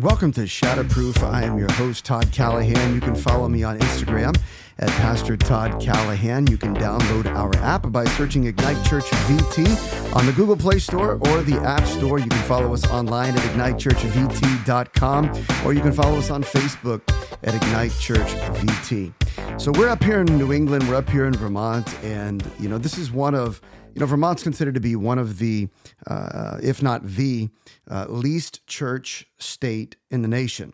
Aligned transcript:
Welcome 0.00 0.32
to 0.32 0.40
Shatterproof. 0.42 1.22
I 1.22 1.42
am 1.42 1.58
your 1.58 1.70
host, 1.72 2.06
Todd 2.06 2.32
Callahan. 2.32 2.94
You 2.94 3.02
can 3.02 3.14
follow 3.14 3.50
me 3.50 3.62
on 3.64 3.78
Instagram 3.80 4.34
at 4.78 4.88
Pastor 4.88 5.36
Todd 5.36 5.78
Callahan. 5.78 6.46
You 6.46 6.56
can 6.56 6.74
download 6.74 7.26
our 7.26 7.54
app 7.56 7.92
by 7.92 8.06
searching 8.06 8.44
Ignite 8.44 8.82
Church 8.86 9.04
VT 9.04 10.16
on 10.16 10.24
the 10.24 10.32
Google 10.32 10.56
Play 10.56 10.78
Store 10.78 11.18
or 11.28 11.42
the 11.42 11.60
App 11.66 11.84
Store. 11.84 12.18
You 12.18 12.30
can 12.30 12.42
follow 12.44 12.72
us 12.72 12.86
online 12.86 13.36
at 13.36 13.40
ignitechurchvt.com 13.40 15.66
or 15.66 15.74
you 15.74 15.82
can 15.82 15.92
follow 15.92 16.16
us 16.16 16.30
on 16.30 16.44
Facebook 16.44 17.02
at 17.42 17.54
Ignite 17.54 17.92
Church 17.98 18.28
VT. 18.56 19.12
So 19.60 19.70
we're 19.72 19.90
up 19.90 20.02
here 20.02 20.22
in 20.22 20.38
New 20.38 20.54
England, 20.54 20.88
we're 20.88 20.94
up 20.94 21.10
here 21.10 21.26
in 21.26 21.34
Vermont, 21.34 21.86
and 22.02 22.42
you 22.58 22.66
know, 22.66 22.78
this 22.78 22.96
is 22.96 23.10
one 23.10 23.34
of 23.34 23.60
you 23.94 24.00
know, 24.00 24.06
Vermont's 24.06 24.42
considered 24.42 24.72
to 24.72 24.80
be 24.80 24.96
one 24.96 25.18
of 25.18 25.38
the, 25.38 25.68
uh, 26.06 26.56
if 26.62 26.82
not 26.82 27.04
the 27.04 27.50
uh, 27.90 28.06
least 28.08 28.66
church 28.66 29.26
state 29.36 29.96
in 30.10 30.22
the 30.22 30.28
nation. 30.28 30.72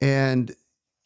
And, 0.00 0.54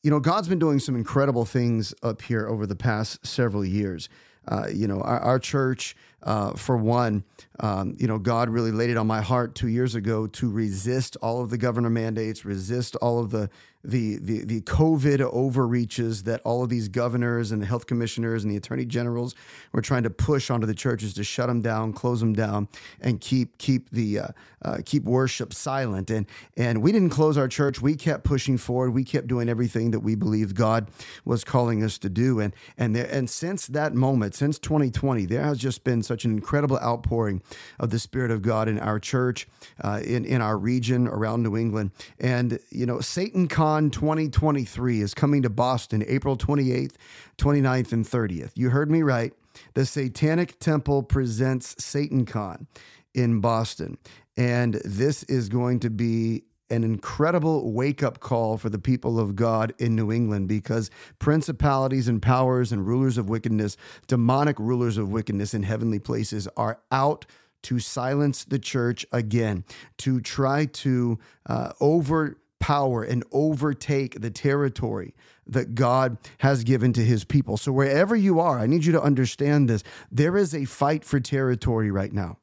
you 0.03 0.11
know, 0.11 0.21
God's 0.21 0.49
been 0.49 0.59
doing 0.59 0.79
some 0.81 0.97
incredible 0.97 1.47
things 1.47 1.95
up 2.03 2.21
here 2.21 2.47
over 2.47 2.67
the 2.67 2.77
past 2.77 3.27
several 3.27 3.65
years. 3.65 4.11
Uh, 4.47 4.67
you 4.71 4.87
know, 4.87 5.01
our, 5.01 5.21
our 5.21 5.39
church, 5.39 5.97
uh, 6.25 6.53
for 6.53 6.77
one, 6.77 7.25
um, 7.61 7.95
you 7.99 8.07
know, 8.07 8.19
God 8.19 8.51
really 8.51 8.71
laid 8.71 8.91
it 8.91 8.99
on 8.99 9.07
my 9.07 9.23
heart 9.23 9.55
two 9.55 9.69
years 9.69 9.95
ago 9.95 10.27
to 10.27 10.51
resist 10.51 11.17
all 11.23 11.41
of 11.41 11.49
the 11.49 11.57
governor 11.57 11.89
mandates, 11.89 12.45
resist 12.45 12.97
all 12.97 13.19
of 13.19 13.31
the 13.31 13.49
the 13.85 14.17
the 14.17 14.45
the 14.45 14.61
COVID 14.63 15.21
overreaches 15.21 16.23
that 16.23 16.41
all 16.43 16.63
of 16.63 16.71
these 16.71 16.89
governors 16.89 17.53
and 17.53 17.61
the 17.61 17.67
health 17.67 17.87
commissioners 17.87 18.43
and 18.43 18.51
the 18.51 18.57
attorney 18.57 18.87
generals 18.87 19.35
were 19.73 19.83
trying 19.83 20.03
to 20.05 20.11
push 20.11 20.51
onto 20.51 20.67
the 20.67 20.75
churches 20.75 21.13
to 21.15 21.25
shut 21.25 21.49
them 21.49 21.61
down, 21.61 21.93
close 21.93 22.21
them 22.21 22.33
down, 22.33 22.69
and 23.01 23.21
keep 23.21 23.59
keep 23.59 23.91
the 23.91 24.19
uh, 24.21 24.29
uh, 24.63 24.79
keep 24.85 25.05
worship 25.05 25.53
silent. 25.53 26.11
And 26.11 26.27
and 26.57 26.83
we 26.83 26.93
didn't 26.93 27.11
close 27.11 27.37
our 27.37 27.49
church. 27.49 27.83
We 27.83 27.95
kept 27.95 28.25
pushing 28.25 28.57
forward. 28.57 28.93
We 28.93 29.05
kept 29.05 29.27
doing 29.27 29.49
everything 29.49 29.91
that 29.91 30.01
we 30.01 30.15
believed 30.15 30.57
God 30.57 30.91
was 31.25 31.45
calling 31.45 31.85
us 31.85 31.99
to 31.99 32.09
do. 32.09 32.41
And 32.41 32.55
and 32.79 32.97
there, 32.97 33.09
and 33.11 33.29
since 33.29 33.67
that 33.67 33.95
moment, 33.95 34.35
since 34.35 34.59
2020, 34.59 35.27
there 35.27 35.43
has 35.43 35.59
just 35.59 35.85
been 35.85 36.03
such 36.03 36.25
an 36.25 36.31
incredible 36.31 36.79
outpouring 36.79 37.43
of 37.79 37.91
the 37.91 37.99
Spirit 37.99 38.31
of 38.31 38.41
God 38.41 38.67
in 38.67 38.79
our 38.79 38.99
church, 38.99 39.47
uh, 39.83 40.01
in 40.03 40.25
in 40.25 40.41
our 40.41 40.57
region 40.57 41.07
around 41.07 41.43
New 41.43 41.57
England. 41.57 41.91
And 42.19 42.59
you 42.71 42.87
know, 42.87 42.97
SatanCon 42.97 43.74
Con 43.75 43.91
2023 43.91 45.01
is 45.01 45.15
coming 45.15 45.43
to 45.43 45.51
Boston 45.51 46.05
April 46.07 46.37
28th, 46.37 46.93
29th, 47.39 47.93
and 47.93 48.05
30th. 48.05 48.53
You 48.55 48.71
heard 48.71 48.89
me 48.89 49.03
right. 49.03 49.33
The 49.75 49.85
Satanic 49.85 50.61
Temple 50.61 51.03
presents 51.03 51.75
SatanCon 51.75 52.69
in 53.15 53.41
Boston. 53.41 53.99
And 54.37 54.75
this 54.85 55.25
is 55.25 55.49
going 55.49 55.81
to 55.81 55.91
be 55.91 56.45
an 56.71 56.85
incredible 56.85 57.73
wake 57.73 58.01
up 58.01 58.21
call 58.21 58.59
for 58.59 58.71
the 58.71 58.79
people 58.79 59.19
of 59.19 59.35
God 59.35 59.75
in 59.81 59.97
New 59.97 60.13
England 60.13 60.47
because 60.47 60.89
principalities 61.19 62.07
and 62.07 62.23
powers 62.23 62.71
and 62.71 62.87
rulers 62.87 63.19
of 63.19 63.29
wickedness, 63.29 63.77
demonic 64.07 64.61
rulers 64.61 64.97
of 64.97 65.11
wickedness 65.11 65.53
in 65.53 65.65
heavenly 65.65 65.99
places, 65.99 66.47
are 66.57 66.79
out 66.93 67.27
to 67.65 67.81
silence 67.81 68.45
the 68.45 68.59
church 68.61 69.05
again, 69.11 69.65
to 69.99 70.21
try 70.21 70.67
to 70.67 71.19
uh, 71.47 71.73
over 71.81 72.37
power 72.65 73.03
and 73.03 73.23
overtake 73.31 74.19
the 74.23 74.31
territory 74.31 75.15
that 75.47 75.75
God 75.75 76.17
has 76.39 76.65
given 76.65 76.95
to 76.95 77.05
his 77.05 77.23
people. 77.23 77.59
So, 77.59 77.71
wherever 77.73 78.17
you 78.17 78.41
are, 78.41 78.59
I 78.59 78.67
need 78.67 78.87
you 78.87 78.93
to 78.93 79.03
understand 79.03 79.69
this. 79.69 79.85
There 80.11 80.35
is 80.35 80.55
a 80.55 80.65
fight 80.65 81.05
for 81.05 81.21
territory 81.21 81.91
right 81.91 82.11
now. 82.11 82.39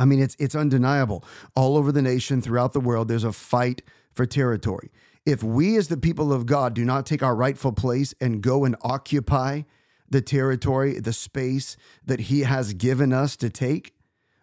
I 0.00 0.04
mean, 0.04 0.20
it's, 0.20 0.34
it's 0.40 0.56
undeniable. 0.56 1.24
All 1.54 1.76
over 1.76 1.92
the 1.92 2.02
nation, 2.02 2.42
throughout 2.42 2.72
the 2.72 2.80
world, 2.80 3.06
there's 3.06 3.22
a 3.22 3.30
fight 3.32 3.82
for 4.12 4.26
territory. 4.26 4.90
If 5.24 5.44
we, 5.44 5.76
as 5.76 5.86
the 5.86 5.96
people 5.96 6.32
of 6.32 6.46
God, 6.46 6.74
do 6.74 6.84
not 6.84 7.06
take 7.06 7.22
our 7.22 7.36
rightful 7.36 7.70
place 7.70 8.14
and 8.20 8.42
go 8.42 8.64
and 8.64 8.74
occupy 8.82 9.62
the 10.10 10.22
territory, 10.22 10.98
the 10.98 11.12
space 11.12 11.76
that 12.04 12.18
He 12.18 12.40
has 12.40 12.74
given 12.74 13.12
us 13.12 13.36
to 13.36 13.48
take, 13.48 13.94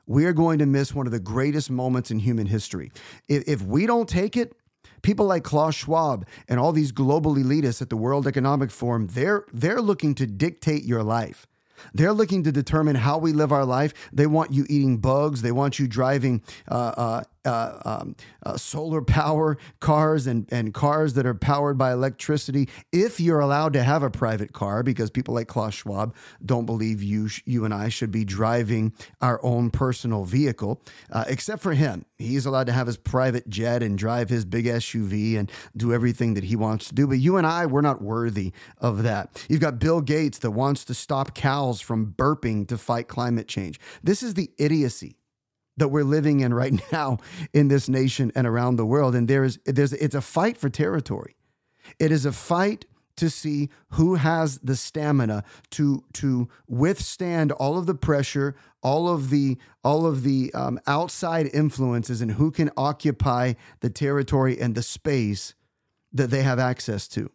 we 0.05 0.23
are 0.23 0.33
going 0.33 0.59
to 0.59 0.65
miss 0.65 0.95
one 0.95 1.07
of 1.07 1.11
the 1.11 1.19
greatest 1.19 1.69
moments 1.69 2.09
in 2.09 2.19
human 2.19 2.47
history. 2.47 2.89
If, 3.27 3.43
if 3.49 3.61
we 3.61 3.85
don't 3.85 4.07
take 4.07 4.37
it, 4.37 4.55
people 5.01 5.25
like 5.25 5.43
Klaus 5.43 5.75
Schwab 5.75 6.25
and 6.47 6.59
all 6.59 6.71
these 6.71 6.91
global 6.91 7.35
elitists 7.35 7.81
at 7.81 7.89
the 7.89 7.97
World 7.97 8.27
Economic 8.27 8.71
Forum, 8.71 9.07
they're 9.07 9.45
they're 9.53 9.81
looking 9.81 10.15
to 10.15 10.25
dictate 10.27 10.83
your 10.83 11.03
life. 11.03 11.47
They're 11.93 12.13
looking 12.13 12.43
to 12.43 12.51
determine 12.51 12.95
how 12.95 13.17
we 13.17 13.33
live 13.33 13.51
our 13.51 13.65
life. 13.65 13.93
They 14.13 14.27
want 14.27 14.53
you 14.53 14.65
eating 14.69 14.97
bugs. 14.97 15.41
They 15.41 15.51
want 15.51 15.79
you 15.79 15.87
driving 15.87 16.43
uh, 16.67 16.93
uh, 16.95 17.23
uh, 17.45 17.79
um, 17.85 18.15
uh, 18.45 18.57
solar 18.57 19.01
power 19.01 19.57
cars 19.79 20.27
and, 20.27 20.47
and 20.51 20.73
cars 20.73 21.13
that 21.13 21.25
are 21.25 21.33
powered 21.33 21.77
by 21.77 21.91
electricity. 21.91 22.69
If 22.91 23.19
you're 23.19 23.39
allowed 23.39 23.73
to 23.73 23.83
have 23.83 24.03
a 24.03 24.09
private 24.09 24.53
car, 24.53 24.83
because 24.83 25.09
people 25.09 25.33
like 25.33 25.47
Klaus 25.47 25.73
Schwab 25.73 26.15
don't 26.45 26.65
believe 26.65 27.01
you, 27.01 27.27
sh- 27.27 27.41
you 27.45 27.65
and 27.65 27.73
I 27.73 27.89
should 27.89 28.11
be 28.11 28.25
driving 28.25 28.93
our 29.21 29.43
own 29.43 29.69
personal 29.69 30.25
vehicle, 30.25 30.81
uh, 31.11 31.25
except 31.27 31.61
for 31.61 31.73
him. 31.73 32.05
He's 32.17 32.45
allowed 32.45 32.67
to 32.67 32.73
have 32.73 32.87
his 32.87 32.97
private 32.97 33.49
jet 33.49 33.81
and 33.81 33.97
drive 33.97 34.29
his 34.29 34.45
big 34.45 34.65
SUV 34.65 35.37
and 35.37 35.51
do 35.75 35.93
everything 35.93 36.35
that 36.35 36.43
he 36.43 36.55
wants 36.55 36.87
to 36.89 36.95
do. 36.95 37.07
But 37.07 37.19
you 37.19 37.37
and 37.37 37.47
I, 37.47 37.65
we're 37.65 37.81
not 37.81 38.01
worthy 38.01 38.53
of 38.77 39.03
that. 39.03 39.45
You've 39.49 39.61
got 39.61 39.79
Bill 39.79 40.01
Gates 40.01 40.39
that 40.39 40.51
wants 40.51 40.85
to 40.85 40.93
stop 40.93 41.33
cows 41.33 41.81
from 41.81 42.13
burping 42.17 42.67
to 42.67 42.77
fight 42.77 43.07
climate 43.07 43.47
change. 43.47 43.79
This 44.03 44.21
is 44.21 44.35
the 44.35 44.51
idiocy 44.57 45.17
that 45.77 45.89
we're 45.89 46.03
living 46.03 46.39
in 46.41 46.53
right 46.53 46.73
now 46.91 47.17
in 47.53 47.67
this 47.67 47.89
nation 47.89 48.31
and 48.35 48.47
around 48.47 48.75
the 48.75 48.85
world. 48.85 49.15
And 49.15 49.27
there 49.27 49.43
is 49.43 49.59
there's 49.65 49.93
it's 49.93 50.15
a 50.15 50.21
fight 50.21 50.57
for 50.57 50.69
territory. 50.69 51.35
It 51.99 52.11
is 52.11 52.25
a 52.25 52.31
fight 52.31 52.85
to 53.17 53.29
see 53.29 53.69
who 53.91 54.15
has 54.15 54.59
the 54.59 54.75
stamina 54.75 55.43
to 55.71 56.03
to 56.13 56.49
withstand 56.67 57.51
all 57.51 57.77
of 57.77 57.85
the 57.85 57.93
pressure, 57.93 58.55
all 58.81 59.09
of 59.09 59.29
the 59.29 59.57
all 59.83 60.05
of 60.05 60.23
the 60.23 60.51
um, 60.53 60.79
outside 60.87 61.49
influences, 61.53 62.21
and 62.21 62.31
who 62.31 62.51
can 62.51 62.71
occupy 62.77 63.53
the 63.81 63.89
territory 63.89 64.59
and 64.59 64.75
the 64.75 64.83
space 64.83 65.53
that 66.11 66.29
they 66.29 66.41
have 66.41 66.59
access 66.59 67.07
to. 67.09 67.29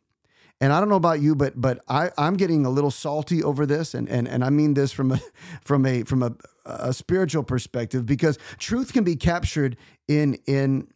And 0.60 0.72
I 0.72 0.80
don't 0.80 0.88
know 0.88 0.96
about 0.96 1.20
you, 1.20 1.34
but 1.34 1.60
but 1.60 1.80
I, 1.88 2.10
I'm 2.16 2.36
getting 2.36 2.64
a 2.64 2.70
little 2.70 2.90
salty 2.90 3.42
over 3.42 3.66
this, 3.66 3.94
and 3.94 4.08
and 4.08 4.26
and 4.26 4.42
I 4.42 4.50
mean 4.50 4.74
this 4.74 4.92
from 4.92 5.12
a 5.12 5.20
from 5.62 5.84
a 5.86 6.02
from 6.02 6.22
a, 6.22 6.32
a 6.66 6.92
spiritual 6.92 7.42
perspective 7.42 8.06
because 8.06 8.38
truth 8.58 8.92
can 8.92 9.04
be 9.04 9.16
captured 9.16 9.76
in 10.08 10.34
in 10.46 10.88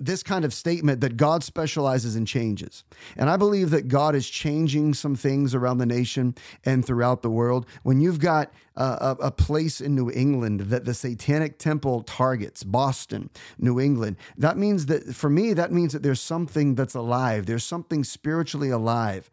this 0.00 0.22
kind 0.22 0.44
of 0.44 0.52
statement 0.52 1.00
that 1.00 1.16
God 1.16 1.44
specializes 1.44 2.16
in 2.16 2.26
changes. 2.26 2.84
And 3.16 3.30
I 3.30 3.36
believe 3.36 3.70
that 3.70 3.88
God 3.88 4.14
is 4.14 4.28
changing 4.28 4.94
some 4.94 5.14
things 5.14 5.54
around 5.54 5.78
the 5.78 5.86
nation 5.86 6.34
and 6.64 6.84
throughout 6.84 7.22
the 7.22 7.30
world. 7.30 7.66
When 7.82 8.00
you've 8.00 8.18
got 8.18 8.52
a, 8.76 9.16
a, 9.20 9.30
place 9.30 9.80
in 9.80 9.94
New 9.94 10.10
England 10.10 10.62
that 10.62 10.84
the 10.84 10.94
Satanic 10.94 11.58
Temple 11.58 12.02
targets, 12.02 12.64
Boston, 12.64 13.30
New 13.58 13.78
England, 13.78 14.16
that 14.36 14.56
means 14.56 14.86
that 14.86 15.14
for 15.14 15.30
me, 15.30 15.52
that 15.52 15.70
means 15.70 15.92
that 15.92 16.02
there's 16.02 16.20
something 16.20 16.74
that's 16.74 16.94
alive. 16.94 17.46
There's 17.46 17.64
something 17.64 18.02
spiritually 18.02 18.70
alive 18.70 19.30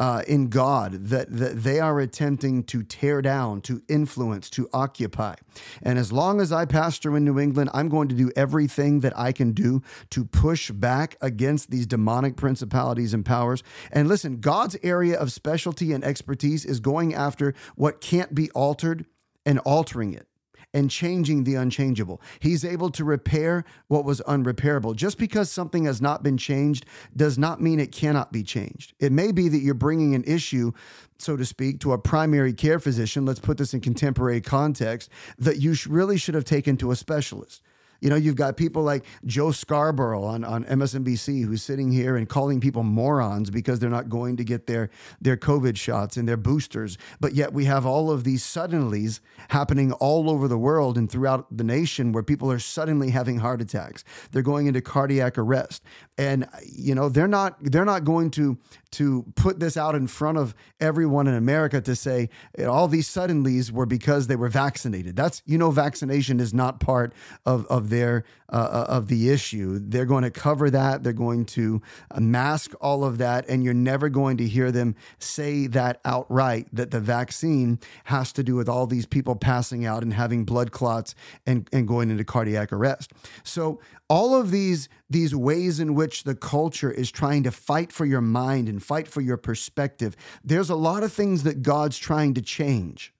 uh, 0.00 0.22
in 0.26 0.48
God 0.48 0.92
that, 1.04 1.30
that 1.30 1.62
they 1.62 1.78
are 1.78 2.00
attempting 2.00 2.64
to 2.64 2.82
tear 2.82 3.20
down, 3.20 3.60
to 3.60 3.82
influence, 3.86 4.48
to 4.50 4.66
occupy. 4.72 5.34
And 5.82 5.98
as 5.98 6.10
long 6.10 6.40
as 6.40 6.50
I 6.50 6.64
pastor 6.64 7.14
in 7.18 7.24
New 7.26 7.38
England, 7.38 7.68
I'm 7.74 7.90
going 7.90 8.08
to 8.08 8.14
do 8.14 8.32
everything 8.34 9.00
that 9.00 9.16
I 9.16 9.32
can 9.32 9.52
do 9.52 9.82
to 10.08 10.24
push 10.24 10.70
back 10.70 11.18
against 11.20 11.70
these 11.70 11.86
demonic 11.86 12.36
principalities 12.36 13.12
and 13.12 13.26
powers. 13.26 13.62
And 13.92 14.08
listen, 14.08 14.40
God's 14.40 14.78
area 14.82 15.18
of 15.18 15.32
specialty 15.32 15.92
and 15.92 16.02
expertise 16.02 16.64
is 16.64 16.80
going 16.80 17.14
after 17.14 17.52
what 17.76 18.00
can't 18.00 18.34
be 18.34 18.50
altered 18.52 19.04
and 19.44 19.58
altering 19.60 20.14
it 20.14 20.29
and 20.72 20.90
changing 20.90 21.44
the 21.44 21.54
unchangeable. 21.54 22.20
He's 22.38 22.64
able 22.64 22.90
to 22.90 23.04
repair 23.04 23.64
what 23.88 24.04
was 24.04 24.20
unrepairable. 24.22 24.94
Just 24.96 25.18
because 25.18 25.50
something 25.50 25.84
has 25.84 26.00
not 26.00 26.22
been 26.22 26.36
changed 26.36 26.86
does 27.16 27.38
not 27.38 27.60
mean 27.60 27.80
it 27.80 27.92
cannot 27.92 28.32
be 28.32 28.42
changed. 28.42 28.94
It 29.00 29.12
may 29.12 29.32
be 29.32 29.48
that 29.48 29.58
you're 29.58 29.74
bringing 29.74 30.14
an 30.14 30.24
issue 30.24 30.72
so 31.20 31.36
to 31.36 31.44
speak, 31.44 31.80
to 31.80 31.92
a 31.92 31.98
primary 31.98 32.52
care 32.52 32.78
physician, 32.78 33.26
let's 33.26 33.40
put 33.40 33.58
this 33.58 33.74
in 33.74 33.80
contemporary 33.80 34.40
context, 34.40 35.10
that 35.38 35.58
you 35.58 35.74
really 35.88 36.16
should 36.16 36.34
have 36.34 36.44
taken 36.44 36.76
to 36.78 36.90
a 36.90 36.96
specialist. 36.96 37.62
You 38.00 38.10
know, 38.10 38.16
you've 38.16 38.36
got 38.36 38.56
people 38.56 38.82
like 38.82 39.04
Joe 39.24 39.50
Scarborough 39.50 40.24
on, 40.24 40.44
on 40.44 40.64
MSNBC 40.64 41.44
who's 41.44 41.62
sitting 41.62 41.92
here 41.92 42.16
and 42.16 42.28
calling 42.28 42.60
people 42.60 42.82
morons 42.82 43.50
because 43.50 43.78
they're 43.78 43.90
not 43.90 44.08
going 44.08 44.36
to 44.36 44.44
get 44.44 44.66
their, 44.66 44.90
their 45.20 45.36
COVID 45.36 45.76
shots 45.76 46.16
and 46.16 46.28
their 46.28 46.36
boosters. 46.36 46.98
But 47.20 47.34
yet 47.34 47.52
we 47.52 47.66
have 47.66 47.84
all 47.84 48.10
of 48.10 48.24
these 48.24 48.42
suddenlies 48.42 49.20
happening 49.48 49.92
all 49.92 50.30
over 50.30 50.48
the 50.48 50.58
world 50.58 50.96
and 50.96 51.10
throughout 51.10 51.46
the 51.56 51.64
nation 51.64 52.12
where 52.12 52.22
people 52.22 52.50
are 52.50 52.58
suddenly 52.58 53.10
having 53.10 53.38
heart 53.38 53.60
attacks. 53.60 54.04
They're 54.30 54.42
going 54.42 54.66
into 54.66 54.80
cardiac 54.80 55.36
arrest. 55.38 55.82
And 56.16 56.46
you 56.66 56.94
know, 56.94 57.08
they're 57.08 57.28
not 57.28 57.56
they're 57.62 57.84
not 57.84 58.04
going 58.04 58.30
to 58.32 58.58
to 58.92 59.24
put 59.36 59.60
this 59.60 59.76
out 59.76 59.94
in 59.94 60.06
front 60.06 60.36
of 60.36 60.54
everyone 60.80 61.28
in 61.28 61.34
America 61.34 61.80
to 61.80 61.94
say 61.94 62.28
all 62.66 62.88
these 62.88 63.08
suddenlies 63.08 63.70
were 63.70 63.86
because 63.86 64.26
they 64.26 64.36
were 64.36 64.48
vaccinated. 64.48 65.16
That's 65.16 65.42
you 65.46 65.58
know, 65.58 65.70
vaccination 65.70 66.40
is 66.40 66.52
not 66.52 66.80
part 66.80 67.14
of, 67.46 67.66
of 67.66 67.89
their 67.90 68.24
uh, 68.52 68.56
uh, 68.56 68.86
of 68.88 69.08
the 69.08 69.30
issue. 69.30 69.78
They're 69.80 70.06
going 70.06 70.24
to 70.24 70.30
cover 70.30 70.70
that. 70.70 71.04
They're 71.04 71.12
going 71.12 71.44
to 71.46 71.80
uh, 72.10 72.20
mask 72.20 72.72
all 72.80 73.04
of 73.04 73.18
that, 73.18 73.48
and 73.48 73.62
you're 73.62 73.74
never 73.74 74.08
going 74.08 74.38
to 74.38 74.46
hear 74.46 74.72
them 74.72 74.96
say 75.18 75.66
that 75.68 76.00
outright. 76.04 76.68
That 76.72 76.90
the 76.90 77.00
vaccine 77.00 77.78
has 78.04 78.32
to 78.32 78.42
do 78.42 78.54
with 78.56 78.68
all 78.68 78.86
these 78.86 79.06
people 79.06 79.36
passing 79.36 79.84
out 79.84 80.02
and 80.02 80.12
having 80.12 80.44
blood 80.44 80.72
clots 80.72 81.14
and 81.46 81.68
and 81.72 81.86
going 81.86 82.10
into 82.10 82.24
cardiac 82.24 82.72
arrest. 82.72 83.12
So 83.44 83.80
all 84.08 84.34
of 84.34 84.50
these 84.50 84.88
these 85.08 85.34
ways 85.34 85.78
in 85.78 85.94
which 85.94 86.24
the 86.24 86.34
culture 86.34 86.90
is 86.90 87.10
trying 87.10 87.42
to 87.44 87.50
fight 87.50 87.92
for 87.92 88.06
your 88.06 88.20
mind 88.20 88.68
and 88.68 88.82
fight 88.82 89.06
for 89.06 89.20
your 89.20 89.36
perspective. 89.36 90.16
There's 90.42 90.70
a 90.70 90.76
lot 90.76 91.02
of 91.02 91.12
things 91.12 91.42
that 91.42 91.62
God's 91.62 91.98
trying 91.98 92.34
to 92.34 92.42
change. 92.42 93.12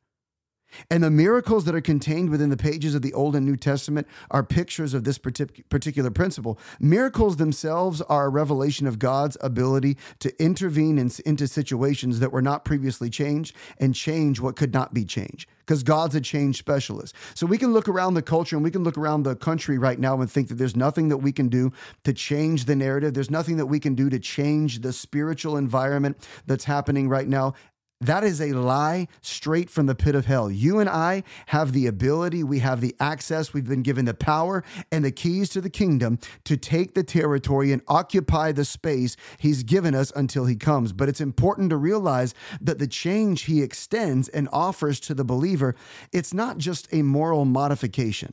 And 0.90 1.02
the 1.02 1.10
miracles 1.10 1.64
that 1.64 1.74
are 1.74 1.80
contained 1.80 2.30
within 2.30 2.50
the 2.50 2.56
pages 2.56 2.94
of 2.94 3.02
the 3.02 3.14
Old 3.14 3.36
and 3.36 3.46
New 3.46 3.56
Testament 3.56 4.06
are 4.30 4.42
pictures 4.42 4.94
of 4.94 5.04
this 5.04 5.18
particular 5.18 6.10
principle. 6.10 6.58
Miracles 6.78 7.36
themselves 7.36 8.00
are 8.02 8.26
a 8.26 8.30
revelation 8.30 8.86
of 8.86 8.98
God's 8.98 9.36
ability 9.40 9.96
to 10.20 10.42
intervene 10.42 10.98
in, 10.98 11.10
into 11.26 11.46
situations 11.46 12.20
that 12.20 12.32
were 12.32 12.42
not 12.42 12.64
previously 12.64 13.10
changed 13.10 13.54
and 13.78 13.94
change 13.94 14.40
what 14.40 14.56
could 14.56 14.72
not 14.72 14.94
be 14.94 15.04
changed 15.04 15.48
because 15.70 15.84
God's 15.84 16.16
a 16.16 16.20
change 16.20 16.58
specialist. 16.58 17.14
So 17.34 17.46
we 17.46 17.56
can 17.56 17.72
look 17.72 17.88
around 17.88 18.14
the 18.14 18.22
culture 18.22 18.56
and 18.56 18.64
we 18.64 18.72
can 18.72 18.82
look 18.82 18.98
around 18.98 19.22
the 19.22 19.36
country 19.36 19.78
right 19.78 20.00
now 20.00 20.20
and 20.20 20.28
think 20.28 20.48
that 20.48 20.56
there's 20.56 20.74
nothing 20.74 21.10
that 21.10 21.18
we 21.18 21.30
can 21.30 21.48
do 21.48 21.72
to 22.02 22.12
change 22.12 22.64
the 22.64 22.74
narrative. 22.74 23.14
There's 23.14 23.30
nothing 23.30 23.56
that 23.58 23.66
we 23.66 23.78
can 23.78 23.94
do 23.94 24.10
to 24.10 24.18
change 24.18 24.80
the 24.80 24.92
spiritual 24.92 25.56
environment 25.56 26.28
that's 26.44 26.64
happening 26.64 27.08
right 27.08 27.28
now. 27.28 27.54
That 28.02 28.24
is 28.24 28.40
a 28.40 28.54
lie 28.54 29.08
straight 29.20 29.68
from 29.68 29.84
the 29.84 29.94
pit 29.94 30.14
of 30.14 30.24
hell. 30.24 30.50
You 30.50 30.78
and 30.78 30.88
I 30.88 31.22
have 31.48 31.72
the 31.72 31.86
ability, 31.86 32.42
we 32.42 32.60
have 32.60 32.80
the 32.80 32.96
access, 32.98 33.52
we've 33.52 33.68
been 33.68 33.82
given 33.82 34.06
the 34.06 34.14
power 34.14 34.64
and 34.90 35.04
the 35.04 35.10
keys 35.10 35.50
to 35.50 35.60
the 35.60 35.68
kingdom 35.68 36.18
to 36.44 36.56
take 36.56 36.94
the 36.94 37.02
territory 37.02 37.72
and 37.72 37.82
occupy 37.88 38.52
the 38.52 38.64
space 38.64 39.18
he's 39.38 39.62
given 39.64 39.94
us 39.94 40.12
until 40.16 40.46
he 40.46 40.56
comes. 40.56 40.94
But 40.94 41.10
it's 41.10 41.20
important 41.20 41.68
to 41.70 41.76
realize 41.76 42.32
that 42.58 42.78
the 42.78 42.86
change 42.86 43.42
he 43.42 43.62
extends 43.62 44.28
and 44.30 44.48
offers 44.50 44.98
to 45.00 45.12
the 45.12 45.24
believer, 45.24 45.76
it's 46.10 46.32
not 46.32 46.56
just 46.56 46.88
a 46.94 47.02
moral 47.02 47.44
modification. 47.44 48.32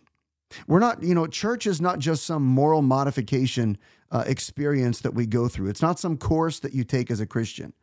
We're 0.66 0.80
not, 0.80 1.04
you 1.04 1.14
know, 1.14 1.28
church 1.28 1.68
is 1.68 1.82
not 1.82 2.00
just 2.00 2.26
some 2.26 2.44
moral 2.44 2.82
modification 2.82 3.78
uh, 4.12 4.24
experience 4.26 5.02
that 5.02 5.14
we 5.14 5.26
go 5.26 5.50
through. 5.50 5.68
It's 5.68 5.82
not 5.82 6.00
some 6.00 6.16
course 6.16 6.60
that 6.60 6.74
you 6.74 6.86
take 6.86 7.12
as 7.12 7.20
a 7.20 7.26
Christian. 7.26 7.74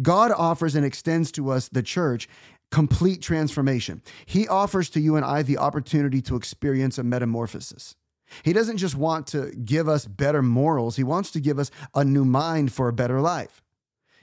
God 0.00 0.32
offers 0.32 0.74
and 0.74 0.84
extends 0.84 1.30
to 1.32 1.50
us, 1.50 1.68
the 1.68 1.82
church, 1.82 2.28
complete 2.70 3.22
transformation. 3.22 4.02
He 4.26 4.46
offers 4.46 4.90
to 4.90 5.00
you 5.00 5.16
and 5.16 5.24
I 5.24 5.42
the 5.42 5.58
opportunity 5.58 6.20
to 6.22 6.36
experience 6.36 6.98
a 6.98 7.02
metamorphosis. 7.02 7.94
He 8.42 8.52
doesn't 8.52 8.76
just 8.76 8.94
want 8.94 9.26
to 9.28 9.50
give 9.52 9.88
us 9.88 10.06
better 10.06 10.42
morals, 10.42 10.96
He 10.96 11.04
wants 11.04 11.30
to 11.32 11.40
give 11.40 11.58
us 11.58 11.70
a 11.94 12.04
new 12.04 12.24
mind 12.24 12.72
for 12.72 12.88
a 12.88 12.92
better 12.92 13.20
life. 13.20 13.62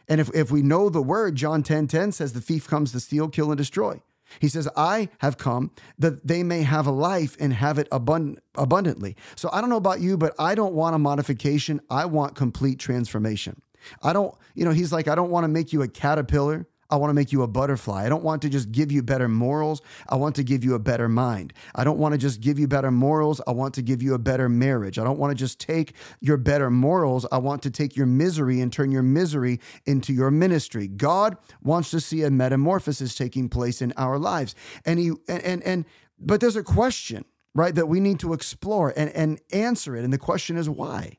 And 0.07 0.21
if, 0.21 0.29
if 0.35 0.51
we 0.51 0.61
know 0.61 0.89
the 0.89 1.01
word, 1.01 1.35
John 1.35 1.63
10 1.63 1.87
10 1.87 2.11
says, 2.11 2.33
The 2.33 2.41
thief 2.41 2.67
comes 2.67 2.91
to 2.91 2.99
steal, 2.99 3.27
kill, 3.27 3.51
and 3.51 3.57
destroy. 3.57 4.01
He 4.39 4.47
says, 4.47 4.67
I 4.75 5.09
have 5.19 5.37
come 5.37 5.71
that 5.99 6.27
they 6.27 6.43
may 6.43 6.63
have 6.63 6.87
a 6.87 6.91
life 6.91 7.37
and 7.39 7.53
have 7.53 7.77
it 7.77 7.89
abund- 7.91 8.37
abundantly. 8.55 9.15
So 9.35 9.49
I 9.53 9.61
don't 9.61 9.69
know 9.69 9.75
about 9.77 10.01
you, 10.01 10.17
but 10.17 10.33
I 10.39 10.55
don't 10.55 10.73
want 10.73 10.95
a 10.95 10.99
modification. 10.99 11.79
I 11.89 12.05
want 12.05 12.35
complete 12.35 12.79
transformation. 12.79 13.61
I 14.01 14.13
don't, 14.13 14.33
you 14.53 14.65
know, 14.65 14.71
he's 14.71 14.91
like, 14.91 15.07
I 15.07 15.15
don't 15.15 15.29
want 15.29 15.43
to 15.43 15.47
make 15.47 15.73
you 15.73 15.81
a 15.81 15.87
caterpillar. 15.87 16.67
I 16.87 16.97
want 16.97 17.09
to 17.09 17.15
make 17.15 17.31
you 17.31 17.41
a 17.41 17.47
butterfly. 17.47 18.05
I 18.05 18.09
don't 18.09 18.23
want 18.23 18.43
to 18.43 18.49
just 18.49 18.71
give 18.71 18.91
you 18.91 19.01
better 19.01 19.27
morals. 19.27 19.81
I 20.07 20.15
want 20.15 20.35
to 20.35 20.43
give 20.43 20.63
you 20.63 20.75
a 20.75 20.79
better 20.79 21.09
mind. 21.09 21.51
I 21.73 21.83
don't 21.83 21.97
want 21.97 22.13
to 22.13 22.17
just 22.17 22.41
give 22.41 22.59
you 22.59 22.67
better 22.67 22.91
morals. 22.91 23.41
I 23.47 23.53
want 23.53 23.73
to 23.75 23.81
give 23.81 24.03
you 24.03 24.13
a 24.13 24.19
better 24.19 24.47
marriage. 24.47 24.99
I 24.99 25.03
don't 25.03 25.17
want 25.17 25.31
to 25.31 25.35
just 25.35 25.59
take 25.59 25.95
your 26.19 26.37
better 26.37 26.69
morals. 26.69 27.25
I 27.31 27.39
want 27.39 27.63
to 27.63 27.71
take 27.71 27.95
your 27.95 28.05
misery 28.05 28.61
and 28.61 28.71
turn 28.71 28.91
your 28.91 29.01
misery 29.01 29.59
into 29.85 30.13
your 30.13 30.29
ministry. 30.29 30.87
God 30.87 31.37
wants 31.63 31.89
to 31.89 31.99
see 31.99 32.21
a 32.21 32.29
metamorphosis 32.29 33.15
taking 33.15 33.49
place 33.49 33.81
in 33.81 33.91
our 33.97 34.19
lives. 34.19 34.53
And 34.85 34.99
he 34.99 35.09
and 35.27 35.43
and, 35.43 35.63
and 35.63 35.85
but 36.19 36.39
there's 36.39 36.55
a 36.55 36.63
question, 36.63 37.25
right, 37.55 37.73
that 37.73 37.87
we 37.87 37.99
need 37.99 38.19
to 38.19 38.33
explore 38.33 38.93
and, 38.95 39.09
and 39.09 39.41
answer 39.51 39.95
it. 39.95 40.03
And 40.03 40.13
the 40.13 40.19
question 40.19 40.55
is 40.55 40.69
why? 40.69 41.17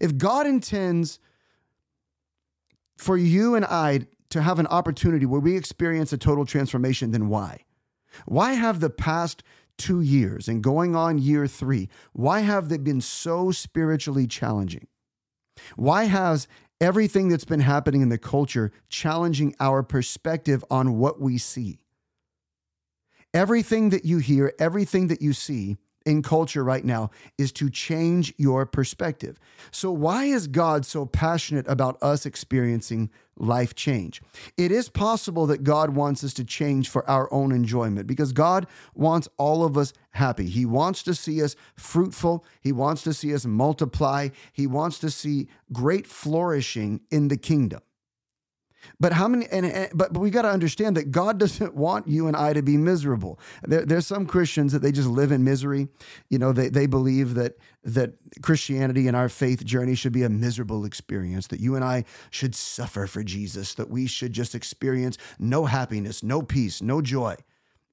If 0.00 0.16
God 0.16 0.46
intends 0.46 1.18
for 2.96 3.16
you 3.16 3.54
and 3.54 3.64
I 3.64 4.06
to 4.30 4.42
have 4.42 4.58
an 4.58 4.66
opportunity 4.66 5.26
where 5.26 5.40
we 5.40 5.56
experience 5.56 6.12
a 6.12 6.18
total 6.18 6.44
transformation, 6.44 7.12
then 7.12 7.28
why? 7.28 7.64
Why 8.26 8.54
have 8.54 8.80
the 8.80 8.90
past 8.90 9.42
two 9.76 10.00
years 10.00 10.48
and 10.48 10.62
going 10.62 10.94
on 10.94 11.18
year 11.18 11.46
three, 11.46 11.88
why 12.12 12.40
have 12.40 12.68
they 12.68 12.78
been 12.78 13.00
so 13.00 13.50
spiritually 13.50 14.26
challenging? 14.26 14.86
Why 15.76 16.04
has 16.04 16.48
everything 16.80 17.28
that's 17.28 17.44
been 17.44 17.60
happening 17.60 18.02
in 18.02 18.08
the 18.08 18.18
culture 18.18 18.72
challenging 18.88 19.54
our 19.60 19.82
perspective 19.82 20.64
on 20.70 20.98
what 20.98 21.20
we 21.20 21.38
see? 21.38 21.80
Everything 23.32 23.90
that 23.90 24.04
you 24.04 24.18
hear, 24.18 24.52
everything 24.58 25.08
that 25.08 25.20
you 25.20 25.32
see 25.32 25.76
in 26.04 26.22
culture 26.22 26.62
right 26.62 26.84
now 26.84 27.10
is 27.38 27.52
to 27.52 27.70
change 27.70 28.34
your 28.36 28.66
perspective. 28.66 29.38
So, 29.70 29.90
why 29.90 30.24
is 30.24 30.46
God 30.46 30.84
so 30.84 31.06
passionate 31.06 31.66
about 31.68 32.02
us 32.02 32.26
experiencing 32.26 33.10
life 33.36 33.74
change? 33.74 34.22
It 34.56 34.70
is 34.70 34.88
possible 34.88 35.46
that 35.46 35.64
God 35.64 35.90
wants 35.90 36.22
us 36.22 36.34
to 36.34 36.44
change 36.44 36.88
for 36.88 37.08
our 37.08 37.32
own 37.32 37.52
enjoyment 37.52 38.06
because 38.06 38.32
God 38.32 38.66
wants 38.94 39.28
all 39.38 39.64
of 39.64 39.78
us 39.78 39.92
happy. 40.10 40.48
He 40.48 40.66
wants 40.66 41.02
to 41.04 41.14
see 41.14 41.42
us 41.42 41.56
fruitful, 41.76 42.44
He 42.60 42.72
wants 42.72 43.02
to 43.02 43.14
see 43.14 43.34
us 43.34 43.46
multiply, 43.46 44.28
He 44.52 44.66
wants 44.66 44.98
to 45.00 45.10
see 45.10 45.48
great 45.72 46.06
flourishing 46.06 47.00
in 47.10 47.28
the 47.28 47.36
kingdom. 47.36 47.80
But 49.00 49.12
how 49.12 49.28
many? 49.28 49.46
And, 49.50 49.66
and 49.66 49.90
but, 49.94 50.12
but 50.12 50.20
we 50.20 50.30
got 50.30 50.42
to 50.42 50.50
understand 50.50 50.96
that 50.96 51.10
God 51.10 51.38
doesn't 51.38 51.74
want 51.84 52.08
you 52.08 52.26
and 52.26 52.36
I 52.36 52.52
to 52.52 52.62
be 52.62 52.76
miserable. 52.76 53.38
There, 53.62 53.84
there's 53.84 54.06
some 54.06 54.26
Christians 54.26 54.72
that 54.72 54.82
they 54.82 54.92
just 54.92 55.08
live 55.08 55.32
in 55.32 55.44
misery. 55.44 55.88
You 56.28 56.38
know, 56.38 56.52
they 56.52 56.68
they 56.68 56.86
believe 56.86 57.34
that 57.34 57.56
that 57.84 58.14
Christianity 58.42 59.08
and 59.08 59.16
our 59.16 59.28
faith 59.28 59.64
journey 59.64 59.94
should 59.94 60.12
be 60.12 60.22
a 60.22 60.28
miserable 60.28 60.84
experience. 60.84 61.48
That 61.48 61.60
you 61.60 61.74
and 61.76 61.84
I 61.84 62.04
should 62.30 62.54
suffer 62.54 63.06
for 63.06 63.22
Jesus. 63.22 63.74
That 63.74 63.90
we 63.90 64.06
should 64.06 64.32
just 64.32 64.54
experience 64.54 65.18
no 65.38 65.66
happiness, 65.66 66.22
no 66.22 66.42
peace, 66.42 66.82
no 66.82 67.00
joy. 67.00 67.36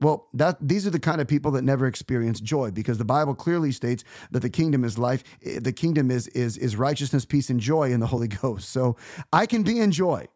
Well, 0.01 0.27
that 0.33 0.57
these 0.59 0.87
are 0.87 0.89
the 0.89 0.99
kind 0.99 1.21
of 1.21 1.27
people 1.27 1.51
that 1.51 1.63
never 1.63 1.85
experience 1.85 2.41
joy 2.41 2.71
because 2.71 2.97
the 2.97 3.05
Bible 3.05 3.35
clearly 3.35 3.71
states 3.71 4.03
that 4.31 4.39
the 4.39 4.49
kingdom 4.49 4.83
is 4.83 4.97
life, 4.97 5.23
eh, 5.45 5.59
the 5.61 5.71
kingdom 5.71 6.09
is 6.09 6.27
is 6.29 6.57
is 6.57 6.75
righteousness, 6.75 7.23
peace 7.23 7.51
and 7.51 7.59
joy 7.59 7.91
in 7.91 7.99
the 7.99 8.07
Holy 8.07 8.27
Ghost. 8.41 8.69
So 8.69 8.97
I 9.31 9.45
can 9.45 9.61
be 9.61 9.79
in 9.79 9.91
joy. 9.91 10.27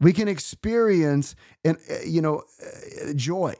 We 0.00 0.12
can 0.12 0.28
experience 0.28 1.34
and 1.64 1.76
uh, 1.90 1.96
you 2.04 2.22
know 2.22 2.42
uh, 2.62 3.12
joy. 3.14 3.54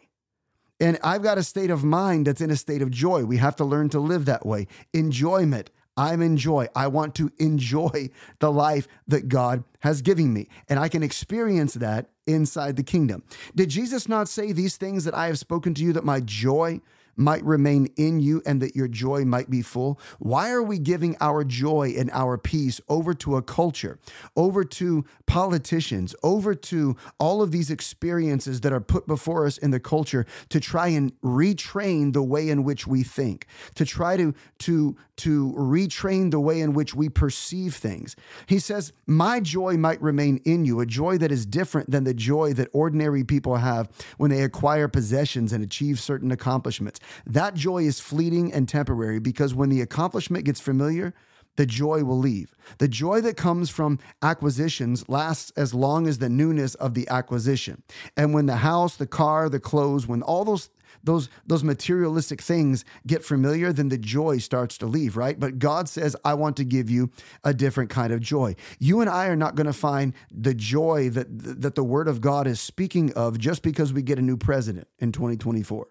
And 0.78 0.98
I've 1.02 1.22
got 1.22 1.38
a 1.38 1.42
state 1.42 1.70
of 1.70 1.84
mind 1.84 2.26
that's 2.26 2.40
in 2.40 2.50
a 2.50 2.56
state 2.56 2.82
of 2.82 2.90
joy. 2.90 3.24
We 3.24 3.38
have 3.38 3.56
to 3.56 3.64
learn 3.64 3.88
to 3.90 4.00
live 4.00 4.26
that 4.26 4.44
way. 4.44 4.66
Enjoyment. 4.92 5.70
I'm 5.96 6.20
in 6.20 6.36
joy. 6.36 6.68
I 6.76 6.88
want 6.88 7.14
to 7.14 7.32
enjoy 7.38 8.10
the 8.38 8.52
life 8.52 8.86
that 9.08 9.28
God 9.28 9.64
has 9.80 10.02
given 10.02 10.34
me. 10.34 10.48
And 10.68 10.78
I 10.78 10.88
can 10.88 11.02
experience 11.02 11.74
that 11.74 12.10
inside 12.26 12.76
the 12.76 12.82
kingdom. 12.82 13.22
Did 13.54 13.70
Jesus 13.70 14.08
not 14.08 14.28
say 14.28 14.52
these 14.52 14.76
things 14.76 15.04
that 15.04 15.14
I 15.14 15.26
have 15.28 15.38
spoken 15.38 15.72
to 15.74 15.82
you 15.82 15.94
that 15.94 16.04
my 16.04 16.20
joy 16.20 16.80
might 17.16 17.44
remain 17.44 17.88
in 17.96 18.20
you 18.20 18.42
and 18.46 18.60
that 18.62 18.76
your 18.76 18.88
joy 18.88 19.24
might 19.24 19.50
be 19.50 19.62
full? 19.62 19.98
Why 20.18 20.50
are 20.50 20.62
we 20.62 20.78
giving 20.78 21.16
our 21.20 21.44
joy 21.44 21.94
and 21.96 22.10
our 22.12 22.38
peace 22.38 22.80
over 22.88 23.14
to 23.14 23.36
a 23.36 23.42
culture, 23.42 23.98
over 24.36 24.64
to 24.64 25.04
politicians, 25.26 26.14
over 26.22 26.54
to 26.54 26.96
all 27.18 27.42
of 27.42 27.50
these 27.50 27.70
experiences 27.70 28.60
that 28.60 28.72
are 28.72 28.80
put 28.80 29.06
before 29.06 29.46
us 29.46 29.58
in 29.58 29.70
the 29.70 29.80
culture 29.80 30.26
to 30.50 30.60
try 30.60 30.88
and 30.88 31.12
retrain 31.20 32.12
the 32.12 32.22
way 32.22 32.48
in 32.48 32.64
which 32.64 32.86
we 32.86 33.02
think, 33.02 33.46
to 33.74 33.84
try 33.84 34.16
to 34.16 34.34
to 34.58 34.96
to 35.16 35.54
retrain 35.56 36.30
the 36.30 36.38
way 36.38 36.60
in 36.60 36.74
which 36.74 36.94
we 36.94 37.08
perceive 37.08 37.74
things. 37.74 38.14
He 38.46 38.58
says, 38.58 38.92
"My 39.06 39.40
joy 39.40 39.78
might 39.78 40.02
remain 40.02 40.42
in 40.44 40.66
you, 40.66 40.80
a 40.80 40.86
joy 40.86 41.16
that 41.18 41.32
is 41.32 41.46
different 41.46 41.90
than 41.90 42.04
the 42.04 42.12
joy 42.12 42.52
that 42.52 42.68
ordinary 42.72 43.24
people 43.24 43.56
have 43.56 43.88
when 44.18 44.30
they 44.30 44.42
acquire 44.42 44.88
possessions 44.88 45.54
and 45.54 45.64
achieve 45.64 45.98
certain 45.98 46.30
accomplishments." 46.30 47.00
That 47.26 47.54
joy 47.54 47.84
is 47.84 48.00
fleeting 48.00 48.52
and 48.52 48.68
temporary 48.68 49.18
because 49.18 49.54
when 49.54 49.68
the 49.68 49.80
accomplishment 49.80 50.44
gets 50.44 50.60
familiar, 50.60 51.14
the 51.56 51.66
joy 51.66 52.04
will 52.04 52.18
leave. 52.18 52.54
The 52.78 52.88
joy 52.88 53.20
that 53.22 53.36
comes 53.36 53.70
from 53.70 53.98
acquisitions 54.22 55.08
lasts 55.08 55.52
as 55.56 55.74
long 55.74 56.06
as 56.06 56.18
the 56.18 56.28
newness 56.28 56.74
of 56.76 56.94
the 56.94 57.08
acquisition. 57.08 57.82
And 58.16 58.32
when 58.32 58.46
the 58.46 58.56
house, 58.56 58.96
the 58.96 59.06
car, 59.06 59.48
the 59.48 59.60
clothes, 59.60 60.06
when 60.06 60.22
all 60.22 60.44
those 60.44 60.70
those 61.04 61.28
those 61.46 61.62
materialistic 61.62 62.40
things 62.40 62.84
get 63.06 63.24
familiar, 63.24 63.72
then 63.72 63.88
the 63.88 63.98
joy 63.98 64.38
starts 64.38 64.78
to 64.78 64.86
leave, 64.86 65.16
right? 65.16 65.38
But 65.38 65.58
God 65.58 65.88
says, 65.88 66.16
I 66.24 66.34
want 66.34 66.56
to 66.56 66.64
give 66.64 66.90
you 66.90 67.10
a 67.44 67.54
different 67.54 67.90
kind 67.90 68.12
of 68.12 68.20
joy. 68.20 68.56
You 68.78 69.00
and 69.00 69.10
I 69.10 69.26
are 69.26 69.36
not 69.36 69.54
going 69.54 69.66
to 69.66 69.72
find 69.72 70.14
the 70.30 70.54
joy 70.54 71.10
that 71.10 71.26
that 71.60 71.74
the 71.74 71.84
word 71.84 72.08
of 72.08 72.20
God 72.20 72.46
is 72.46 72.60
speaking 72.60 73.12
of 73.12 73.38
just 73.38 73.62
because 73.62 73.92
we 73.92 74.02
get 74.02 74.18
a 74.18 74.22
new 74.22 74.36
president 74.36 74.88
in 74.98 75.12
2024 75.12 75.88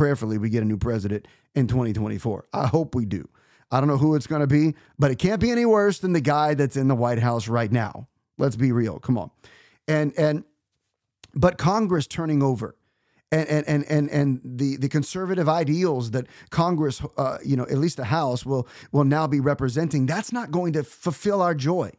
prayerfully 0.00 0.38
we 0.38 0.48
get 0.48 0.62
a 0.62 0.66
new 0.66 0.78
president 0.78 1.28
in 1.54 1.66
2024. 1.66 2.46
I 2.54 2.68
hope 2.68 2.94
we 2.94 3.04
do. 3.04 3.28
I 3.70 3.80
don't 3.80 3.88
know 3.90 3.98
who 3.98 4.14
it's 4.14 4.26
going 4.26 4.40
to 4.40 4.46
be, 4.46 4.74
but 4.98 5.10
it 5.10 5.18
can't 5.18 5.38
be 5.38 5.50
any 5.50 5.66
worse 5.66 5.98
than 5.98 6.14
the 6.14 6.22
guy 6.22 6.54
that's 6.54 6.74
in 6.74 6.88
the 6.88 6.94
White 6.94 7.18
House 7.18 7.48
right 7.48 7.70
now. 7.70 8.08
Let's 8.38 8.56
be 8.56 8.72
real. 8.72 8.98
Come 8.98 9.18
on. 9.18 9.30
And 9.86 10.14
and 10.16 10.44
but 11.34 11.58
Congress 11.58 12.06
turning 12.06 12.42
over 12.42 12.76
and 13.30 13.46
and 13.46 13.68
and 13.68 13.84
and, 13.90 14.08
and 14.08 14.40
the 14.42 14.78
the 14.78 14.88
conservative 14.88 15.50
ideals 15.50 16.12
that 16.12 16.28
Congress, 16.48 17.02
uh, 17.18 17.36
you 17.44 17.54
know, 17.54 17.64
at 17.64 17.76
least 17.76 17.98
the 17.98 18.06
House 18.06 18.46
will 18.46 18.66
will 18.92 19.04
now 19.04 19.26
be 19.26 19.38
representing. 19.38 20.06
That's 20.06 20.32
not 20.32 20.50
going 20.50 20.72
to 20.72 20.82
fulfill 20.82 21.42
our 21.42 21.54
joy. 21.54 21.90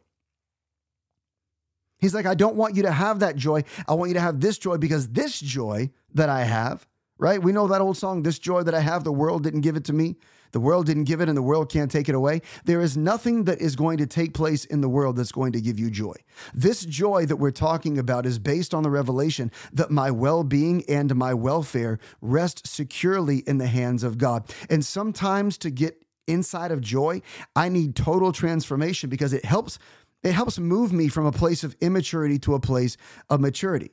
He's 2.00 2.14
like, 2.14 2.26
I 2.26 2.34
don't 2.34 2.56
want 2.56 2.74
you 2.74 2.82
to 2.82 2.90
have 2.90 3.20
that 3.20 3.36
joy. 3.36 3.62
I 3.86 3.94
want 3.94 4.08
you 4.08 4.14
to 4.14 4.20
have 4.20 4.40
this 4.40 4.58
joy 4.58 4.76
because 4.76 5.10
this 5.10 5.38
joy 5.38 5.90
that 6.14 6.28
I 6.28 6.42
have, 6.42 6.84
right? 7.22 7.40
We 7.40 7.52
know 7.52 7.68
that 7.68 7.80
old 7.80 7.96
song, 7.96 8.24
This 8.24 8.40
Joy 8.40 8.64
That 8.64 8.74
I 8.74 8.80
Have, 8.80 9.04
the 9.04 9.12
world 9.12 9.44
didn't 9.44 9.60
give 9.60 9.76
it 9.76 9.84
to 9.84 9.92
me. 9.92 10.16
The 10.50 10.58
world 10.58 10.86
didn't 10.86 11.04
give 11.04 11.20
it 11.20 11.28
and 11.28 11.38
the 11.38 11.42
world 11.42 11.70
can't 11.70 11.88
take 11.88 12.08
it 12.08 12.16
away. 12.16 12.42
There 12.64 12.80
is 12.80 12.96
nothing 12.96 13.44
that 13.44 13.60
is 13.60 13.76
going 13.76 13.98
to 13.98 14.06
take 14.08 14.34
place 14.34 14.64
in 14.64 14.80
the 14.80 14.88
world 14.88 15.16
that's 15.16 15.30
going 15.30 15.52
to 15.52 15.60
give 15.60 15.78
you 15.78 15.88
joy. 15.88 16.14
This 16.52 16.84
joy 16.84 17.24
that 17.26 17.36
we're 17.36 17.52
talking 17.52 17.96
about 17.96 18.26
is 18.26 18.40
based 18.40 18.74
on 18.74 18.82
the 18.82 18.90
revelation 18.90 19.52
that 19.72 19.90
my 19.92 20.10
well 20.10 20.42
being 20.42 20.82
and 20.88 21.14
my 21.14 21.32
welfare 21.32 22.00
rest 22.20 22.66
securely 22.66 23.38
in 23.46 23.58
the 23.58 23.68
hands 23.68 24.02
of 24.02 24.18
God. 24.18 24.52
And 24.68 24.84
sometimes 24.84 25.56
to 25.58 25.70
get 25.70 26.04
inside 26.26 26.72
of 26.72 26.80
joy, 26.80 27.22
I 27.54 27.68
need 27.68 27.94
total 27.94 28.32
transformation 28.32 29.08
because 29.08 29.32
it 29.32 29.44
helps. 29.44 29.78
It 30.24 30.32
helps 30.32 30.58
move 30.58 30.92
me 30.92 31.08
from 31.08 31.26
a 31.26 31.32
place 31.32 31.64
of 31.64 31.76
immaturity 31.80 32.38
to 32.40 32.54
a 32.54 32.60
place 32.60 32.96
of 33.30 33.40
maturity 33.40 33.92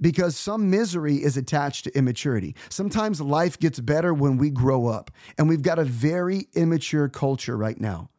because 0.00 0.36
some 0.36 0.70
misery 0.70 1.16
is 1.16 1.36
attached 1.36 1.84
to 1.84 1.96
immaturity. 1.96 2.54
Sometimes 2.68 3.20
life 3.20 3.58
gets 3.58 3.80
better 3.80 4.14
when 4.14 4.36
we 4.36 4.50
grow 4.50 4.86
up, 4.86 5.10
and 5.38 5.48
we've 5.48 5.62
got 5.62 5.78
a 5.78 5.84
very 5.84 6.48
immature 6.54 7.08
culture 7.08 7.56
right 7.56 7.80
now. 7.80 8.10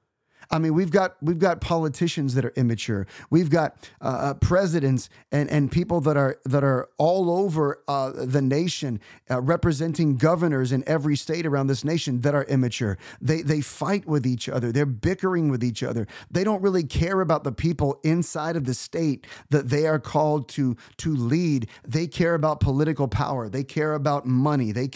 I 0.52 0.60
mean, 0.60 0.74
we've 0.74 0.92
got 0.92 1.16
we've 1.22 1.40
got 1.40 1.62
politicians 1.62 2.34
that 2.36 2.44
are 2.44 2.54
immature. 2.56 3.08
We've 3.30 3.50
got 3.50 3.90
uh, 4.02 4.06
uh, 4.06 4.34
presidents 4.36 5.10
and 5.32 5.50
and 5.50 5.72
people 5.72 6.02
that 6.02 6.18
are 6.18 6.40
that 6.44 6.64
are 6.64 6.90
all 6.98 7.32
over 7.32 7.82
uh, 7.88 8.12
the 8.12 8.42
nation, 8.42 9.00
uh, 9.30 9.42
representing 9.42 10.18
governors 10.18 10.74
in 10.74 10.84
every 10.88 11.16
state 11.16 11.46
around 11.46 11.68
this 11.68 11.86
nation 11.86 12.22
that 12.22 12.36
are 12.36 12.44
immature. 12.44 12.98
They 13.22 13.42
they 13.42 13.62
fight 13.62 14.06
with 14.06 14.26
each 14.26 14.50
other. 14.50 14.74
They're 14.74 14.86
bickering 14.86 15.50
with 15.50 15.64
each 15.64 15.84
other. 15.84 16.06
They 16.30 16.44
don't 16.44 16.62
really 16.62 16.84
care 16.84 17.22
about 17.22 17.46
the 17.46 17.54
people 17.54 18.00
inside 18.04 18.58
of 18.58 18.66
the 18.66 18.74
state 18.74 19.26
that 19.52 19.70
they 19.70 19.88
are 19.88 20.00
called 20.00 20.50
to 20.50 20.76
to 20.98 21.16
lead. 21.16 21.70
They 21.88 22.08
care 22.08 22.34
about 22.34 22.60
political 22.60 23.08
power. 23.08 23.48
They 23.48 23.64
care 23.64 23.94
about 23.94 24.26
money. 24.26 24.74
They 24.74 24.90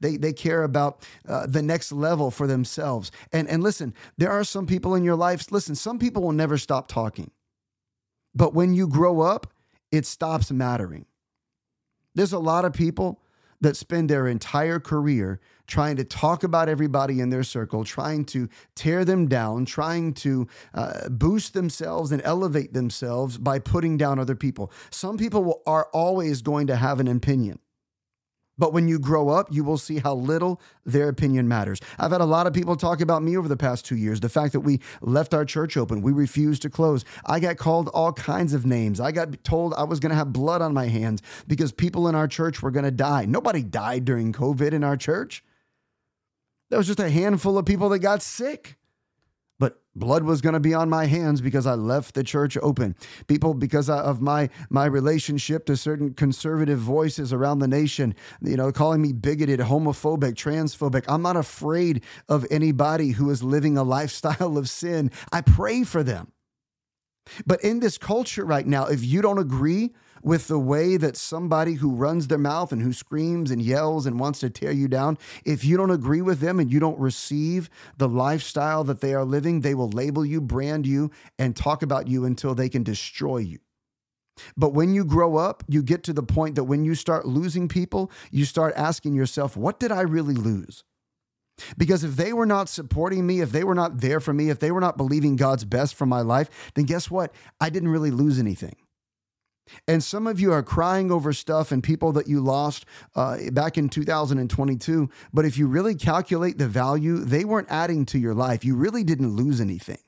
they 0.00 0.18
they 0.18 0.34
care 0.34 0.64
about 0.64 1.06
uh, 1.26 1.46
the 1.46 1.62
next 1.62 1.92
level 1.92 2.30
for 2.30 2.46
themselves. 2.46 3.10
And 3.32 3.48
and 3.48 3.62
listen, 3.62 3.94
there 4.18 4.30
are 4.30 4.44
some 4.44 4.66
people 4.66 4.97
in 4.98 5.04
your 5.04 5.16
life, 5.16 5.50
listen, 5.50 5.74
some 5.74 5.98
people 5.98 6.22
will 6.22 6.32
never 6.32 6.58
stop 6.58 6.88
talking. 6.88 7.30
But 8.34 8.52
when 8.52 8.74
you 8.74 8.86
grow 8.86 9.22
up, 9.22 9.46
it 9.90 10.04
stops 10.04 10.50
mattering. 10.50 11.06
There's 12.14 12.34
a 12.34 12.38
lot 12.38 12.66
of 12.66 12.74
people 12.74 13.22
that 13.60 13.76
spend 13.76 14.08
their 14.08 14.26
entire 14.26 14.78
career 14.78 15.40
trying 15.66 15.96
to 15.96 16.04
talk 16.04 16.44
about 16.44 16.68
everybody 16.68 17.20
in 17.20 17.30
their 17.30 17.42
circle, 17.42 17.84
trying 17.84 18.24
to 18.24 18.48
tear 18.74 19.04
them 19.04 19.28
down, 19.28 19.64
trying 19.64 20.14
to 20.14 20.46
uh, 20.74 21.08
boost 21.08 21.54
themselves 21.54 22.12
and 22.12 22.22
elevate 22.24 22.72
themselves 22.72 23.36
by 23.38 23.58
putting 23.58 23.96
down 23.96 24.18
other 24.18 24.36
people. 24.36 24.70
Some 24.90 25.16
people 25.16 25.62
are 25.66 25.88
always 25.92 26.42
going 26.42 26.66
to 26.68 26.76
have 26.76 27.00
an 27.00 27.08
opinion. 27.08 27.58
But 28.58 28.72
when 28.72 28.88
you 28.88 28.98
grow 28.98 29.28
up, 29.28 29.48
you 29.50 29.62
will 29.62 29.78
see 29.78 29.98
how 29.98 30.14
little 30.14 30.60
their 30.84 31.08
opinion 31.08 31.46
matters. 31.46 31.80
I've 31.98 32.10
had 32.10 32.20
a 32.20 32.26
lot 32.26 32.46
of 32.46 32.52
people 32.52 32.76
talk 32.76 33.00
about 33.00 33.22
me 33.22 33.36
over 33.36 33.48
the 33.48 33.56
past 33.56 33.84
two 33.84 33.96
years. 33.96 34.20
The 34.20 34.28
fact 34.28 34.52
that 34.52 34.60
we 34.60 34.80
left 35.00 35.32
our 35.32 35.44
church 35.44 35.76
open, 35.76 36.02
we 36.02 36.12
refused 36.12 36.62
to 36.62 36.70
close. 36.70 37.04
I 37.24 37.38
got 37.38 37.56
called 37.56 37.88
all 37.88 38.12
kinds 38.12 38.54
of 38.54 38.66
names. 38.66 39.00
I 39.00 39.12
got 39.12 39.44
told 39.44 39.74
I 39.74 39.84
was 39.84 40.00
going 40.00 40.10
to 40.10 40.16
have 40.16 40.32
blood 40.32 40.62
on 40.62 40.74
my 40.74 40.86
hands 40.86 41.22
because 41.46 41.72
people 41.72 42.08
in 42.08 42.14
our 42.14 42.26
church 42.26 42.62
were 42.62 42.70
going 42.70 42.84
to 42.84 42.90
die. 42.90 43.26
Nobody 43.26 43.62
died 43.62 44.04
during 44.04 44.32
COVID 44.32 44.72
in 44.72 44.82
our 44.82 44.96
church. 44.96 45.44
There 46.70 46.78
was 46.78 46.86
just 46.86 47.00
a 47.00 47.10
handful 47.10 47.56
of 47.56 47.64
people 47.64 47.88
that 47.90 48.00
got 48.00 48.22
sick 48.22 48.77
blood 49.98 50.24
was 50.24 50.40
going 50.40 50.54
to 50.54 50.60
be 50.60 50.74
on 50.74 50.88
my 50.88 51.06
hands 51.06 51.40
because 51.40 51.66
I 51.66 51.74
left 51.74 52.14
the 52.14 52.22
church 52.22 52.56
open. 52.62 52.94
People, 53.26 53.54
because 53.54 53.90
of 53.90 54.20
my 54.20 54.48
my 54.70 54.86
relationship 54.86 55.66
to 55.66 55.76
certain 55.76 56.14
conservative 56.14 56.78
voices 56.78 57.32
around 57.32 57.58
the 57.58 57.68
nation, 57.68 58.14
you 58.40 58.56
know, 58.56 58.72
calling 58.72 59.02
me 59.02 59.12
bigoted, 59.12 59.60
homophobic, 59.60 60.34
transphobic. 60.34 61.04
I'm 61.08 61.22
not 61.22 61.36
afraid 61.36 62.02
of 62.28 62.46
anybody 62.50 63.10
who 63.10 63.30
is 63.30 63.42
living 63.42 63.76
a 63.76 63.82
lifestyle 63.82 64.56
of 64.56 64.68
sin. 64.68 65.10
I 65.32 65.40
pray 65.40 65.84
for 65.84 66.02
them. 66.02 66.32
But 67.46 67.62
in 67.62 67.80
this 67.80 67.98
culture 67.98 68.44
right 68.44 68.66
now, 68.66 68.86
if 68.86 69.04
you 69.04 69.22
don't 69.22 69.38
agree 69.38 69.92
with 70.22 70.48
the 70.48 70.58
way 70.58 70.96
that 70.96 71.16
somebody 71.16 71.74
who 71.74 71.94
runs 71.94 72.28
their 72.28 72.38
mouth 72.38 72.72
and 72.72 72.82
who 72.82 72.92
screams 72.92 73.50
and 73.50 73.62
yells 73.62 74.06
and 74.06 74.18
wants 74.18 74.40
to 74.40 74.50
tear 74.50 74.72
you 74.72 74.88
down, 74.88 75.18
if 75.44 75.64
you 75.64 75.76
don't 75.76 75.90
agree 75.90 76.22
with 76.22 76.40
them 76.40 76.58
and 76.60 76.72
you 76.72 76.80
don't 76.80 76.98
receive 76.98 77.70
the 77.96 78.08
lifestyle 78.08 78.84
that 78.84 79.00
they 79.00 79.14
are 79.14 79.24
living, 79.24 79.60
they 79.60 79.74
will 79.74 79.90
label 79.90 80.24
you, 80.24 80.40
brand 80.40 80.86
you, 80.86 81.10
and 81.38 81.56
talk 81.56 81.82
about 81.82 82.08
you 82.08 82.24
until 82.24 82.54
they 82.54 82.68
can 82.68 82.82
destroy 82.82 83.38
you. 83.38 83.58
But 84.56 84.72
when 84.72 84.94
you 84.94 85.04
grow 85.04 85.36
up, 85.36 85.64
you 85.68 85.82
get 85.82 86.02
to 86.04 86.12
the 86.12 86.22
point 86.22 86.54
that 86.54 86.64
when 86.64 86.84
you 86.84 86.94
start 86.94 87.26
losing 87.26 87.68
people, 87.68 88.10
you 88.30 88.44
start 88.44 88.72
asking 88.76 89.14
yourself, 89.14 89.56
what 89.56 89.80
did 89.80 89.90
I 89.90 90.02
really 90.02 90.34
lose? 90.34 90.84
Because 91.76 92.04
if 92.04 92.16
they 92.16 92.32
were 92.32 92.46
not 92.46 92.68
supporting 92.68 93.26
me, 93.26 93.40
if 93.40 93.50
they 93.50 93.64
were 93.64 93.74
not 93.74 93.98
there 93.98 94.20
for 94.20 94.32
me, 94.32 94.48
if 94.48 94.60
they 94.60 94.70
were 94.70 94.80
not 94.80 94.96
believing 94.96 95.34
God's 95.36 95.64
best 95.64 95.94
for 95.94 96.06
my 96.06 96.20
life, 96.20 96.48
then 96.74 96.84
guess 96.84 97.10
what? 97.10 97.34
I 97.60 97.68
didn't 97.68 97.88
really 97.88 98.12
lose 98.12 98.38
anything. 98.38 98.76
And 99.86 100.02
some 100.02 100.26
of 100.26 100.40
you 100.40 100.52
are 100.52 100.62
crying 100.62 101.10
over 101.10 101.32
stuff 101.32 101.72
and 101.72 101.82
people 101.82 102.12
that 102.12 102.28
you 102.28 102.40
lost 102.40 102.84
uh, 103.14 103.38
back 103.52 103.78
in 103.78 103.88
2022. 103.88 105.10
But 105.32 105.44
if 105.44 105.58
you 105.58 105.66
really 105.66 105.94
calculate 105.94 106.58
the 106.58 106.68
value, 106.68 107.18
they 107.18 107.44
weren't 107.44 107.68
adding 107.70 108.06
to 108.06 108.18
your 108.18 108.34
life. 108.34 108.64
You 108.64 108.76
really 108.76 109.04
didn't 109.04 109.34
lose 109.34 109.60
anything. 109.60 109.98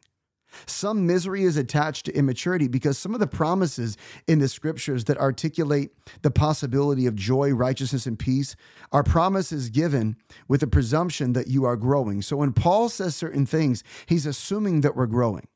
Some 0.67 1.07
misery 1.07 1.45
is 1.45 1.57
attached 1.57 2.07
to 2.07 2.14
immaturity 2.14 2.69
because 2.69 2.99
some 2.99 3.14
of 3.14 3.21
the 3.21 3.26
promises 3.26 3.97
in 4.26 4.38
the 4.38 4.49
scriptures 4.49 5.05
that 5.05 5.19
articulate 5.19 5.90
the 6.23 6.31
possibility 6.31 7.07
of 7.07 7.14
joy, 7.14 7.52
righteousness, 7.52 8.07
and 8.07 8.19
peace 8.19 8.57
are 8.93 9.05
promises 9.05 9.71
given 9.71 10.17
with 10.49 10.61
the 10.61 10.67
presumption 10.67 11.33
that 11.35 11.47
you 11.47 11.64
are 11.64 11.76
growing. 11.76 12.23
So 12.23 12.37
when 12.37 12.52
Paul 12.52 12.88
says 12.88 13.14
certain 13.17 13.47
things, 13.47 13.85
he's 14.07 14.26
assuming 14.26 14.81
that 14.81 14.97
we're 14.97 15.07
growing. 15.07 15.47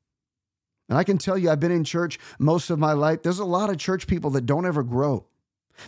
And 0.89 0.99
I 0.99 1.05
can 1.05 1.19
tell 1.19 1.39
you, 1.39 1.51
I've 1.51 1.61
been 1.61 1.73
in 1.73 1.85
church 1.85 2.19
most 2.39 2.71
of 2.71 2.79
my 2.79 2.93
life. 2.93 3.23
There's 3.23 3.39
a 3.39 3.45
lot 3.45 3.71
of 3.71 3.79
church 3.79 4.07
people 4.07 4.31
that 4.31 4.47
don't 4.47 4.67
ever 4.67 4.83
grow. 4.83 5.27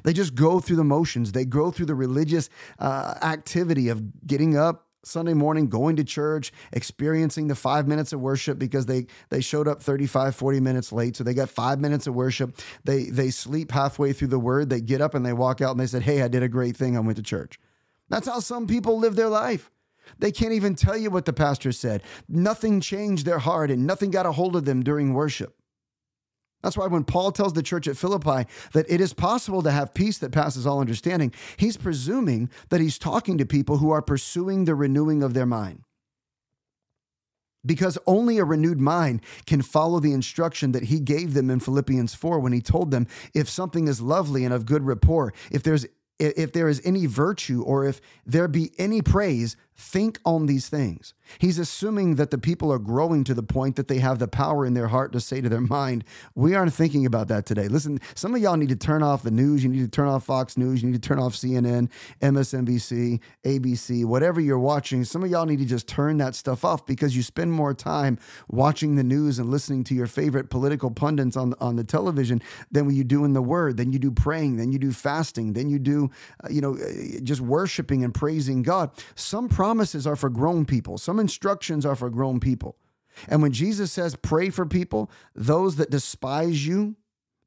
They 0.02 0.12
just 0.12 0.34
go 0.34 0.60
through 0.60 0.76
the 0.76 0.84
motions. 0.84 1.32
They 1.32 1.44
go 1.44 1.70
through 1.70 1.86
the 1.86 1.94
religious 1.94 2.48
uh, 2.78 3.14
activity 3.22 3.88
of 3.88 4.26
getting 4.26 4.56
up 4.56 4.86
Sunday 5.04 5.34
morning, 5.34 5.68
going 5.68 5.94
to 5.96 6.04
church, 6.04 6.52
experiencing 6.72 7.46
the 7.46 7.54
five 7.54 7.86
minutes 7.86 8.12
of 8.12 8.20
worship 8.20 8.58
because 8.58 8.86
they 8.86 9.06
they 9.28 9.40
showed 9.40 9.68
up 9.68 9.80
35, 9.80 10.34
40 10.34 10.60
minutes 10.60 10.90
late. 10.90 11.14
So 11.16 11.22
they 11.22 11.34
got 11.34 11.48
five 11.48 11.78
minutes 11.78 12.08
of 12.08 12.14
worship. 12.14 12.58
They 12.84 13.04
they 13.04 13.30
sleep 13.30 13.70
halfway 13.70 14.12
through 14.12 14.28
the 14.28 14.40
word. 14.40 14.68
They 14.68 14.80
get 14.80 15.00
up 15.00 15.14
and 15.14 15.24
they 15.24 15.32
walk 15.32 15.60
out 15.60 15.70
and 15.70 15.80
they 15.80 15.86
said, 15.86 16.02
Hey, 16.02 16.22
I 16.22 16.28
did 16.28 16.42
a 16.42 16.48
great 16.48 16.76
thing. 16.76 16.96
I 16.96 17.00
went 17.00 17.16
to 17.18 17.22
church. 17.22 17.60
That's 18.08 18.26
how 18.26 18.40
some 18.40 18.66
people 18.66 18.98
live 18.98 19.14
their 19.14 19.28
life. 19.28 19.70
They 20.18 20.32
can't 20.32 20.52
even 20.52 20.74
tell 20.74 20.96
you 20.96 21.10
what 21.10 21.24
the 21.24 21.32
pastor 21.32 21.72
said. 21.72 22.02
Nothing 22.28 22.80
changed 22.80 23.26
their 23.26 23.38
heart 23.38 23.70
and 23.70 23.86
nothing 23.86 24.10
got 24.10 24.26
a 24.26 24.32
hold 24.32 24.56
of 24.56 24.64
them 24.64 24.82
during 24.82 25.14
worship. 25.14 25.56
That's 26.62 26.76
why 26.76 26.86
when 26.86 27.04
Paul 27.04 27.32
tells 27.32 27.52
the 27.52 27.62
church 27.62 27.86
at 27.86 27.96
Philippi 27.96 28.48
that 28.72 28.86
it 28.88 29.00
is 29.00 29.12
possible 29.12 29.62
to 29.62 29.70
have 29.70 29.94
peace 29.94 30.18
that 30.18 30.32
passes 30.32 30.66
all 30.66 30.80
understanding, 30.80 31.32
he's 31.56 31.76
presuming 31.76 32.50
that 32.70 32.80
he's 32.80 32.98
talking 32.98 33.38
to 33.38 33.46
people 33.46 33.78
who 33.78 33.90
are 33.90 34.02
pursuing 34.02 34.64
the 34.64 34.74
renewing 34.74 35.22
of 35.22 35.34
their 35.34 35.46
mind. 35.46 35.82
Because 37.64 37.98
only 38.06 38.38
a 38.38 38.44
renewed 38.44 38.80
mind 38.80 39.20
can 39.44 39.60
follow 39.60 40.00
the 40.00 40.12
instruction 40.12 40.72
that 40.72 40.84
he 40.84 41.00
gave 41.00 41.34
them 41.34 41.50
in 41.50 41.60
Philippians 41.60 42.14
4 42.14 42.38
when 42.38 42.52
he 42.52 42.60
told 42.60 42.90
them 42.90 43.06
if 43.34 43.48
something 43.48 43.88
is 43.88 44.00
lovely 44.00 44.44
and 44.44 44.54
of 44.54 44.66
good 44.66 44.84
rapport, 44.84 45.32
if 45.50 45.62
there's 45.62 45.86
if 46.18 46.52
there 46.52 46.68
is 46.68 46.80
any 46.84 47.06
virtue 47.06 47.62
or 47.62 47.84
if 47.84 48.00
there 48.24 48.48
be 48.48 48.72
any 48.78 49.02
praise, 49.02 49.56
think 49.76 50.18
on 50.24 50.46
these 50.46 50.68
things. 50.68 51.12
He's 51.38 51.58
assuming 51.58 52.14
that 52.14 52.30
the 52.30 52.38
people 52.38 52.72
are 52.72 52.78
growing 52.78 53.24
to 53.24 53.34
the 53.34 53.42
point 53.42 53.76
that 53.76 53.88
they 53.88 53.98
have 53.98 54.18
the 54.18 54.28
power 54.28 54.64
in 54.64 54.74
their 54.74 54.88
heart 54.88 55.12
to 55.12 55.20
say 55.20 55.40
to 55.40 55.48
their 55.48 55.60
mind, 55.60 56.04
We 56.34 56.54
aren't 56.54 56.72
thinking 56.72 57.04
about 57.04 57.28
that 57.28 57.46
today. 57.46 57.68
Listen, 57.68 58.00
some 58.14 58.34
of 58.34 58.40
y'all 58.40 58.56
need 58.56 58.70
to 58.70 58.76
turn 58.76 59.02
off 59.02 59.22
the 59.22 59.30
news. 59.30 59.62
You 59.62 59.70
need 59.70 59.82
to 59.82 59.88
turn 59.88 60.08
off 60.08 60.24
Fox 60.24 60.56
News. 60.56 60.82
You 60.82 60.90
need 60.90 61.02
to 61.02 61.08
turn 61.08 61.18
off 61.18 61.34
CNN, 61.34 61.90
MSNBC, 62.22 63.20
ABC, 63.44 64.04
whatever 64.04 64.40
you're 64.40 64.58
watching. 64.58 65.04
Some 65.04 65.22
of 65.22 65.30
y'all 65.30 65.46
need 65.46 65.58
to 65.58 65.66
just 65.66 65.88
turn 65.88 66.16
that 66.18 66.34
stuff 66.34 66.64
off 66.64 66.86
because 66.86 67.16
you 67.16 67.22
spend 67.22 67.52
more 67.52 67.74
time 67.74 68.18
watching 68.48 68.96
the 68.96 69.04
news 69.04 69.38
and 69.38 69.50
listening 69.50 69.84
to 69.84 69.94
your 69.94 70.06
favorite 70.06 70.48
political 70.48 70.90
pundits 70.90 71.36
on, 71.36 71.54
on 71.60 71.76
the 71.76 71.84
television 71.84 72.40
than 72.70 72.88
you 72.90 73.04
do 73.04 73.24
in 73.24 73.34
the 73.34 73.42
Word, 73.42 73.76
than 73.76 73.92
you 73.92 73.98
do 73.98 74.10
praying, 74.10 74.56
than 74.56 74.72
you 74.72 74.78
do 74.78 74.92
fasting, 74.92 75.52
than 75.52 75.68
you 75.68 75.78
do, 75.78 76.10
uh, 76.42 76.48
you 76.48 76.60
know, 76.60 76.76
uh, 76.76 77.20
just 77.22 77.40
worshiping 77.40 78.04
and 78.04 78.14
praising 78.14 78.62
God. 78.62 78.90
Some 79.14 79.48
promises 79.66 80.06
are 80.06 80.14
for 80.14 80.30
grown 80.30 80.64
people, 80.64 80.96
some 80.96 81.18
instructions 81.18 81.84
are 81.84 81.96
for 81.96 82.08
grown 82.08 82.38
people. 82.38 82.76
And 83.26 83.42
when 83.42 83.50
Jesus 83.50 83.90
says, 83.90 84.14
pray 84.14 84.48
for 84.48 84.64
people, 84.64 85.10
those 85.34 85.74
that 85.74 85.90
despise 85.90 86.64
you, 86.64 86.94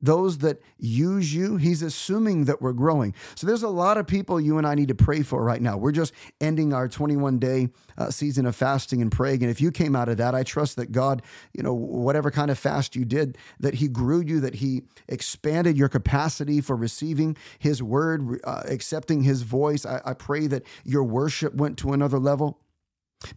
those 0.01 0.39
that 0.39 0.61
use 0.77 1.33
you, 1.33 1.57
he's 1.57 1.81
assuming 1.81 2.45
that 2.45 2.61
we're 2.61 2.73
growing. 2.73 3.13
So 3.35 3.45
there's 3.45 3.63
a 3.63 3.69
lot 3.69 3.97
of 3.97 4.07
people 4.07 4.39
you 4.39 4.57
and 4.57 4.65
I 4.65 4.75
need 4.75 4.87
to 4.87 4.95
pray 4.95 5.23
for 5.23 5.43
right 5.43 5.61
now. 5.61 5.77
We're 5.77 5.91
just 5.91 6.13
ending 6.39 6.73
our 6.73 6.87
21 6.87 7.39
day 7.39 7.69
uh, 7.97 8.09
season 8.09 8.45
of 8.45 8.55
fasting 8.55 9.01
and 9.01 9.11
praying. 9.11 9.41
And 9.41 9.51
if 9.51 9.59
you 9.59 9.71
came 9.71 9.95
out 9.95 10.07
of 10.07 10.17
that, 10.17 10.33
I 10.33 10.43
trust 10.43 10.77
that 10.77 10.91
God, 10.91 11.21
you 11.53 11.63
know, 11.63 11.73
whatever 11.73 12.31
kind 12.31 12.49
of 12.49 12.57
fast 12.57 12.95
you 12.95 13.03
did, 13.03 13.37
that 13.59 13.75
he 13.75 13.87
grew 13.87 14.21
you, 14.21 14.39
that 14.39 14.55
he 14.55 14.83
expanded 15.07 15.77
your 15.77 15.89
capacity 15.89 16.61
for 16.61 16.75
receiving 16.75 17.35
his 17.57 17.83
word, 17.83 18.39
uh, 18.45 18.63
accepting 18.65 19.23
his 19.23 19.41
voice. 19.41 19.85
I, 19.85 20.01
I 20.05 20.13
pray 20.13 20.47
that 20.47 20.63
your 20.85 21.03
worship 21.03 21.53
went 21.55 21.77
to 21.79 21.91
another 21.91 22.19
level. 22.19 22.61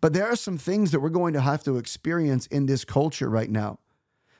But 0.00 0.12
there 0.12 0.26
are 0.26 0.36
some 0.36 0.58
things 0.58 0.92
that 0.92 1.00
we're 1.00 1.08
going 1.08 1.32
to 1.34 1.40
have 1.40 1.64
to 1.64 1.76
experience 1.76 2.46
in 2.46 2.66
this 2.66 2.84
culture 2.84 3.28
right 3.28 3.50
now. 3.50 3.80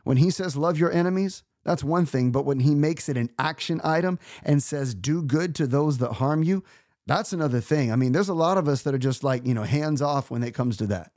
When 0.04 0.16
he 0.16 0.30
says, 0.30 0.56
love 0.56 0.78
your 0.78 0.92
enemies, 0.92 1.42
that's 1.64 1.84
one 1.84 2.06
thing. 2.06 2.32
But 2.32 2.44
when 2.44 2.60
he 2.60 2.74
makes 2.74 3.08
it 3.08 3.16
an 3.16 3.30
action 3.38 3.80
item 3.84 4.18
and 4.42 4.62
says, 4.62 4.94
do 4.94 5.22
good 5.22 5.54
to 5.56 5.66
those 5.66 5.98
that 5.98 6.14
harm 6.14 6.42
you, 6.42 6.64
that's 7.06 7.32
another 7.32 7.60
thing. 7.60 7.92
I 7.92 7.96
mean, 7.96 8.12
there's 8.12 8.28
a 8.28 8.34
lot 8.34 8.58
of 8.58 8.68
us 8.68 8.82
that 8.82 8.94
are 8.94 8.98
just 8.98 9.24
like, 9.24 9.46
you 9.46 9.54
know, 9.54 9.64
hands 9.64 10.02
off 10.02 10.30
when 10.30 10.42
it 10.42 10.54
comes 10.54 10.76
to 10.78 10.86
that. 10.88 11.12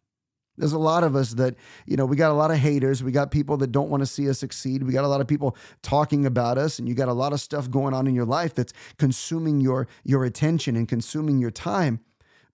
There's 0.58 0.74
a 0.74 0.80
lot 0.80 1.04
of 1.04 1.16
us 1.16 1.32
that, 1.32 1.56
you 1.86 1.98
know, 1.98 2.06
we 2.06 2.16
got 2.16 2.32
a 2.32 2.34
lot 2.34 2.50
of 2.50 2.58
haters. 2.58 3.04
We 3.04 3.12
got 3.12 3.30
people 3.30 3.58
that 3.58 3.72
don't 3.72 3.90
want 3.90 4.02
to 4.02 4.08
see 4.08 4.30
us 4.30 4.40
succeed. 4.40 4.84
We 4.84 4.94
got 4.94 5.04
a 5.04 5.10
lot 5.10 5.20
of 5.20 5.28
people 5.28 5.58
talking 5.82 6.26
about 6.26 6.58
us, 6.58 6.80
and 6.80 6.88
you 6.88 6.96
got 6.96 7.10
a 7.10 7.14
lot 7.14 7.34
of 7.34 7.42
stuff 7.42 7.70
going 7.70 7.94
on 7.94 8.08
in 8.08 8.16
your 8.16 8.26
life 8.26 8.54
that's 8.54 8.72
consuming 8.98 9.60
your 9.60 9.88
your 10.04 10.24
attention 10.24 10.78
and 10.78 10.88
consuming 10.88 11.40
your 11.40 11.52
time. 11.52 12.00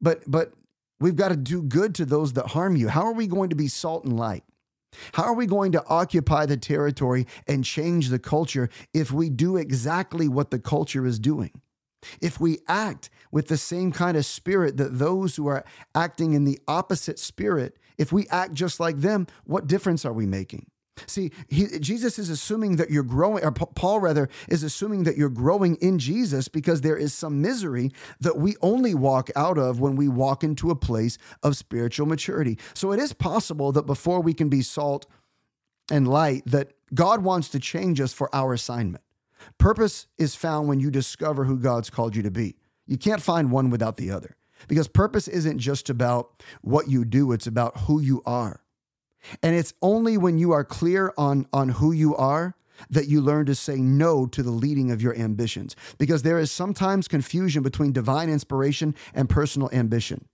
But 0.01 0.23
but 0.25 0.53
we've 0.99 1.15
got 1.15 1.29
to 1.29 1.37
do 1.37 1.61
good 1.61 1.93
to 1.95 2.05
those 2.05 2.33
that 2.33 2.47
harm 2.47 2.75
you. 2.75 2.87
How 2.87 3.03
are 3.03 3.13
we 3.13 3.27
going 3.27 3.51
to 3.51 3.55
be 3.55 3.67
salt 3.67 4.03
and 4.03 4.17
light? 4.17 4.43
How 5.13 5.23
are 5.23 5.33
we 5.33 5.45
going 5.45 5.71
to 5.73 5.85
occupy 5.87 6.45
the 6.45 6.57
territory 6.57 7.27
and 7.47 7.63
change 7.63 8.09
the 8.09 8.19
culture 8.19 8.69
if 8.93 9.11
we 9.11 9.29
do 9.29 9.57
exactly 9.57 10.27
what 10.27 10.51
the 10.51 10.59
culture 10.59 11.05
is 11.05 11.19
doing? 11.19 11.61
If 12.19 12.39
we 12.39 12.59
act 12.67 13.09
with 13.31 13.47
the 13.47 13.57
same 13.57 13.91
kind 13.91 14.17
of 14.17 14.25
spirit 14.25 14.77
that 14.77 14.97
those 14.97 15.35
who 15.35 15.47
are 15.47 15.63
acting 15.93 16.33
in 16.33 16.45
the 16.45 16.59
opposite 16.67 17.19
spirit, 17.19 17.77
if 17.97 18.11
we 18.11 18.27
act 18.29 18.53
just 18.53 18.79
like 18.79 18.97
them, 18.97 19.27
what 19.45 19.67
difference 19.67 20.05
are 20.05 20.13
we 20.13 20.25
making? 20.25 20.70
See, 21.07 21.31
he, 21.47 21.79
Jesus 21.79 22.19
is 22.19 22.29
assuming 22.29 22.75
that 22.75 22.89
you're 22.89 23.03
growing, 23.03 23.43
or 23.43 23.51
Paul 23.51 23.99
rather 23.99 24.29
is 24.49 24.63
assuming 24.63 25.03
that 25.03 25.17
you're 25.17 25.29
growing 25.29 25.75
in 25.75 25.99
Jesus 25.99 26.47
because 26.47 26.81
there 26.81 26.97
is 26.97 27.13
some 27.13 27.41
misery 27.41 27.91
that 28.19 28.37
we 28.37 28.55
only 28.61 28.93
walk 28.93 29.29
out 29.35 29.57
of 29.57 29.79
when 29.79 29.95
we 29.95 30.07
walk 30.07 30.43
into 30.43 30.69
a 30.69 30.75
place 30.75 31.17
of 31.43 31.55
spiritual 31.55 32.07
maturity. 32.07 32.59
So 32.73 32.91
it 32.91 32.99
is 32.99 33.13
possible 33.13 33.71
that 33.71 33.85
before 33.85 34.21
we 34.21 34.33
can 34.33 34.49
be 34.49 34.61
salt 34.61 35.05
and 35.89 36.07
light, 36.07 36.43
that 36.45 36.73
God 36.93 37.23
wants 37.23 37.49
to 37.49 37.59
change 37.59 38.01
us 38.01 38.13
for 38.13 38.33
our 38.35 38.53
assignment. 38.53 39.03
Purpose 39.57 40.07
is 40.17 40.35
found 40.35 40.67
when 40.67 40.79
you 40.79 40.91
discover 40.91 41.45
who 41.45 41.57
God's 41.57 41.89
called 41.89 42.15
you 42.15 42.23
to 42.23 42.31
be. 42.31 42.57
You 42.85 42.97
can't 42.97 43.21
find 43.21 43.51
one 43.51 43.69
without 43.69 43.97
the 43.97 44.11
other 44.11 44.35
because 44.67 44.87
purpose 44.87 45.27
isn't 45.27 45.59
just 45.59 45.89
about 45.89 46.43
what 46.61 46.89
you 46.89 47.05
do, 47.05 47.31
it's 47.31 47.47
about 47.47 47.77
who 47.81 47.99
you 47.99 48.21
are. 48.25 48.60
And 49.41 49.55
it's 49.55 49.73
only 49.81 50.17
when 50.17 50.37
you 50.37 50.51
are 50.51 50.63
clear 50.63 51.13
on, 51.17 51.47
on 51.53 51.69
who 51.69 51.91
you 51.91 52.15
are 52.15 52.55
that 52.89 53.07
you 53.07 53.21
learn 53.21 53.45
to 53.45 53.55
say 53.55 53.75
no 53.77 54.25
to 54.25 54.41
the 54.41 54.51
leading 54.51 54.91
of 54.91 55.01
your 55.01 55.15
ambitions. 55.15 55.75
Because 55.97 56.23
there 56.23 56.39
is 56.39 56.51
sometimes 56.51 57.07
confusion 57.07 57.61
between 57.61 57.91
divine 57.91 58.29
inspiration 58.29 58.95
and 59.13 59.29
personal 59.29 59.69
ambition. 59.71 60.25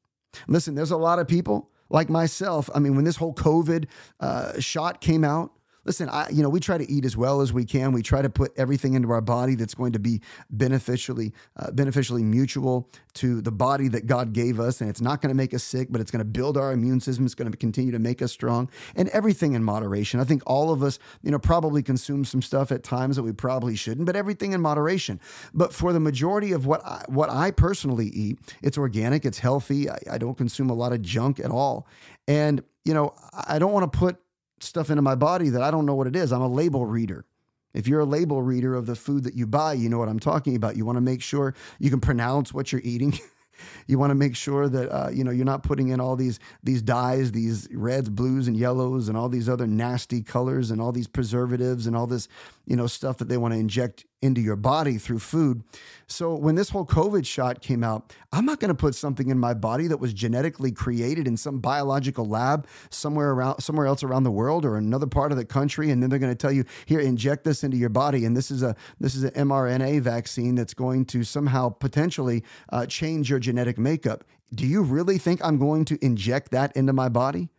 Listen, 0.47 0.75
there's 0.75 0.91
a 0.91 0.97
lot 0.97 1.19
of 1.19 1.27
people 1.27 1.69
like 1.89 2.09
myself. 2.09 2.69
I 2.73 2.79
mean, 2.79 2.95
when 2.95 3.05
this 3.05 3.17
whole 3.17 3.33
COVID 3.33 3.85
uh, 4.19 4.59
shot 4.59 5.01
came 5.01 5.23
out, 5.23 5.51
listen, 5.87 6.09
I, 6.09 6.29
you 6.29 6.43
know, 6.43 6.49
we 6.49 6.59
try 6.59 6.77
to 6.77 6.91
eat 6.91 7.05
as 7.05 7.15
well 7.15 7.39
as 7.39 7.53
we 7.53 7.63
can. 7.63 7.93
We 7.93 8.03
try 8.03 8.21
to 8.21 8.29
put 8.29 8.51
everything 8.57 8.93
into 8.93 9.09
our 9.11 9.21
body 9.21 9.55
that's 9.55 9.73
going 9.73 9.93
to 9.93 9.99
be 9.99 10.21
beneficially, 10.49 11.33
uh, 11.55 11.71
beneficially 11.71 12.23
mutual 12.23 12.89
to 13.13 13.41
the 13.41 13.51
body 13.51 13.87
that 13.87 14.05
God 14.05 14.33
gave 14.33 14.59
us. 14.59 14.81
And 14.81 14.89
it's 14.89 14.99
not 14.99 15.21
going 15.21 15.29
to 15.29 15.35
make 15.35 15.53
us 15.53 15.63
sick, 15.63 15.87
but 15.89 16.01
it's 16.01 16.11
going 16.11 16.19
to 16.19 16.25
build 16.25 16.57
our 16.57 16.73
immune 16.73 16.99
system. 16.99 17.25
It's 17.25 17.33
going 17.33 17.49
to 17.49 17.57
continue 17.57 17.93
to 17.93 17.99
make 17.99 18.21
us 18.21 18.33
strong 18.33 18.69
and 18.95 19.07
everything 19.09 19.53
in 19.53 19.63
moderation. 19.63 20.19
I 20.19 20.25
think 20.25 20.43
all 20.45 20.71
of 20.71 20.83
us, 20.83 20.99
you 21.23 21.31
know, 21.31 21.39
probably 21.39 21.81
consume 21.81 22.25
some 22.25 22.41
stuff 22.41 22.71
at 22.71 22.83
times 22.83 23.15
that 23.15 23.23
we 23.23 23.31
probably 23.31 23.77
shouldn't, 23.77 24.05
but 24.05 24.17
everything 24.17 24.51
in 24.51 24.61
moderation. 24.61 25.21
But 25.53 25.73
for 25.73 25.93
the 25.93 26.01
majority 26.01 26.51
of 26.51 26.65
what 26.65 26.85
I, 26.85 27.05
what 27.07 27.29
I 27.29 27.51
personally 27.51 28.07
eat, 28.07 28.39
it's 28.61 28.77
organic, 28.77 29.25
it's 29.25 29.39
healthy. 29.39 29.89
I, 29.89 29.97
I 30.11 30.17
don't 30.17 30.37
consume 30.37 30.69
a 30.69 30.75
lot 30.75 30.91
of 30.91 31.01
junk 31.01 31.39
at 31.39 31.49
all. 31.49 31.87
And, 32.27 32.61
you 32.83 32.93
know, 32.93 33.13
I 33.47 33.57
don't 33.57 33.71
want 33.71 33.89
to 33.91 33.97
put 33.97 34.17
stuff 34.59 34.89
into 34.89 35.01
my 35.01 35.15
body 35.15 35.49
that 35.49 35.61
I 35.61 35.71
don't 35.71 35.85
know 35.85 35.95
what 35.95 36.07
it 36.07 36.15
is. 36.15 36.31
I'm 36.31 36.41
a 36.41 36.47
label 36.47 36.85
reader. 36.85 37.25
If 37.73 37.87
you're 37.87 37.99
a 37.99 38.05
label 38.05 38.41
reader 38.41 38.73
of 38.73 38.85
the 38.85 38.95
food 38.95 39.23
that 39.25 39.35
you 39.35 39.45
buy, 39.45 39.73
you 39.73 39.89
know 39.89 39.99
what 39.99 40.09
I'm 40.09 40.19
talking 40.19 40.55
about. 40.55 40.77
You 40.77 40.85
want 40.85 40.97
to 40.97 41.01
make 41.01 41.21
sure 41.21 41.53
you 41.79 41.89
can 41.89 41.99
pronounce 41.99 42.53
what 42.53 42.71
you're 42.71 42.81
eating. 42.83 43.19
you 43.87 43.99
want 43.99 44.11
to 44.11 44.15
make 44.15 44.35
sure 44.35 44.67
that 44.67 44.89
uh, 44.89 45.09
you 45.09 45.23
know 45.23 45.31
you're 45.31 45.45
not 45.45 45.63
putting 45.63 45.89
in 45.89 45.99
all 45.99 46.15
these 46.15 46.39
these 46.63 46.81
dyes, 46.81 47.31
these 47.31 47.67
reds, 47.71 48.09
blues, 48.09 48.47
and 48.47 48.57
yellows, 48.57 49.09
and 49.09 49.17
all 49.17 49.29
these 49.29 49.49
other 49.49 49.67
nasty 49.67 50.21
colors, 50.21 50.71
and 50.71 50.81
all 50.81 50.91
these 50.91 51.07
preservatives, 51.07 51.87
and 51.87 51.95
all 51.95 52.07
this 52.07 52.27
you 52.65 52.75
know 52.75 52.87
stuff 52.87 53.17
that 53.17 53.29
they 53.29 53.37
want 53.37 53.53
to 53.53 53.59
inject 53.59 54.05
into 54.21 54.41
your 54.41 54.55
body 54.55 54.97
through 54.97 55.19
food. 55.19 55.63
So 56.07 56.33
when 56.33 56.55
this 56.55 56.69
whole 56.69 56.85
COVID 56.85 57.25
shot 57.25 57.61
came 57.61 57.83
out, 57.83 58.13
I'm 58.31 58.45
not 58.45 58.59
going 58.59 58.69
to 58.69 58.75
put 58.75 58.95
something 58.95 59.29
in 59.29 59.37
my 59.37 59.53
body 59.53 59.87
that 59.87 59.99
was 59.99 60.13
genetically 60.13 60.71
created 60.71 61.27
in 61.27 61.37
some 61.37 61.59
biological 61.59 62.25
lab 62.25 62.67
somewhere 62.89 63.31
around 63.31 63.61
somewhere 63.61 63.85
else 63.85 64.03
around 64.03 64.23
the 64.23 64.31
world 64.31 64.65
or 64.65 64.75
another 64.75 65.07
part 65.07 65.31
of 65.31 65.37
the 65.37 65.45
country, 65.45 65.91
and 65.91 66.01
then 66.01 66.09
they're 66.09 66.19
going 66.19 66.31
to 66.31 66.35
tell 66.35 66.51
you 66.51 66.65
here 66.85 66.99
inject 66.99 67.43
this 67.43 67.63
into 67.63 67.77
your 67.77 67.89
body, 67.89 68.25
and 68.25 68.35
this 68.35 68.49
is 68.49 68.63
a 68.63 68.75
this 68.99 69.13
is 69.13 69.23
an 69.23 69.31
mRNA 69.31 70.01
vaccine 70.01 70.55
that's 70.55 70.73
going 70.73 71.05
to 71.05 71.23
somehow 71.23 71.69
potentially 71.69 72.43
uh, 72.69 72.85
change 72.85 73.29
your 73.29 73.39
genetic 73.39 73.77
makeup. 73.77 74.23
Do 74.53 74.65
you 74.65 74.81
really 74.81 75.17
think 75.17 75.43
I'm 75.43 75.57
going 75.57 75.85
to 75.85 76.03
inject 76.03 76.51
that 76.51 76.75
into 76.75 76.93
my 76.93 77.09
body? 77.09 77.49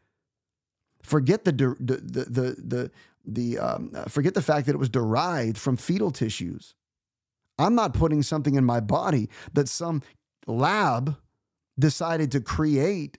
Forget 1.03 1.45
the 1.45 1.53
the 1.53 1.77
the 1.79 2.25
the, 2.25 2.57
the 2.59 2.91
the 3.29 3.59
um, 3.59 3.93
forget 4.09 4.35
the 4.35 4.43
fact 4.43 4.67
that 4.67 4.75
it 4.75 4.79
was 4.79 4.89
derived 4.89 5.59
from 5.59 5.77
fetal 5.77 6.11
tissues. 6.11 6.75
I'm 7.59 7.75
not 7.75 7.93
putting 7.93 8.23
something 8.23 8.55
in 8.55 8.65
my 8.65 8.81
body 8.81 9.29
that 9.53 9.69
some 9.69 10.03
lab 10.47 11.17
decided 11.79 12.33
to 12.33 12.41
create 12.41 13.19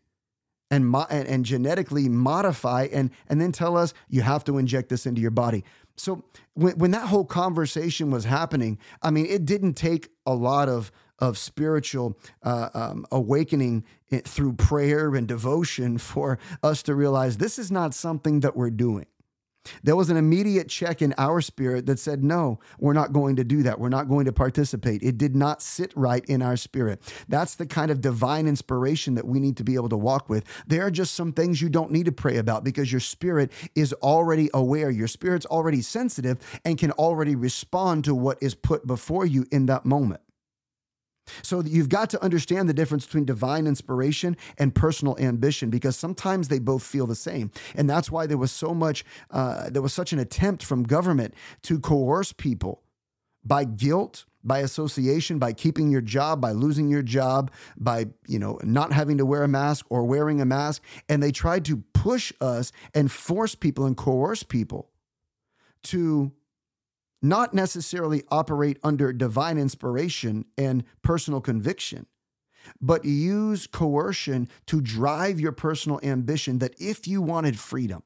and, 0.71 0.87
mo- 0.87 1.07
and, 1.09 1.27
and 1.27 1.45
genetically 1.45 2.09
modify 2.09 2.87
and 2.91 3.11
and 3.27 3.41
then 3.41 3.51
tell 3.51 3.77
us 3.77 3.93
you 4.07 4.21
have 4.21 4.43
to 4.45 4.57
inject 4.57 4.89
this 4.89 5.05
into 5.05 5.21
your 5.21 5.31
body. 5.31 5.63
So 5.97 6.23
when 6.53 6.77
when 6.77 6.91
that 6.91 7.07
whole 7.07 7.25
conversation 7.25 8.11
was 8.11 8.25
happening, 8.25 8.77
I 9.01 9.11
mean, 9.11 9.25
it 9.25 9.45
didn't 9.45 9.73
take 9.73 10.09
a 10.25 10.33
lot 10.33 10.69
of 10.69 10.91
of 11.19 11.37
spiritual 11.37 12.17
uh, 12.43 12.69
um, 12.73 13.05
awakening 13.11 13.83
through 14.23 14.53
prayer 14.53 15.13
and 15.15 15.27
devotion 15.27 15.97
for 15.97 16.39
us 16.63 16.81
to 16.83 16.95
realize 16.95 17.37
this 17.37 17.59
is 17.59 17.71
not 17.71 17.93
something 17.93 18.39
that 18.39 18.55
we're 18.55 18.69
doing. 18.69 19.05
There 19.83 19.95
was 19.95 20.09
an 20.09 20.17
immediate 20.17 20.69
check 20.69 21.01
in 21.01 21.13
our 21.17 21.41
spirit 21.41 21.85
that 21.85 21.99
said, 21.99 22.23
No, 22.23 22.59
we're 22.79 22.93
not 22.93 23.13
going 23.13 23.35
to 23.37 23.43
do 23.43 23.63
that. 23.63 23.79
We're 23.79 23.89
not 23.89 24.07
going 24.07 24.25
to 24.25 24.31
participate. 24.31 25.03
It 25.03 25.17
did 25.17 25.35
not 25.35 25.61
sit 25.61 25.91
right 25.95 26.23
in 26.25 26.41
our 26.41 26.57
spirit. 26.57 27.01
That's 27.27 27.55
the 27.55 27.65
kind 27.65 27.91
of 27.91 28.01
divine 28.01 28.47
inspiration 28.47 29.15
that 29.15 29.27
we 29.27 29.39
need 29.39 29.57
to 29.57 29.63
be 29.63 29.75
able 29.75 29.89
to 29.89 29.97
walk 29.97 30.29
with. 30.29 30.43
There 30.67 30.85
are 30.85 30.91
just 30.91 31.13
some 31.13 31.33
things 31.33 31.61
you 31.61 31.69
don't 31.69 31.91
need 31.91 32.05
to 32.05 32.11
pray 32.11 32.37
about 32.37 32.63
because 32.63 32.91
your 32.91 33.01
spirit 33.01 33.51
is 33.75 33.93
already 33.93 34.49
aware. 34.53 34.89
Your 34.89 35.07
spirit's 35.07 35.45
already 35.45 35.81
sensitive 35.81 36.37
and 36.65 36.77
can 36.77 36.91
already 36.91 37.35
respond 37.35 38.05
to 38.05 38.15
what 38.15 38.37
is 38.41 38.55
put 38.55 38.87
before 38.87 39.25
you 39.25 39.45
in 39.51 39.65
that 39.67 39.85
moment. 39.85 40.21
So 41.41 41.61
you've 41.61 41.89
got 41.89 42.09
to 42.11 42.23
understand 42.23 42.69
the 42.69 42.73
difference 42.73 43.05
between 43.05 43.25
divine 43.25 43.67
inspiration 43.67 44.37
and 44.57 44.73
personal 44.73 45.17
ambition 45.19 45.69
because 45.69 45.95
sometimes 45.95 46.47
they 46.47 46.59
both 46.59 46.83
feel 46.83 47.07
the 47.07 47.15
same, 47.15 47.51
and 47.75 47.89
that's 47.89 48.11
why 48.11 48.25
there 48.27 48.37
was 48.37 48.51
so 48.51 48.73
much, 48.73 49.05
uh, 49.31 49.69
there 49.69 49.81
was 49.81 49.93
such 49.93 50.13
an 50.13 50.19
attempt 50.19 50.63
from 50.63 50.83
government 50.83 51.33
to 51.63 51.79
coerce 51.79 52.33
people 52.33 52.83
by 53.43 53.63
guilt, 53.63 54.25
by 54.43 54.59
association, 54.59 55.39
by 55.39 55.53
keeping 55.53 55.89
your 55.89 56.01
job, 56.01 56.39
by 56.41 56.51
losing 56.51 56.89
your 56.89 57.01
job, 57.01 57.51
by 57.77 58.07
you 58.27 58.39
know 58.39 58.59
not 58.63 58.93
having 58.93 59.17
to 59.17 59.25
wear 59.25 59.43
a 59.43 59.47
mask 59.47 59.85
or 59.89 60.03
wearing 60.03 60.41
a 60.41 60.45
mask, 60.45 60.81
and 61.07 61.21
they 61.21 61.31
tried 61.31 61.65
to 61.65 61.83
push 61.93 62.31
us 62.39 62.71
and 62.93 63.11
force 63.11 63.55
people 63.55 63.85
and 63.85 63.97
coerce 63.97 64.43
people 64.43 64.89
to 65.83 66.31
not 67.21 67.53
necessarily 67.53 68.23
operate 68.29 68.77
under 68.83 69.11
divine 69.11 69.57
inspiration 69.57 70.45
and 70.57 70.83
personal 71.01 71.41
conviction, 71.41 72.05
but 72.81 73.05
use 73.05 73.67
coercion 73.67 74.47
to 74.67 74.81
drive 74.81 75.39
your 75.39 75.51
personal 75.51 75.99
ambition. 76.03 76.59
That 76.59 76.75
if 76.79 77.07
you 77.07 77.21
wanted 77.21 77.59
freedom, 77.59 78.03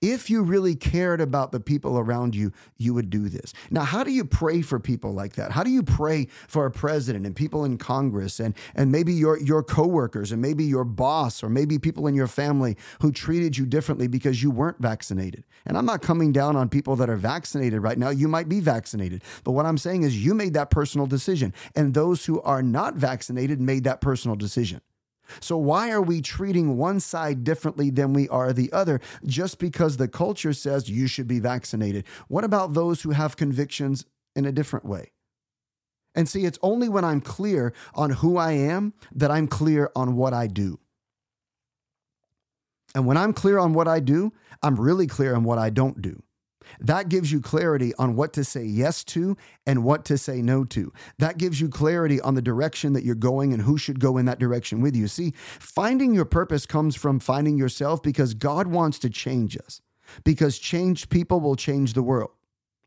If 0.00 0.30
you 0.30 0.42
really 0.42 0.74
cared 0.74 1.20
about 1.20 1.52
the 1.52 1.60
people 1.60 1.98
around 1.98 2.34
you, 2.34 2.52
you 2.76 2.94
would 2.94 3.10
do 3.10 3.28
this. 3.28 3.52
Now, 3.70 3.82
how 3.82 4.04
do 4.04 4.10
you 4.10 4.24
pray 4.24 4.62
for 4.62 4.78
people 4.78 5.12
like 5.12 5.34
that? 5.34 5.52
How 5.52 5.62
do 5.62 5.70
you 5.70 5.82
pray 5.82 6.28
for 6.48 6.66
a 6.66 6.70
president 6.70 7.26
and 7.26 7.34
people 7.34 7.64
in 7.64 7.78
Congress 7.78 8.40
and, 8.40 8.54
and 8.74 8.90
maybe 8.92 9.12
your, 9.12 9.38
your 9.38 9.62
coworkers 9.62 10.32
and 10.32 10.40
maybe 10.40 10.64
your 10.64 10.84
boss 10.84 11.42
or 11.42 11.48
maybe 11.48 11.78
people 11.78 12.06
in 12.06 12.14
your 12.14 12.26
family 12.26 12.76
who 13.00 13.12
treated 13.12 13.56
you 13.56 13.66
differently 13.66 14.08
because 14.08 14.42
you 14.42 14.50
weren't 14.50 14.78
vaccinated? 14.78 15.44
And 15.64 15.76
I'm 15.76 15.86
not 15.86 16.02
coming 16.02 16.32
down 16.32 16.56
on 16.56 16.68
people 16.68 16.96
that 16.96 17.10
are 17.10 17.16
vaccinated 17.16 17.82
right 17.82 17.98
now. 17.98 18.10
You 18.10 18.28
might 18.28 18.48
be 18.48 18.60
vaccinated. 18.60 19.22
But 19.44 19.52
what 19.52 19.66
I'm 19.66 19.78
saying 19.78 20.02
is 20.02 20.24
you 20.24 20.34
made 20.34 20.54
that 20.54 20.70
personal 20.70 21.06
decision. 21.06 21.52
And 21.74 21.94
those 21.94 22.26
who 22.26 22.40
are 22.42 22.62
not 22.62 22.94
vaccinated 22.94 23.60
made 23.60 23.84
that 23.84 24.00
personal 24.00 24.36
decision. 24.36 24.80
So, 25.40 25.56
why 25.56 25.90
are 25.90 26.02
we 26.02 26.20
treating 26.20 26.76
one 26.76 27.00
side 27.00 27.44
differently 27.44 27.90
than 27.90 28.12
we 28.12 28.28
are 28.28 28.52
the 28.52 28.72
other 28.72 29.00
just 29.24 29.58
because 29.58 29.96
the 29.96 30.08
culture 30.08 30.52
says 30.52 30.88
you 30.88 31.06
should 31.06 31.28
be 31.28 31.40
vaccinated? 31.40 32.04
What 32.28 32.44
about 32.44 32.74
those 32.74 33.02
who 33.02 33.10
have 33.10 33.36
convictions 33.36 34.04
in 34.34 34.44
a 34.44 34.52
different 34.52 34.84
way? 34.84 35.12
And 36.14 36.28
see, 36.28 36.46
it's 36.46 36.58
only 36.62 36.88
when 36.88 37.04
I'm 37.04 37.20
clear 37.20 37.74
on 37.94 38.10
who 38.10 38.38
I 38.38 38.52
am 38.52 38.94
that 39.12 39.30
I'm 39.30 39.46
clear 39.46 39.90
on 39.94 40.16
what 40.16 40.32
I 40.32 40.46
do. 40.46 40.80
And 42.94 43.06
when 43.06 43.18
I'm 43.18 43.34
clear 43.34 43.58
on 43.58 43.74
what 43.74 43.86
I 43.86 44.00
do, 44.00 44.32
I'm 44.62 44.80
really 44.80 45.06
clear 45.06 45.34
on 45.34 45.44
what 45.44 45.58
I 45.58 45.68
don't 45.68 46.00
do. 46.00 46.22
That 46.80 47.08
gives 47.08 47.32
you 47.32 47.40
clarity 47.40 47.94
on 47.98 48.16
what 48.16 48.32
to 48.34 48.44
say 48.44 48.64
yes 48.64 49.04
to 49.04 49.36
and 49.66 49.84
what 49.84 50.04
to 50.06 50.18
say 50.18 50.42
no 50.42 50.64
to. 50.64 50.92
That 51.18 51.38
gives 51.38 51.60
you 51.60 51.68
clarity 51.68 52.20
on 52.20 52.34
the 52.34 52.42
direction 52.42 52.92
that 52.92 53.04
you're 53.04 53.14
going 53.14 53.52
and 53.52 53.62
who 53.62 53.78
should 53.78 54.00
go 54.00 54.16
in 54.18 54.26
that 54.26 54.38
direction 54.38 54.80
with 54.80 54.96
you. 54.96 55.08
See, 55.08 55.32
finding 55.36 56.14
your 56.14 56.24
purpose 56.24 56.66
comes 56.66 56.96
from 56.96 57.18
finding 57.18 57.56
yourself 57.56 58.02
because 58.02 58.34
God 58.34 58.66
wants 58.66 58.98
to 59.00 59.10
change 59.10 59.56
us, 59.56 59.80
because 60.24 60.58
changed 60.58 61.10
people 61.10 61.40
will 61.40 61.56
change 61.56 61.92
the 61.92 62.02
world. 62.02 62.30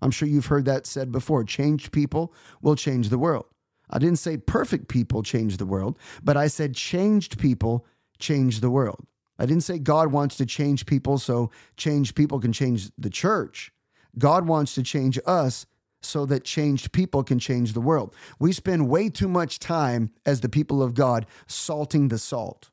I'm 0.01 0.11
sure 0.11 0.27
you've 0.27 0.45
heard 0.45 0.65
that 0.65 0.85
said 0.85 1.11
before 1.11 1.43
changed 1.43 1.91
people 1.91 2.33
will 2.61 2.75
change 2.75 3.09
the 3.09 3.17
world. 3.17 3.45
I 3.89 3.99
didn't 3.99 4.19
say 4.19 4.37
perfect 4.37 4.87
people 4.87 5.23
change 5.23 5.57
the 5.57 5.65
world, 5.65 5.97
but 6.23 6.37
I 6.37 6.47
said 6.47 6.75
changed 6.75 7.39
people 7.39 7.85
change 8.19 8.61
the 8.61 8.69
world. 8.69 9.05
I 9.39 9.45
didn't 9.45 9.63
say 9.63 9.79
God 9.79 10.11
wants 10.11 10.35
to 10.37 10.45
change 10.45 10.85
people 10.85 11.17
so 11.17 11.49
changed 11.77 12.15
people 12.15 12.39
can 12.39 12.51
change 12.51 12.91
the 12.97 13.09
church. 13.09 13.71
God 14.17 14.47
wants 14.47 14.75
to 14.75 14.83
change 14.83 15.17
us 15.25 15.65
so 16.01 16.25
that 16.25 16.43
changed 16.43 16.91
people 16.91 17.23
can 17.23 17.39
change 17.39 17.73
the 17.73 17.81
world. 17.81 18.13
We 18.37 18.51
spend 18.51 18.89
way 18.89 19.09
too 19.09 19.27
much 19.27 19.59
time 19.59 20.11
as 20.25 20.41
the 20.41 20.49
people 20.49 20.83
of 20.83 20.93
God 20.93 21.25
salting 21.47 22.09
the 22.09 22.17
salt. 22.17 22.69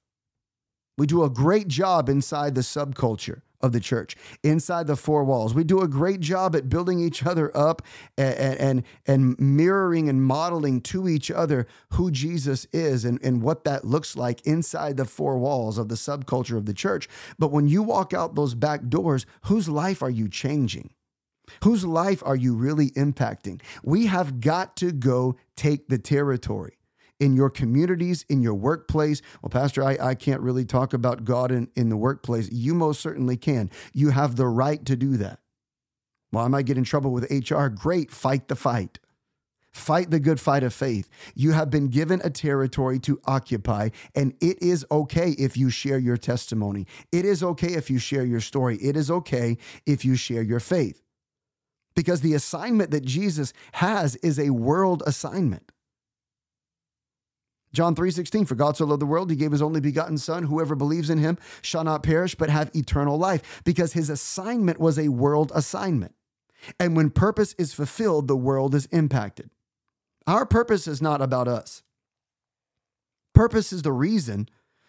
We 0.98 1.06
do 1.06 1.22
a 1.22 1.30
great 1.30 1.68
job 1.68 2.08
inside 2.08 2.54
the 2.54 2.62
subculture 2.62 3.42
of 3.66 3.72
the 3.72 3.80
church, 3.80 4.16
inside 4.42 4.86
the 4.86 4.96
four 4.96 5.24
walls. 5.24 5.52
We 5.52 5.64
do 5.64 5.82
a 5.82 5.88
great 5.88 6.20
job 6.20 6.56
at 6.56 6.70
building 6.70 7.00
each 7.00 7.26
other 7.26 7.54
up 7.54 7.82
and, 8.16 8.58
and, 8.58 8.82
and 9.06 9.38
mirroring 9.38 10.08
and 10.08 10.22
modeling 10.22 10.80
to 10.82 11.08
each 11.08 11.30
other 11.30 11.66
who 11.90 12.10
Jesus 12.10 12.66
is 12.72 13.04
and, 13.04 13.20
and 13.22 13.42
what 13.42 13.64
that 13.64 13.84
looks 13.84 14.16
like 14.16 14.40
inside 14.46 14.96
the 14.96 15.04
four 15.04 15.36
walls 15.38 15.76
of 15.76 15.88
the 15.88 15.96
subculture 15.96 16.56
of 16.56 16.64
the 16.64 16.72
church. 16.72 17.08
But 17.38 17.52
when 17.52 17.68
you 17.68 17.82
walk 17.82 18.14
out 18.14 18.34
those 18.34 18.54
back 18.54 18.88
doors, 18.88 19.26
whose 19.42 19.68
life 19.68 20.02
are 20.02 20.10
you 20.10 20.28
changing? 20.28 20.90
Whose 21.62 21.84
life 21.84 22.22
are 22.24 22.36
you 22.36 22.54
really 22.54 22.90
impacting? 22.92 23.60
We 23.84 24.06
have 24.06 24.40
got 24.40 24.76
to 24.76 24.92
go 24.92 25.36
take 25.56 25.88
the 25.88 25.98
territory 25.98 26.75
in 27.18 27.36
your 27.36 27.50
communities, 27.50 28.24
in 28.28 28.42
your 28.42 28.54
workplace. 28.54 29.22
Well, 29.42 29.50
Pastor, 29.50 29.82
I, 29.82 29.96
I 30.00 30.14
can't 30.14 30.40
really 30.40 30.64
talk 30.64 30.92
about 30.92 31.24
God 31.24 31.50
in, 31.50 31.68
in 31.74 31.88
the 31.88 31.96
workplace. 31.96 32.50
You 32.50 32.74
most 32.74 33.00
certainly 33.00 33.36
can. 33.36 33.70
You 33.92 34.10
have 34.10 34.36
the 34.36 34.46
right 34.46 34.84
to 34.86 34.96
do 34.96 35.16
that. 35.18 35.40
Well, 36.32 36.44
I 36.44 36.48
might 36.48 36.66
get 36.66 36.78
in 36.78 36.84
trouble 36.84 37.12
with 37.12 37.30
HR. 37.30 37.68
Great, 37.68 38.10
fight 38.10 38.48
the 38.48 38.56
fight. 38.56 38.98
Fight 39.72 40.10
the 40.10 40.20
good 40.20 40.40
fight 40.40 40.62
of 40.62 40.72
faith. 40.72 41.08
You 41.34 41.52
have 41.52 41.68
been 41.68 41.88
given 41.88 42.22
a 42.24 42.30
territory 42.30 42.98
to 43.00 43.20
occupy, 43.26 43.90
and 44.14 44.32
it 44.40 44.60
is 44.62 44.86
okay 44.90 45.32
if 45.32 45.56
you 45.56 45.68
share 45.68 45.98
your 45.98 46.16
testimony. 46.16 46.86
It 47.12 47.26
is 47.26 47.42
okay 47.42 47.74
if 47.74 47.90
you 47.90 47.98
share 47.98 48.24
your 48.24 48.40
story. 48.40 48.78
It 48.78 48.96
is 48.96 49.10
okay 49.10 49.58
if 49.84 50.02
you 50.02 50.16
share 50.16 50.42
your 50.42 50.60
faith. 50.60 51.02
Because 51.94 52.22
the 52.22 52.32
assignment 52.32 52.90
that 52.90 53.04
Jesus 53.04 53.52
has 53.72 54.16
is 54.16 54.38
a 54.38 54.50
world 54.50 55.02
assignment. 55.06 55.72
John 57.76 57.94
3:16 57.94 58.46
For 58.46 58.54
God 58.54 58.74
so 58.74 58.86
loved 58.86 59.02
the 59.02 59.06
world 59.06 59.28
he 59.28 59.36
gave 59.36 59.52
his 59.52 59.60
only 59.60 59.80
begotten 59.80 60.16
son 60.16 60.44
whoever 60.44 60.74
believes 60.74 61.10
in 61.10 61.18
him 61.18 61.36
shall 61.60 61.84
not 61.84 62.02
perish 62.02 62.34
but 62.34 62.48
have 62.48 62.74
eternal 62.74 63.18
life 63.18 63.60
because 63.64 63.92
his 63.92 64.08
assignment 64.08 64.80
was 64.80 64.98
a 64.98 65.08
world 65.08 65.52
assignment. 65.54 66.14
And 66.80 66.96
when 66.96 67.10
purpose 67.10 67.54
is 67.58 67.74
fulfilled 67.74 68.28
the 68.28 68.36
world 68.36 68.74
is 68.74 68.86
impacted. 68.86 69.50
Our 70.26 70.46
purpose 70.46 70.88
is 70.88 71.02
not 71.02 71.20
about 71.20 71.48
us. 71.48 71.82
Purpose 73.34 73.74
is 73.74 73.82
the 73.82 73.92
reason 73.92 74.48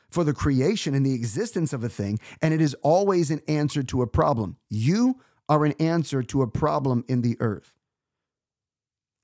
for 0.10 0.23
the 0.23 0.34
creation 0.34 0.95
and 0.95 1.06
the 1.06 1.13
existence 1.13 1.73
of 1.73 1.84
a 1.84 1.89
thing 1.89 2.21
and 2.41 2.54
it 2.54 2.62
is 2.62 2.73
always 2.76 3.30
an 3.30 3.41
answer 3.50 3.84
to 3.84 4.02
a 4.02 4.08
problem. 4.08 4.56
You 4.69 5.19
are 5.50 5.65
an 5.65 5.73
answer 5.73 6.23
to 6.23 6.41
a 6.41 6.47
problem 6.47 7.04
in 7.10 7.21
the 7.21 7.36
earth. 7.41 7.73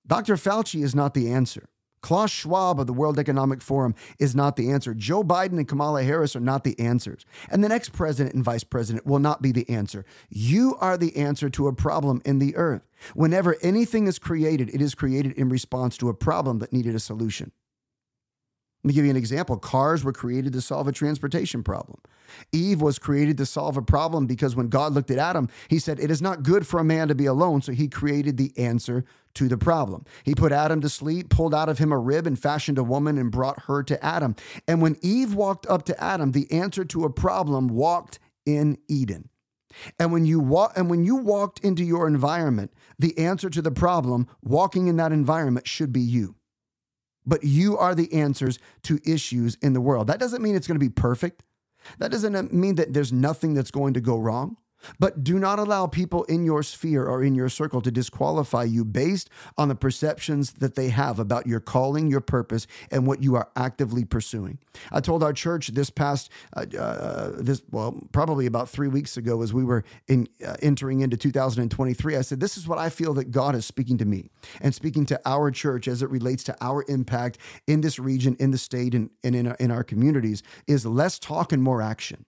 Dr. 0.06 0.36
Fauci 0.36 0.84
is 0.84 0.93
not 0.93 1.13
the 1.13 1.32
answer. 1.32 1.69
Klaus 2.04 2.30
Schwab 2.30 2.82
of 2.82 2.86
the 2.86 2.94
World 2.94 3.18
Economic 3.18 3.62
Forum 3.62 3.96
is 4.20 4.36
not 4.36 4.58
the 4.58 4.70
answer. 4.70 4.94
Joe 4.94 5.24
Biden 5.24 5.58
and 5.58 5.68
Kamala 5.68 6.04
Harris 6.04 6.36
are 6.36 6.42
not 6.42 6.66
the 6.66 6.78
answers. 6.78 7.26
And 7.50 7.63
the 7.63 7.70
next 7.70 7.94
president 7.94 8.36
and 8.36 8.44
vice 8.44 8.66
president 8.66 9.08
will 9.08 9.20
not 9.20 9.42
be 9.42 9.54
the 9.54 9.68
answer. 9.70 10.06
You 10.30 10.76
are 10.82 10.98
the 10.98 11.16
answer 11.16 11.50
to 11.52 11.68
a 11.68 11.74
problem 11.74 12.22
in 12.26 12.39
the 12.39 12.58
earth. 12.58 12.86
Whenever 13.16 13.56
anything 13.62 14.08
is 14.08 14.20
created, 14.20 14.70
it 14.76 14.82
is 14.82 14.96
created 14.96 15.32
in 15.32 15.48
response 15.48 15.98
to 15.98 16.10
a 16.10 16.13
problem 16.13 16.60
that 16.60 16.74
needed 16.74 16.94
a 16.94 17.00
solution. 17.00 17.54
Let 18.84 18.89
me 18.89 18.94
give 18.96 19.06
you 19.06 19.12
an 19.12 19.18
example. 19.18 19.58
Cars 19.58 20.04
were 20.04 20.12
created 20.12 20.52
to 20.52 20.62
solve 20.62 20.89
a 20.89 20.92
transportation 20.92 21.63
problem. 21.63 22.02
Eve 22.52 22.82
was 22.82 23.00
created 23.00 23.38
to 23.38 23.46
solve 23.46 23.78
a 23.78 23.82
problem 23.82 24.28
because 24.28 24.58
when 24.58 24.68
God 24.68 24.92
looked 24.92 25.10
at 25.10 25.18
Adam, 25.18 25.48
he 25.70 25.80
said, 25.80 26.02
It 26.02 26.12
is 26.12 26.22
not 26.22 26.44
good 26.44 26.68
for 26.68 26.82
a 26.82 26.84
man 26.84 27.08
to 27.08 27.16
be 27.16 27.26
alone. 27.26 27.62
So 27.62 27.72
he 27.72 27.88
created 27.88 28.36
the 28.36 28.52
answer 28.58 29.06
to 29.36 29.48
the 29.48 29.58
problem. 29.58 30.06
He 30.24 30.36
put 30.36 30.52
Adam 30.52 30.82
to 30.82 30.89
sleep, 30.89 31.30
pulled 31.30 31.54
out 31.54 31.69
of 31.69 31.80
him 31.80 31.91
a 31.91 31.98
rib, 31.98 32.28
and 32.28 32.38
fashioned 32.38 32.78
a 32.78 32.84
woman 32.84 33.17
and 33.17 33.32
brought 33.32 33.63
her 33.63 33.84
to 33.84 34.04
Adam. 34.04 34.36
And 34.67 34.82
when 34.82 34.98
Eve 35.02 35.34
walked 35.34 35.65
up 35.67 35.84
to 35.86 36.04
Adam, 36.04 36.32
the 36.32 36.52
answer 36.52 36.86
to 36.86 37.06
a 37.06 37.10
problem 37.10 37.67
walked 37.67 38.19
in 38.46 38.78
Eden. 38.88 39.30
And 39.98 40.12
when 40.12 40.26
you 40.26 40.39
walk 40.39 40.74
and 40.76 40.89
when 40.89 41.04
you 41.04 41.15
walked 41.15 41.60
into 41.60 41.84
your 41.84 42.08
environment, 42.08 42.72
the 43.00 43.17
answer 43.17 43.50
to 43.50 43.62
the 43.62 43.72
problem 43.72 44.28
walking 44.43 44.88
in 44.88 44.98
that 44.98 45.12
environment 45.12 45.67
should 45.67 45.91
be 45.91 46.02
you 46.02 46.36
but 47.26 47.43
you 47.43 47.78
are 47.78 47.96
the 47.96 48.13
answers 48.13 48.60
to 48.84 49.00
issues 49.06 49.58
in 49.62 49.74
the 49.74 49.82
world. 49.82 50.08
That 50.08 50.19
doesn't 50.19 50.41
mean 50.41 50.56
it's 50.56 50.67
going 50.67 50.80
to 50.80 50.86
be 50.86 50.89
perfect. 50.89 51.43
That 52.00 52.12
doesn't 52.12 52.54
mean 52.54 52.76
that 52.76 52.93
there's 52.93 53.12
nothing 53.12 53.54
that's 53.54 53.72
going 53.72 53.93
to 53.93 54.02
go 54.02 54.17
wrong. 54.17 54.58
But 55.00 55.24
do 55.24 55.39
not 55.39 55.60
allow 55.60 55.88
people 55.88 56.24
in 56.26 56.43
your 56.46 56.63
sphere 56.63 57.06
or 57.06 57.24
in 57.24 57.36
your 57.36 57.50
circle 57.50 57.82
to 57.82 57.91
disqualify 57.91 58.63
you 58.63 58.86
based 58.86 59.30
on 59.58 59.67
the 59.67 59.76
perceptions 59.76 60.54
that 60.54 60.76
they 60.76 60.89
have 60.89 61.19
about 61.19 61.48
your 61.48 61.60
calling, 61.60 62.10
your 62.10 62.22
purpose, 62.22 62.67
and 62.91 63.08
what 63.08 63.22
you 63.22 63.36
are 63.36 63.50
actively 63.56 64.06
pursuing. 64.06 64.60
I 64.91 65.00
told 65.00 65.24
our 65.24 65.34
church 65.34 65.67
this 65.69 65.89
past, 65.89 66.30
uh, 66.56 66.65
uh, 66.78 67.32
this 67.38 67.62
well, 67.72 68.00
probably 68.12 68.46
about 68.46 68.69
three 68.69 68.88
weeks 68.88 69.17
ago, 69.17 69.41
as 69.41 69.54
we 69.54 69.63
were 69.63 69.84
in, 70.08 70.28
uh, 70.46 70.56
entering 70.62 71.02
into 71.02 71.17
2023, 71.17 72.15
I 72.15 72.22
said, 72.22 72.39
This 72.39 72.58
is 72.58 72.67
what 72.67 72.78
I 72.78 72.89
feel 72.89 73.13
that 73.15 73.32
God 73.32 73.56
is 73.56 73.65
speaking 73.65 73.98
to 73.98 74.06
me 74.06 74.30
and 74.62 74.74
speaking 74.74 75.06
to 75.08 75.19
our 75.26 75.52
church 75.52 75.88
as 75.88 76.02
it 76.02 76.10
relates 76.10 76.43
to 76.46 76.58
our 76.62 76.84
impact 76.88 77.38
in 77.67 77.82
this 77.82 78.00
region, 78.00 78.36
in 78.39 78.52
the 78.52 78.58
state, 78.58 78.93
and, 78.93 79.10
and 79.24 79.36
in, 79.36 79.48
our, 79.48 79.56
in 79.60 79.72
our 79.72 79.84
communities 79.84 80.43
is 80.67 80.86
less 80.86 81.19
talk 81.19 81.52
and 81.52 81.62
more 81.62 81.82
action. 81.82 82.26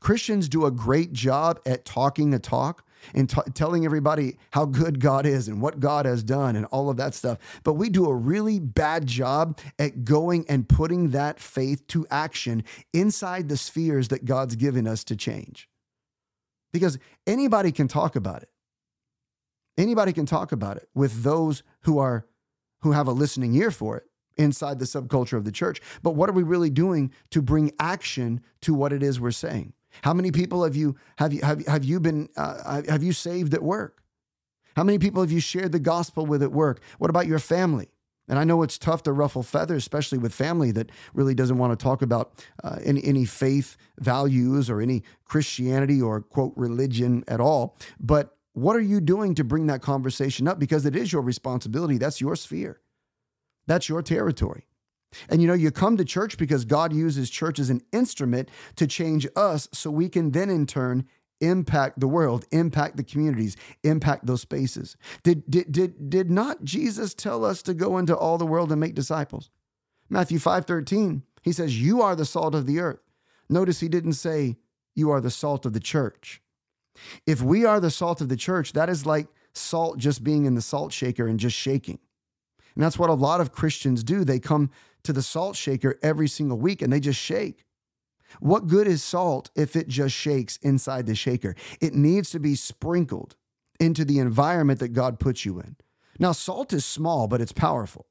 Christians 0.00 0.48
do 0.48 0.66
a 0.66 0.70
great 0.70 1.12
job 1.12 1.60
at 1.66 1.84
talking 1.84 2.34
a 2.34 2.38
talk 2.38 2.84
and 3.14 3.28
t- 3.28 3.40
telling 3.54 3.84
everybody 3.84 4.36
how 4.52 4.64
good 4.64 5.00
God 5.00 5.26
is 5.26 5.48
and 5.48 5.60
what 5.62 5.80
God 5.80 6.06
has 6.06 6.22
done 6.22 6.56
and 6.56 6.66
all 6.66 6.90
of 6.90 6.96
that 6.96 7.14
stuff. 7.14 7.38
But 7.62 7.74
we 7.74 7.88
do 7.88 8.06
a 8.06 8.14
really 8.14 8.58
bad 8.58 9.06
job 9.06 9.58
at 9.78 10.04
going 10.04 10.44
and 10.48 10.68
putting 10.68 11.10
that 11.10 11.40
faith 11.40 11.86
to 11.88 12.06
action 12.10 12.64
inside 12.92 13.48
the 13.48 13.56
spheres 13.56 14.08
that 14.08 14.24
God's 14.24 14.56
given 14.56 14.86
us 14.86 15.04
to 15.04 15.16
change. 15.16 15.68
Because 16.72 16.98
anybody 17.26 17.72
can 17.72 17.88
talk 17.88 18.16
about 18.16 18.42
it. 18.42 18.50
Anybody 19.78 20.12
can 20.12 20.26
talk 20.26 20.52
about 20.52 20.76
it 20.76 20.88
with 20.94 21.22
those 21.22 21.62
who 21.82 21.98
are 21.98 22.26
who 22.82 22.92
have 22.92 23.08
a 23.08 23.12
listening 23.12 23.54
ear 23.54 23.70
for 23.70 23.96
it 23.96 24.07
inside 24.38 24.78
the 24.78 24.84
subculture 24.84 25.36
of 25.36 25.44
the 25.44 25.52
church. 25.52 25.80
But 26.02 26.12
what 26.12 26.28
are 26.28 26.32
we 26.32 26.42
really 26.42 26.70
doing 26.70 27.12
to 27.30 27.42
bring 27.42 27.72
action 27.78 28.40
to 28.62 28.74
what 28.74 28.92
it 28.92 29.02
is 29.02 29.20
we're 29.20 29.30
saying? 29.30 29.72
How 30.02 30.14
many 30.14 30.30
people 30.30 30.64
have 30.64 30.76
you 30.76 30.96
have 31.16 31.32
you 31.32 31.40
have, 31.42 31.66
have 31.66 31.84
you 31.84 32.00
been 32.00 32.28
uh, 32.36 32.82
have 32.88 33.02
you 33.02 33.12
saved 33.12 33.54
at 33.54 33.62
work? 33.62 34.02
How 34.76 34.84
many 34.84 34.98
people 34.98 35.22
have 35.22 35.32
you 35.32 35.40
shared 35.40 35.72
the 35.72 35.80
gospel 35.80 36.24
with 36.24 36.42
at 36.42 36.52
work? 36.52 36.80
What 36.98 37.10
about 37.10 37.26
your 37.26 37.40
family? 37.40 37.88
And 38.28 38.38
I 38.38 38.44
know 38.44 38.62
it's 38.62 38.78
tough 38.78 39.02
to 39.04 39.12
ruffle 39.12 39.42
feathers, 39.42 39.82
especially 39.82 40.18
with 40.18 40.34
family 40.34 40.70
that 40.72 40.90
really 41.14 41.34
doesn't 41.34 41.56
want 41.56 41.76
to 41.76 41.82
talk 41.82 42.02
about 42.02 42.44
uh, 42.62 42.78
any, 42.84 43.02
any 43.02 43.24
faith 43.24 43.76
values 43.98 44.68
or 44.68 44.80
any 44.80 45.02
Christianity 45.24 46.00
or 46.00 46.20
quote 46.20 46.52
religion 46.54 47.24
at 47.26 47.40
all. 47.40 47.76
But 47.98 48.36
what 48.52 48.76
are 48.76 48.82
you 48.82 49.00
doing 49.00 49.34
to 49.36 49.44
bring 49.44 49.66
that 49.68 49.80
conversation 49.80 50.46
up? 50.46 50.58
Because 50.58 50.84
it 50.84 50.94
is 50.94 51.12
your 51.12 51.22
responsibility. 51.22 51.96
That's 51.96 52.20
your 52.20 52.36
sphere, 52.36 52.80
that's 53.68 53.88
your 53.88 54.02
territory. 54.02 54.66
And 55.28 55.40
you 55.40 55.46
know, 55.46 55.54
you 55.54 55.70
come 55.70 55.96
to 55.96 56.04
church 56.04 56.36
because 56.36 56.64
God 56.64 56.92
uses 56.92 57.30
church 57.30 57.58
as 57.58 57.70
an 57.70 57.82
instrument 57.92 58.50
to 58.76 58.86
change 58.86 59.26
us 59.36 59.68
so 59.72 59.90
we 59.90 60.08
can 60.08 60.32
then 60.32 60.50
in 60.50 60.66
turn 60.66 61.06
impact 61.40 62.00
the 62.00 62.08
world, 62.08 62.44
impact 62.50 62.96
the 62.96 63.04
communities, 63.04 63.56
impact 63.84 64.26
those 64.26 64.42
spaces. 64.42 64.96
Did, 65.22 65.48
did, 65.48 65.70
did, 65.70 66.10
did 66.10 66.30
not 66.30 66.64
Jesus 66.64 67.14
tell 67.14 67.44
us 67.44 67.62
to 67.62 67.74
go 67.74 67.96
into 67.96 68.16
all 68.16 68.38
the 68.38 68.46
world 68.46 68.72
and 68.72 68.80
make 68.80 68.94
disciples? 68.94 69.50
Matthew 70.10 70.38
5 70.38 70.64
13, 70.64 71.22
he 71.42 71.52
says, 71.52 71.80
You 71.80 72.02
are 72.02 72.16
the 72.16 72.24
salt 72.24 72.54
of 72.54 72.66
the 72.66 72.80
earth. 72.80 73.00
Notice 73.48 73.80
he 73.80 73.88
didn't 73.88 74.14
say, 74.14 74.56
You 74.94 75.10
are 75.10 75.20
the 75.20 75.30
salt 75.30 75.64
of 75.64 75.74
the 75.74 75.80
church. 75.80 76.42
If 77.26 77.40
we 77.40 77.64
are 77.64 77.78
the 77.78 77.90
salt 77.90 78.20
of 78.20 78.28
the 78.28 78.36
church, 78.36 78.72
that 78.72 78.88
is 78.88 79.06
like 79.06 79.28
salt 79.52 79.98
just 79.98 80.24
being 80.24 80.44
in 80.44 80.54
the 80.54 80.62
salt 80.62 80.92
shaker 80.92 81.26
and 81.26 81.38
just 81.38 81.56
shaking. 81.56 81.98
And 82.78 82.84
that's 82.84 82.96
what 82.96 83.10
a 83.10 83.14
lot 83.14 83.40
of 83.40 83.50
Christians 83.50 84.04
do. 84.04 84.22
They 84.22 84.38
come 84.38 84.70
to 85.02 85.12
the 85.12 85.20
salt 85.20 85.56
shaker 85.56 85.98
every 86.00 86.28
single 86.28 86.56
week 86.56 86.80
and 86.80 86.92
they 86.92 87.00
just 87.00 87.18
shake. 87.18 87.64
What 88.38 88.68
good 88.68 88.86
is 88.86 89.02
salt 89.02 89.50
if 89.56 89.74
it 89.74 89.88
just 89.88 90.14
shakes 90.14 90.58
inside 90.58 91.06
the 91.06 91.16
shaker? 91.16 91.56
It 91.80 91.94
needs 91.94 92.30
to 92.30 92.38
be 92.38 92.54
sprinkled 92.54 93.34
into 93.80 94.04
the 94.04 94.20
environment 94.20 94.78
that 94.78 94.92
God 94.92 95.18
puts 95.18 95.44
you 95.44 95.58
in. 95.58 95.74
Now, 96.20 96.30
salt 96.30 96.72
is 96.72 96.84
small, 96.84 97.26
but 97.26 97.40
it's 97.40 97.50
powerful. 97.50 98.06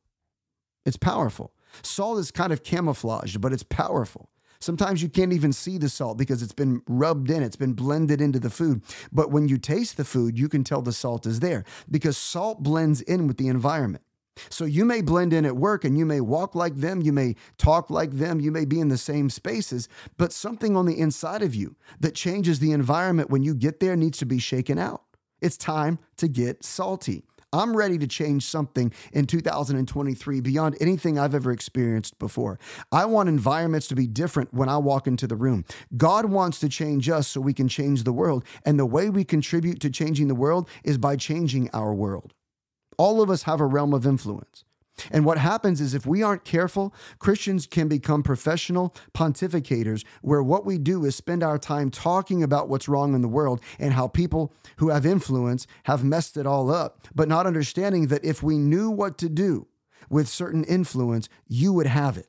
It's 0.86 0.98
powerful. 0.98 1.54
Salt 1.82 2.20
is 2.20 2.30
kind 2.30 2.52
of 2.52 2.62
camouflaged, 2.62 3.40
but 3.40 3.54
it's 3.54 3.64
powerful. 3.64 4.30
Sometimes 4.60 5.02
you 5.02 5.08
can't 5.08 5.32
even 5.32 5.54
see 5.54 5.78
the 5.78 5.88
salt 5.88 6.18
because 6.18 6.44
it's 6.44 6.52
been 6.52 6.82
rubbed 6.90 7.30
in, 7.30 7.42
it's 7.42 7.56
been 7.56 7.74
blended 7.74 8.20
into 8.20 8.40
the 8.42 8.50
food. 8.50 8.82
But 9.14 9.32
when 9.32 9.48
you 9.48 9.58
taste 9.58 9.96
the 9.96 10.04
food, 10.04 10.38
you 10.38 10.50
can 10.50 10.66
tell 10.66 10.82
the 10.82 10.92
salt 10.92 11.26
is 11.26 11.40
there 11.40 11.64
because 11.90 12.18
salt 12.18 12.64
blends 12.64 13.00
in 13.00 13.28
with 13.28 13.38
the 13.38 13.48
environment. 13.48 14.04
So 14.50 14.66
you 14.66 14.86
may 14.86 15.02
blend 15.02 15.34
in 15.34 15.46
at 15.46 15.58
work 15.58 15.84
and 15.84 15.98
you 15.98 16.06
may 16.06 16.22
walk 16.22 16.56
like 16.56 16.76
them, 16.78 17.02
you 17.02 17.14
may 17.14 17.36
talk 17.58 17.90
like 17.90 18.12
them, 18.12 18.40
you 18.40 18.52
may 18.52 18.66
be 18.66 18.80
in 18.80 18.90
the 18.90 18.98
same 18.98 19.30
spaces, 19.30 19.90
but 20.18 20.34
something 20.34 20.76
on 20.76 20.86
the 20.86 21.00
inside 21.00 21.42
of 21.42 21.56
you 21.56 21.76
that 22.00 22.16
changes 22.16 22.60
the 22.60 22.72
environment 22.72 23.30
when 23.30 23.44
you 23.44 23.56
get 23.56 23.80
there 23.80 23.96
needs 23.96 24.18
to 24.20 24.26
be 24.26 24.40
shaken 24.40 24.78
out. 24.78 25.04
It's 25.42 25.58
time 25.58 26.00
to 26.18 26.28
get 26.28 26.64
salty. 26.64 27.24
I'm 27.54 27.78
ready 27.78 27.98
to 28.00 28.08
change 28.08 28.44
something 28.44 28.92
in 29.14 29.26
2023 29.26 30.42
beyond 30.42 30.76
anything 30.82 31.18
I've 31.18 31.34
ever 31.34 31.52
experienced 31.52 32.20
before. 32.20 32.60
I 32.92 33.06
want 33.06 33.30
environments 33.30 33.88
to 33.88 33.96
be 33.96 34.06
different 34.06 34.54
when 34.54 34.68
I 34.68 34.78
walk 34.78 35.08
into 35.08 35.28
the 35.28 35.38
room. 35.38 35.64
God 35.96 36.26
wants 36.26 36.60
to 36.60 36.70
change 36.70 37.08
us 37.10 37.28
so 37.28 37.40
we 37.40 37.54
can 37.54 37.70
change 37.70 38.04
the 38.04 38.12
world. 38.12 38.44
And 38.66 38.78
the 38.78 38.86
way 38.86 39.10
we 39.10 39.24
contribute 39.24 39.80
to 39.82 39.90
changing 39.90 40.28
the 40.28 40.36
world 40.36 40.68
is 40.84 40.98
by 40.98 41.16
changing 41.16 41.70
our 41.72 41.94
world. 41.94 42.34
All 42.98 43.22
of 43.22 43.30
us 43.30 43.44
have 43.44 43.60
a 43.60 43.66
realm 43.66 43.94
of 43.94 44.06
influence. 44.06 44.64
And 45.12 45.26
what 45.26 45.38
happens 45.38 45.80
is 45.80 45.94
if 45.94 46.08
we 46.08 46.24
aren't 46.24 46.44
careful, 46.44 46.94
Christians 47.20 47.68
can 47.68 47.88
become 47.88 48.24
professional 48.24 48.96
pontificators 49.14 50.04
where 50.22 50.42
what 50.42 50.66
we 50.66 50.80
do 50.80 51.06
is 51.06 51.16
spend 51.16 51.44
our 51.44 51.60
time 51.60 51.92
talking 51.92 52.42
about 52.42 52.68
what's 52.68 52.90
wrong 52.90 53.14
in 53.14 53.22
the 53.22 53.28
world 53.28 53.62
and 53.78 53.94
how 53.94 54.08
people 54.08 54.54
who 54.78 54.90
have 54.90 55.06
influence 55.06 55.68
have 55.84 56.04
messed 56.04 56.36
it 56.36 56.48
all 56.48 56.72
up, 56.72 57.08
but 57.14 57.30
not 57.30 57.46
understanding 57.46 58.08
that 58.08 58.26
if 58.26 58.42
we 58.42 58.58
knew 58.58 58.90
what 58.90 59.18
to 59.20 59.30
do 59.30 59.68
with 60.10 60.28
certain 60.28 60.64
influence, 60.64 61.30
you 61.48 61.74
would 61.74 61.88
have 61.88 62.18
it 62.18 62.28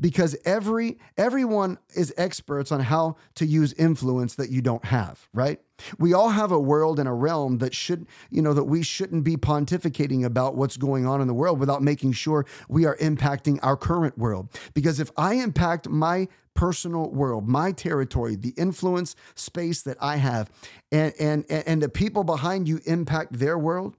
because 0.00 0.36
every 0.44 0.98
everyone 1.16 1.78
is 1.94 2.12
experts 2.16 2.72
on 2.72 2.80
how 2.80 3.16
to 3.34 3.46
use 3.46 3.72
influence 3.74 4.34
that 4.34 4.50
you 4.50 4.62
don't 4.62 4.84
have 4.86 5.28
right? 5.32 5.60
We 5.98 6.12
all 6.12 6.30
have 6.30 6.52
a 6.52 6.60
world 6.60 6.98
and 6.98 7.08
a 7.08 7.12
realm 7.12 7.58
that 7.58 7.74
should 7.74 8.06
you 8.30 8.42
know 8.42 8.54
that 8.54 8.64
we 8.64 8.82
shouldn't 8.82 9.24
be 9.24 9.36
pontificating 9.36 10.24
about 10.24 10.56
what's 10.56 10.76
going 10.76 11.06
on 11.06 11.20
in 11.20 11.26
the 11.26 11.34
world 11.34 11.58
without 11.58 11.82
making 11.82 12.12
sure 12.12 12.46
we 12.68 12.84
are 12.86 12.96
impacting 12.96 13.58
our 13.62 13.76
current 13.76 14.16
world. 14.18 14.48
Because 14.74 15.00
if 15.00 15.10
i 15.16 15.34
impact 15.34 15.88
my 15.88 16.28
personal 16.54 17.10
world 17.10 17.48
my 17.48 17.72
territory 17.72 18.36
the 18.36 18.54
influence 18.56 19.16
space 19.34 19.82
that 19.82 19.96
i 20.00 20.16
have 20.16 20.50
and 20.92 21.12
and 21.18 21.44
and 21.50 21.82
the 21.82 21.88
people 21.88 22.22
behind 22.22 22.68
you 22.68 22.80
impact 22.86 23.32
their 23.32 23.58
world 23.58 23.96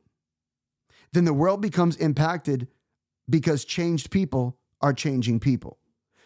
then 1.12 1.26
the 1.26 1.34
world 1.34 1.62
becomes 1.62 1.96
impacted 1.98 2.68
because 3.30 3.66
changed 3.66 4.10
people 4.10 4.58
are 4.82 4.94
changing 4.94 5.40
people. 5.40 5.78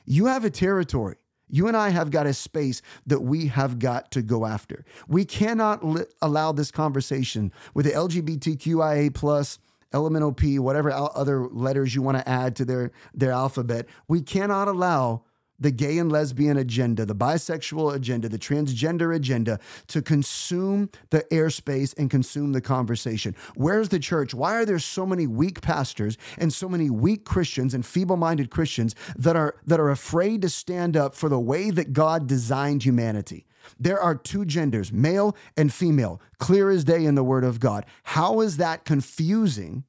You 0.06 0.26
have 0.28 0.46
a 0.46 0.50
territory. 0.50 1.18
You 1.48 1.68
and 1.68 1.76
I 1.76 1.90
have 1.90 2.12
got 2.12 2.28
a 2.28 2.34
space 2.34 2.82
that 3.08 3.22
we 3.22 3.48
have 3.48 3.80
got 3.80 4.12
to 4.12 4.22
go 4.22 4.46
after. 4.46 4.86
We 5.08 5.26
cannot 5.26 5.84
li- 5.84 6.06
allow 6.22 6.52
this 6.52 6.70
conversation 6.70 7.52
with 7.74 7.88
the 7.88 7.92
LGBTQIA 7.92 9.14
plus 9.14 9.58
elemental 9.92 10.32
P, 10.32 10.60
whatever 10.60 10.92
other 10.92 11.48
letters 11.48 11.96
you 11.96 12.04
want 12.04 12.18
to 12.18 12.30
add 12.30 12.56
to 12.58 12.66
their, 12.66 12.92
their 13.16 13.32
alphabet. 13.32 13.88
We 14.08 14.22
cannot 14.22 14.68
allow 14.68 15.24
the 15.60 15.72
gay 15.72 15.98
and 15.98 16.12
lesbian 16.12 16.58
agenda, 16.58 17.06
the 17.06 17.16
bisexual 17.16 17.94
agenda, 17.94 18.30
the 18.30 18.40
transgender 18.40 19.16
agenda 19.16 19.60
to 19.88 20.02
consume 20.02 20.90
the 21.10 21.24
airspace 21.32 21.94
and 21.98 22.10
consume 22.10 22.54
the 22.54 22.62
conversation. 22.62 23.36
Where's 23.56 23.90
the 23.90 24.00
church? 24.00 24.34
Why 24.34 24.56
are 24.56 24.66
there 24.66 24.80
so 24.80 25.06
many 25.06 25.28
weak 25.28 25.62
pastors 25.62 26.18
and 26.38 26.54
so 26.54 26.70
many 26.70 26.90
weak 26.90 27.26
Christians 27.26 27.74
and 27.74 27.86
feeble-minded 27.86 28.50
Christians 28.50 28.96
that 29.18 29.36
are 29.36 29.56
that 29.66 29.80
are 29.80 29.90
afraid 29.90 30.42
to 30.42 30.50
stand 30.50 30.96
up 30.96 31.16
for 31.16 31.30
the 31.30 31.40
way 31.40 31.70
that 31.72 31.94
God 31.94 32.28
designed 32.28 32.84
humanity? 32.84 33.46
There 33.80 34.00
are 34.00 34.16
two 34.16 34.46
genders, 34.46 34.92
male 34.92 35.36
and 35.56 35.72
female, 35.72 36.22
clear 36.38 36.70
as 36.70 36.84
day 36.84 37.06
in 37.06 37.16
the 37.16 37.24
word 37.24 37.44
of 37.44 37.60
God. 37.60 37.86
How 38.04 38.40
is 38.40 38.58
that 38.58 38.86
confusing 38.86 39.84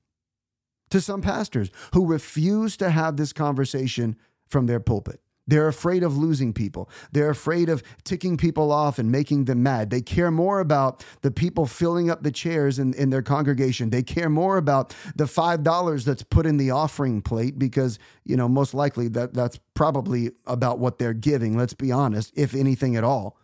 to 0.90 1.00
some 1.00 1.22
pastors 1.22 1.70
who 1.94 2.04
refuse 2.04 2.76
to 2.78 2.90
have 2.90 3.16
this 3.16 3.32
conversation 3.32 4.16
from 4.48 4.66
their 4.66 4.80
pulpit? 4.80 5.20
They're 5.50 5.66
afraid 5.66 6.04
of 6.04 6.16
losing 6.16 6.52
people. 6.52 6.88
They're 7.10 7.28
afraid 7.28 7.68
of 7.68 7.82
ticking 8.04 8.36
people 8.36 8.70
off 8.70 9.00
and 9.00 9.10
making 9.10 9.46
them 9.46 9.64
mad. 9.64 9.90
They 9.90 10.00
care 10.00 10.30
more 10.30 10.60
about 10.60 11.04
the 11.22 11.32
people 11.32 11.66
filling 11.66 12.08
up 12.08 12.22
the 12.22 12.30
chairs 12.30 12.78
in, 12.78 12.94
in 12.94 13.10
their 13.10 13.20
congregation. 13.20 13.90
They 13.90 14.04
care 14.04 14.28
more 14.28 14.58
about 14.58 14.94
the 15.16 15.24
$5 15.24 16.04
that's 16.04 16.22
put 16.22 16.46
in 16.46 16.56
the 16.56 16.70
offering 16.70 17.20
plate 17.20 17.58
because, 17.58 17.98
you 18.24 18.36
know, 18.36 18.48
most 18.48 18.74
likely 18.74 19.08
that, 19.08 19.34
that's 19.34 19.58
probably 19.74 20.30
about 20.46 20.78
what 20.78 21.00
they're 21.00 21.12
giving, 21.12 21.58
let's 21.58 21.74
be 21.74 21.90
honest, 21.90 22.32
if 22.36 22.54
anything 22.54 22.94
at 22.94 23.02
all. 23.02 23.36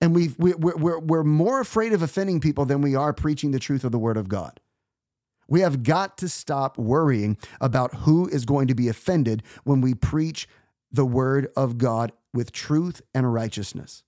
And 0.00 0.14
we've, 0.14 0.38
we, 0.38 0.54
we're, 0.54 0.76
we're, 0.76 0.98
we're 1.00 1.24
more 1.24 1.60
afraid 1.60 1.92
of 1.92 2.00
offending 2.00 2.40
people 2.40 2.64
than 2.64 2.80
we 2.80 2.94
are 2.94 3.12
preaching 3.12 3.50
the 3.50 3.58
truth 3.58 3.84
of 3.84 3.92
the 3.92 3.98
Word 3.98 4.16
of 4.16 4.30
God. 4.30 4.58
We 5.50 5.60
have 5.60 5.82
got 5.82 6.16
to 6.18 6.28
stop 6.28 6.78
worrying 6.78 7.36
about 7.60 7.92
who 7.94 8.28
is 8.28 8.44
going 8.44 8.68
to 8.68 8.74
be 8.74 8.88
offended 8.88 9.42
when 9.64 9.80
we 9.80 9.94
preach 9.94 10.48
the 10.92 11.06
word 11.06 11.48
of 11.56 11.78
God 11.78 12.12
with 12.32 12.52
truth 12.52 13.02
and 13.14 13.32
righteousness. 13.32 14.02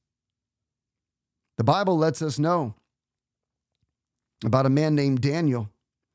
The 1.59 1.65
Bible 1.65 1.97
lets 1.97 2.23
us 2.23 2.39
know 2.39 2.75
about 4.45 4.67
a 4.67 4.71
man 4.71 4.95
named 4.95 5.21
Daniel 5.21 5.71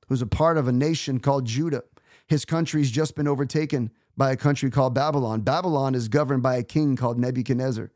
who's 0.08 0.22
a 0.22 0.28
part 0.28 0.58
of 0.58 0.68
a 0.68 0.72
nation 0.72 1.20
called 1.20 1.46
Judah. 1.46 1.84
His 2.28 2.46
country's 2.46 2.92
just 2.92 3.16
been 3.16 3.28
overtaken 3.28 3.92
by 4.16 4.32
a 4.32 4.38
country 4.38 4.70
called 4.70 4.94
Babylon. 4.94 5.42
Babylon 5.42 5.96
is 5.96 6.08
governed 6.08 6.44
by 6.44 6.56
a 6.56 6.64
king 6.64 6.96
called 6.96 7.20
Nebuchadnezzar. 7.20 7.92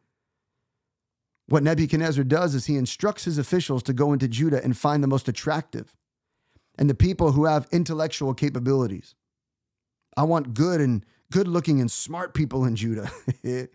What 1.48 1.64
Nebuchadnezzar 1.64 2.24
does 2.24 2.56
is 2.56 2.68
he 2.68 2.78
instructs 2.78 3.26
his 3.26 3.38
officials 3.38 3.84
to 3.84 3.94
go 3.94 4.14
into 4.14 4.28
Judah 4.28 4.64
and 4.64 4.78
find 4.78 5.04
the 5.04 5.08
most 5.08 5.28
attractive 5.28 5.94
and 6.78 6.90
the 6.90 6.96
people 6.96 7.34
who 7.34 7.46
have 7.46 7.68
intellectual 7.72 8.34
capabilities. 8.34 9.16
I 10.16 10.24
want 10.24 10.54
good 10.54 10.80
and 10.80 11.06
good 11.32 11.48
looking 11.48 11.82
and 11.82 11.90
smart 11.90 12.34
people 12.34 12.66
in 12.66 12.76
Judah 12.76 13.12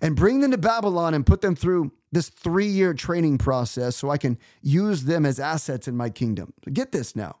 and 0.00 0.16
bring 0.16 0.40
them 0.40 0.50
to 0.50 0.58
Babylon 0.58 1.14
and 1.14 1.24
put 1.24 1.40
them 1.40 1.54
through 1.54 1.92
this 2.10 2.28
three 2.28 2.66
year 2.66 2.94
training 2.94 3.38
process 3.38 3.96
so 3.96 4.10
I 4.10 4.18
can 4.18 4.38
use 4.62 5.04
them 5.04 5.24
as 5.24 5.38
assets 5.38 5.86
in 5.86 5.96
my 5.96 6.10
kingdom. 6.10 6.52
Get 6.72 6.92
this 6.92 7.14
now. 7.14 7.38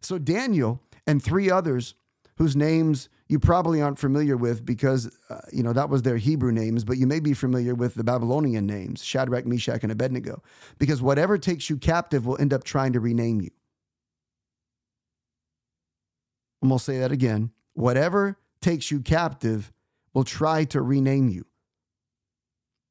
So, 0.00 0.18
Daniel 0.18 0.80
and 1.06 1.22
three 1.22 1.50
others 1.50 1.94
whose 2.36 2.56
names 2.56 3.08
you 3.28 3.38
probably 3.38 3.80
aren't 3.80 3.98
familiar 3.98 4.36
with 4.36 4.64
because, 4.64 5.10
uh, 5.30 5.40
you 5.52 5.62
know, 5.62 5.72
that 5.72 5.88
was 5.88 6.02
their 6.02 6.16
Hebrew 6.16 6.52
names, 6.52 6.84
but 6.84 6.98
you 6.98 7.06
may 7.06 7.20
be 7.20 7.34
familiar 7.34 7.74
with 7.74 7.94
the 7.94 8.04
Babylonian 8.04 8.66
names 8.66 9.04
Shadrach, 9.04 9.46
Meshach, 9.46 9.82
and 9.82 9.92
Abednego, 9.92 10.42
because 10.78 11.00
whatever 11.00 11.38
takes 11.38 11.70
you 11.70 11.76
captive 11.76 12.26
will 12.26 12.38
end 12.38 12.52
up 12.52 12.64
trying 12.64 12.92
to 12.92 13.00
rename 13.00 13.40
you. 13.40 13.50
I'm 16.62 16.68
going 16.68 16.78
to 16.78 16.84
say 16.84 16.98
that 16.98 17.10
again. 17.10 17.50
Whatever 17.74 18.38
takes 18.62 18.90
you 18.90 19.00
captive 19.00 19.72
will 20.14 20.24
try 20.24 20.64
to 20.64 20.80
rename 20.80 21.28
you. 21.28 21.44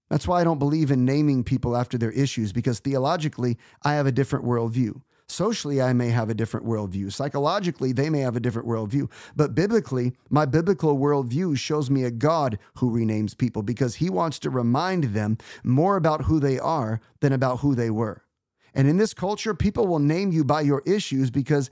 That's 0.09 0.27
why 0.27 0.41
I 0.41 0.43
don't 0.43 0.59
believe 0.59 0.91
in 0.91 1.05
naming 1.05 1.43
people 1.43 1.77
after 1.77 1.97
their 1.97 2.11
issues, 2.11 2.51
because 2.51 2.79
theologically, 2.79 3.57
I 3.83 3.93
have 3.93 4.05
a 4.05 4.11
different 4.11 4.43
worldview. 4.43 5.01
Socially, 5.29 5.81
I 5.81 5.93
may 5.93 6.09
have 6.09 6.29
a 6.29 6.33
different 6.33 6.65
worldview. 6.65 7.13
Psychologically, 7.13 7.93
they 7.93 8.09
may 8.09 8.19
have 8.19 8.35
a 8.35 8.41
different 8.41 8.67
worldview. 8.67 9.09
But 9.33 9.55
biblically, 9.55 10.11
my 10.29 10.45
biblical 10.45 10.97
worldview 10.97 11.57
shows 11.57 11.89
me 11.89 12.03
a 12.03 12.11
God 12.11 12.59
who 12.75 12.91
renames 12.91 13.37
people 13.37 13.63
because 13.63 13.95
he 13.95 14.09
wants 14.09 14.37
to 14.39 14.49
remind 14.49 15.05
them 15.05 15.37
more 15.63 15.95
about 15.95 16.25
who 16.25 16.41
they 16.41 16.59
are 16.59 16.99
than 17.21 17.31
about 17.31 17.61
who 17.61 17.73
they 17.73 17.89
were. 17.89 18.25
And 18.73 18.89
in 18.89 18.97
this 18.97 19.13
culture, 19.13 19.53
people 19.53 19.87
will 19.87 19.99
name 19.99 20.33
you 20.33 20.43
by 20.43 20.61
your 20.61 20.83
issues 20.85 21.31
because 21.31 21.69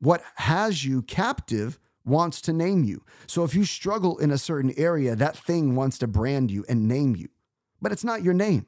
what 0.00 0.22
has 0.34 0.84
you 0.84 1.00
captive 1.00 1.78
wants 2.04 2.40
to 2.42 2.52
name 2.52 2.84
you. 2.84 3.04
So 3.26 3.44
if 3.44 3.54
you 3.54 3.64
struggle 3.64 4.18
in 4.18 4.30
a 4.30 4.38
certain 4.38 4.72
area, 4.76 5.14
that 5.16 5.36
thing 5.36 5.74
wants 5.74 5.98
to 5.98 6.06
brand 6.06 6.50
you 6.50 6.64
and 6.68 6.88
name 6.88 7.16
you. 7.16 7.28
But 7.80 7.92
it's 7.92 8.04
not 8.04 8.22
your 8.22 8.34
name. 8.34 8.66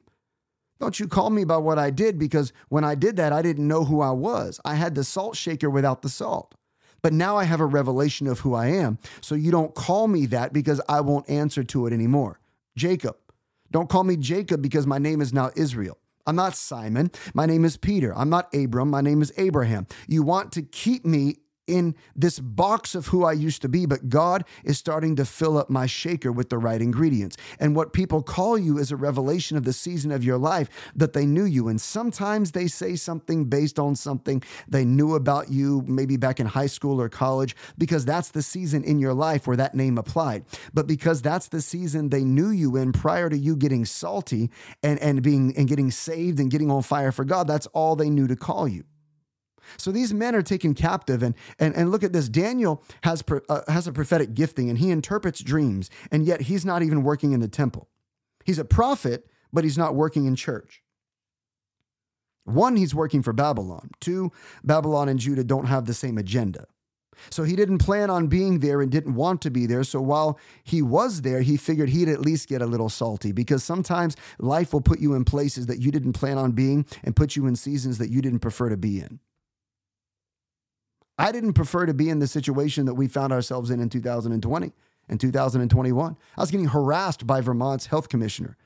Don't 0.79 0.99
you 0.99 1.07
call 1.07 1.29
me 1.29 1.45
by 1.45 1.57
what 1.57 1.79
I 1.79 1.91
did 1.91 2.19
because 2.19 2.51
when 2.69 2.83
I 2.83 2.95
did 2.95 3.15
that, 3.17 3.31
I 3.31 3.41
didn't 3.41 3.67
know 3.67 3.85
who 3.85 4.01
I 4.01 4.11
was. 4.11 4.59
I 4.65 4.75
had 4.75 4.95
the 4.95 5.03
salt 5.03 5.37
shaker 5.37 5.69
without 5.69 6.01
the 6.01 6.09
salt. 6.09 6.55
But 7.01 7.13
now 7.13 7.37
I 7.37 7.43
have 7.43 7.59
a 7.59 7.65
revelation 7.65 8.27
of 8.27 8.39
who 8.39 8.53
I 8.53 8.67
am. 8.67 8.97
So 9.21 9.35
you 9.35 9.51
don't 9.51 9.75
call 9.75 10.07
me 10.07 10.25
that 10.27 10.53
because 10.53 10.81
I 10.87 11.01
won't 11.01 11.29
answer 11.29 11.63
to 11.63 11.85
it 11.85 11.93
anymore. 11.93 12.39
Jacob. 12.75 13.17
Don't 13.71 13.89
call 13.89 14.03
me 14.03 14.17
Jacob 14.17 14.61
because 14.61 14.85
my 14.85 14.99
name 14.99 15.19
is 15.19 15.33
now 15.33 15.51
Israel. 15.55 15.97
I'm 16.25 16.35
not 16.35 16.55
Simon. 16.55 17.11
My 17.33 17.45
name 17.45 17.65
is 17.65 17.75
Peter. 17.75 18.15
I'm 18.15 18.29
not 18.29 18.53
Abram. 18.53 18.89
My 18.89 19.01
name 19.01 19.21
is 19.21 19.33
Abraham. 19.35 19.87
You 20.07 20.23
want 20.23 20.51
to 20.53 20.61
keep 20.61 21.05
me 21.05 21.37
in 21.67 21.95
this 22.15 22.39
box 22.39 22.95
of 22.95 23.07
who 23.07 23.23
I 23.23 23.33
used 23.33 23.61
to 23.61 23.69
be, 23.69 23.85
but 23.85 24.09
God 24.09 24.43
is 24.63 24.77
starting 24.77 25.15
to 25.15 25.25
fill 25.25 25.57
up 25.57 25.69
my 25.69 25.85
shaker 25.85 26.31
with 26.31 26.49
the 26.49 26.57
right 26.57 26.81
ingredients. 26.81 27.37
And 27.59 27.75
what 27.75 27.93
people 27.93 28.21
call 28.21 28.57
you 28.57 28.77
is 28.77 28.91
a 28.91 28.95
revelation 28.95 29.55
of 29.57 29.63
the 29.63 29.73
season 29.73 30.11
of 30.11 30.23
your 30.23 30.37
life 30.37 30.69
that 30.95 31.13
they 31.13 31.25
knew 31.25 31.45
you. 31.45 31.67
And 31.67 31.79
sometimes 31.79 32.51
they 32.51 32.67
say 32.67 32.95
something 32.95 33.45
based 33.45 33.79
on 33.79 33.95
something 33.95 34.43
they 34.67 34.85
knew 34.85 35.15
about 35.15 35.49
you, 35.49 35.83
maybe 35.87 36.17
back 36.17 36.39
in 36.39 36.47
high 36.47 36.67
school 36.67 36.99
or 36.99 37.09
college, 37.09 37.55
because 37.77 38.05
that's 38.05 38.31
the 38.31 38.41
season 38.41 38.83
in 38.83 38.99
your 38.99 39.13
life 39.13 39.47
where 39.47 39.57
that 39.57 39.75
name 39.75 39.97
applied. 39.97 40.45
But 40.73 40.87
because 40.87 41.21
that's 41.21 41.47
the 41.47 41.61
season 41.61 42.09
they 42.09 42.23
knew 42.23 42.49
you 42.49 42.75
in 42.75 42.91
prior 42.91 43.29
to 43.29 43.37
you 43.37 43.55
getting 43.55 43.85
salty 43.85 44.49
and, 44.81 44.99
and 44.99 45.21
being 45.21 45.55
and 45.55 45.67
getting 45.67 45.91
saved 45.91 46.39
and 46.39 46.51
getting 46.51 46.71
on 46.71 46.81
fire 46.81 47.11
for 47.11 47.23
God, 47.23 47.47
that's 47.47 47.67
all 47.67 47.95
they 47.95 48.09
knew 48.09 48.27
to 48.27 48.35
call 48.35 48.67
you. 48.67 48.83
So 49.77 49.91
these 49.91 50.13
men 50.13 50.35
are 50.35 50.41
taken 50.41 50.73
captive, 50.73 51.23
and 51.23 51.35
and 51.59 51.75
and 51.75 51.91
look 51.91 52.03
at 52.03 52.13
this. 52.13 52.29
Daniel 52.29 52.83
has 53.03 53.23
uh, 53.49 53.61
has 53.67 53.87
a 53.87 53.93
prophetic 53.93 54.33
gifting, 54.33 54.69
and 54.69 54.77
he 54.79 54.91
interprets 54.91 55.41
dreams, 55.41 55.89
and 56.11 56.25
yet 56.25 56.41
he's 56.41 56.65
not 56.65 56.83
even 56.83 57.03
working 57.03 57.33
in 57.33 57.39
the 57.39 57.47
temple. 57.47 57.89
He's 58.45 58.59
a 58.59 58.65
prophet, 58.65 59.27
but 59.51 59.63
he's 59.63 59.77
not 59.77 59.95
working 59.95 60.25
in 60.25 60.35
church. 60.35 60.81
One, 62.45 62.75
he's 62.75 62.93
working 62.93 63.23
for 63.23 63.31
Babylon. 63.31 63.91
Two, 64.01 64.31
Babylon 64.63 65.07
and 65.07 65.19
Judah 65.19 65.45
don't 65.45 65.65
have 65.65 65.85
the 65.85 65.93
same 65.93 66.17
agenda. 66.17 66.65
So 67.29 67.43
he 67.43 67.55
didn't 67.55 67.77
plan 67.77 68.09
on 68.09 68.27
being 68.27 68.59
there 68.59 68.81
and 68.81 68.91
didn't 68.91 69.15
want 69.15 69.41
to 69.43 69.51
be 69.51 69.65
there. 69.65 69.83
So 69.83 70.01
while 70.01 70.39
he 70.63 70.81
was 70.81 71.21
there, 71.21 71.41
he 71.41 71.57
figured 71.57 71.89
he'd 71.89 72.09
at 72.09 72.21
least 72.21 72.49
get 72.49 72.61
a 72.61 72.65
little 72.65 72.89
salty 72.89 73.31
because 73.31 73.63
sometimes 73.63 74.15
life 74.39 74.73
will 74.73 74.81
put 74.81 74.99
you 74.99 75.13
in 75.13 75.23
places 75.23 75.67
that 75.67 75.79
you 75.79 75.91
didn't 75.91 76.13
plan 76.13 76.37
on 76.37 76.51
being 76.51 76.85
and 77.03 77.15
put 77.15 77.35
you 77.35 77.45
in 77.45 77.55
seasons 77.55 77.97
that 77.97 78.09
you 78.09 78.21
didn't 78.21 78.39
prefer 78.39 78.69
to 78.69 78.77
be 78.77 78.99
in. 78.99 79.19
I 81.17 81.31
didn't 81.31 81.53
prefer 81.53 81.85
to 81.85 81.93
be 81.93 82.09
in 82.09 82.19
the 82.19 82.27
situation 82.27 82.85
that 82.85 82.95
we 82.95 83.07
found 83.07 83.31
ourselves 83.31 83.69
in 83.69 83.79
in 83.79 83.89
2020 83.89 84.73
and 85.09 85.19
2021. 85.19 86.17
I 86.37 86.41
was 86.41 86.51
getting 86.51 86.67
harassed 86.67 87.27
by 87.27 87.41
Vermont's 87.41 87.87
health 87.87 88.09
commissioner 88.09 88.57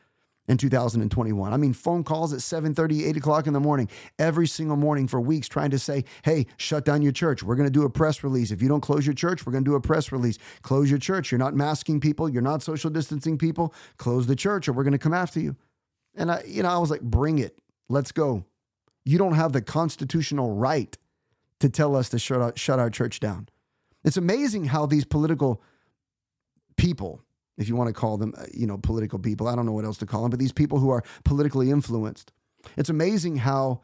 in 0.48 0.58
2021. 0.58 1.54
I 1.54 1.58
mean, 1.58 1.74
phone 1.74 2.04
calls 2.04 2.32
at 2.32 2.40
7:30, 2.40 3.06
8 3.06 3.18
o'clock 3.18 3.48
in 3.48 3.54
the 3.54 3.60
morning, 3.60 3.90
every 4.18 4.48
single 4.48 4.78
morning 4.78 5.08
for 5.08 5.20
weeks, 5.20 5.48
trying 5.48 5.72
to 5.72 5.80
say, 5.80 6.06
"Hey, 6.24 6.46
shut 6.56 6.86
down 6.86 7.02
your 7.02 7.12
church. 7.12 7.44
We're 7.44 7.56
going 7.56 7.68
to 7.68 7.72
do 7.72 7.84
a 7.84 7.90
press 7.90 8.24
release. 8.24 8.52
If 8.52 8.62
you 8.62 8.70
don't 8.70 8.82
close 8.82 9.06
your 9.06 9.14
church, 9.14 9.46
we're 9.46 9.52
going 9.52 9.66
to 9.66 9.70
do 9.70 9.76
a 9.76 9.82
press 9.82 10.12
release. 10.12 10.38
Close 10.62 10.90
your 10.90 11.00
church. 11.00 11.32
You're 11.32 11.40
not 11.40 11.54
masking 11.54 12.00
people. 12.00 12.30
You're 12.30 12.42
not 12.42 12.64
social 12.64 12.90
distancing 12.90 13.38
people. 13.38 13.74
Close 13.98 14.28
the 14.28 14.36
church, 14.36 14.70
or 14.70 14.74
we're 14.74 14.84
going 14.84 14.94
to 14.94 14.98
come 14.98 15.14
after 15.14 15.40
you." 15.40 15.58
And 16.16 16.32
I, 16.32 16.44
you 16.48 16.64
know, 16.64 16.70
I 16.70 16.78
was 16.78 16.90
like, 16.90 17.02
"Bring 17.02 17.40
it. 17.40 17.60
Let's 17.90 18.12
go." 18.12 18.46
You 19.04 19.18
don't 19.18 19.36
have 19.36 19.54
the 19.54 19.62
constitutional 19.62 20.56
right 20.56 20.98
to 21.60 21.70
tell 21.70 21.96
us 21.96 22.10
to 22.10 22.20
shut 22.20 22.41
our, 22.41 22.54
shut 22.56 22.80
our 22.80 22.89
church 22.89 23.20
down. 23.20 23.50
It's 24.04 24.17
amazing 24.17 24.65
how 24.65 24.86
these 24.86 25.06
political 25.06 25.62
people, 26.78 27.22
if 27.58 27.67
you 27.67 27.76
want 27.76 27.88
to 27.88 27.93
call 27.93 28.17
them, 28.17 28.34
uh, 28.38 28.46
you 28.54 28.67
know, 28.67 28.78
political 28.78 29.20
people, 29.20 29.48
I 29.48 29.56
don't 29.56 29.65
know 29.65 29.72
what 29.72 29.86
else 29.86 29.98
to 29.98 30.06
call 30.06 30.22
them, 30.22 30.30
but 30.30 30.39
these 30.39 30.52
people 30.52 30.80
who 30.80 30.89
are 30.89 31.04
politically 31.24 31.72
influenced, 31.72 32.32
it's 32.78 32.89
amazing 32.89 33.38
how 33.38 33.82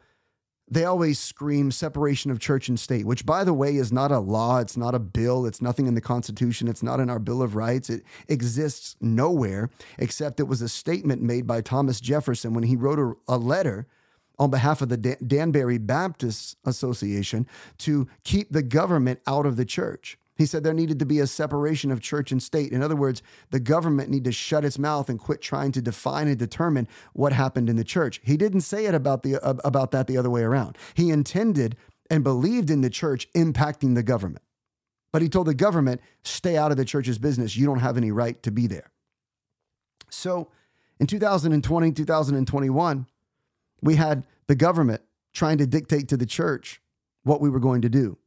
they 0.70 0.84
always 0.84 1.18
scream 1.18 1.70
separation 1.70 2.30
of 2.30 2.38
church 2.38 2.68
and 2.68 2.80
state, 2.80 3.04
which, 3.04 3.26
by 3.26 3.44
the 3.44 3.52
way, 3.52 3.76
is 3.76 3.92
not 3.92 4.10
a 4.10 4.18
law. 4.18 4.60
It's 4.60 4.78
not 4.78 4.94
a 4.94 4.98
bill. 4.98 5.44
It's 5.44 5.60
nothing 5.60 5.86
in 5.86 5.94
the 5.94 6.00
Constitution. 6.00 6.68
It's 6.68 6.82
not 6.82 7.00
in 7.00 7.10
our 7.10 7.18
Bill 7.18 7.42
of 7.42 7.54
Rights. 7.54 7.90
It 7.90 8.02
exists 8.28 8.96
nowhere 9.00 9.68
except 9.98 10.40
it 10.40 10.44
was 10.44 10.62
a 10.62 10.68
statement 10.68 11.20
made 11.20 11.46
by 11.46 11.60
Thomas 11.60 12.00
Jefferson 12.00 12.54
when 12.54 12.64
he 12.64 12.76
wrote 12.76 12.98
a, 12.98 13.12
a 13.28 13.36
letter 13.36 13.86
on 14.38 14.50
behalf 14.50 14.82
of 14.82 14.88
the 14.88 14.96
Danbury 14.96 15.78
Baptist 15.78 16.56
Association 16.64 17.46
to 17.78 18.08
keep 18.24 18.52
the 18.52 18.62
government 18.62 19.20
out 19.26 19.46
of 19.46 19.56
the 19.56 19.64
church. 19.64 20.18
He 20.36 20.46
said 20.46 20.64
there 20.64 20.74
needed 20.74 20.98
to 20.98 21.06
be 21.06 21.20
a 21.20 21.26
separation 21.26 21.92
of 21.92 22.00
church 22.00 22.32
and 22.32 22.42
state. 22.42 22.72
In 22.72 22.82
other 22.82 22.96
words, 22.96 23.22
the 23.50 23.60
government 23.60 24.10
need 24.10 24.24
to 24.24 24.32
shut 24.32 24.64
its 24.64 24.78
mouth 24.78 25.08
and 25.08 25.18
quit 25.18 25.40
trying 25.40 25.70
to 25.72 25.82
define 25.82 26.26
and 26.26 26.38
determine 26.38 26.88
what 27.12 27.32
happened 27.32 27.70
in 27.70 27.76
the 27.76 27.84
church. 27.84 28.20
He 28.24 28.36
didn't 28.36 28.62
say 28.62 28.86
it 28.86 28.94
about 28.94 29.22
the 29.22 29.34
about 29.64 29.92
that 29.92 30.08
the 30.08 30.18
other 30.18 30.30
way 30.30 30.42
around. 30.42 30.76
He 30.94 31.10
intended 31.10 31.76
and 32.10 32.24
believed 32.24 32.70
in 32.70 32.80
the 32.80 32.90
church 32.90 33.32
impacting 33.32 33.94
the 33.94 34.02
government. 34.02 34.42
But 35.12 35.22
he 35.22 35.28
told 35.28 35.46
the 35.46 35.54
government, 35.54 36.00
stay 36.24 36.56
out 36.56 36.72
of 36.72 36.76
the 36.76 36.84
church's 36.84 37.18
business. 37.18 37.56
You 37.56 37.66
don't 37.66 37.78
have 37.78 37.96
any 37.96 38.10
right 38.10 38.42
to 38.42 38.50
be 38.50 38.66
there. 38.66 38.90
So 40.10 40.50
in 40.98 41.06
2020, 41.06 41.92
2021, 41.92 43.06
we 43.84 43.96
had 43.96 44.26
the 44.48 44.54
government 44.54 45.02
trying 45.32 45.58
to 45.58 45.66
dictate 45.66 46.08
to 46.08 46.16
the 46.16 46.26
church 46.26 46.80
what 47.22 47.40
we 47.40 47.50
were 47.50 47.60
going 47.60 47.82
to 47.82 47.88
do. 47.88 48.18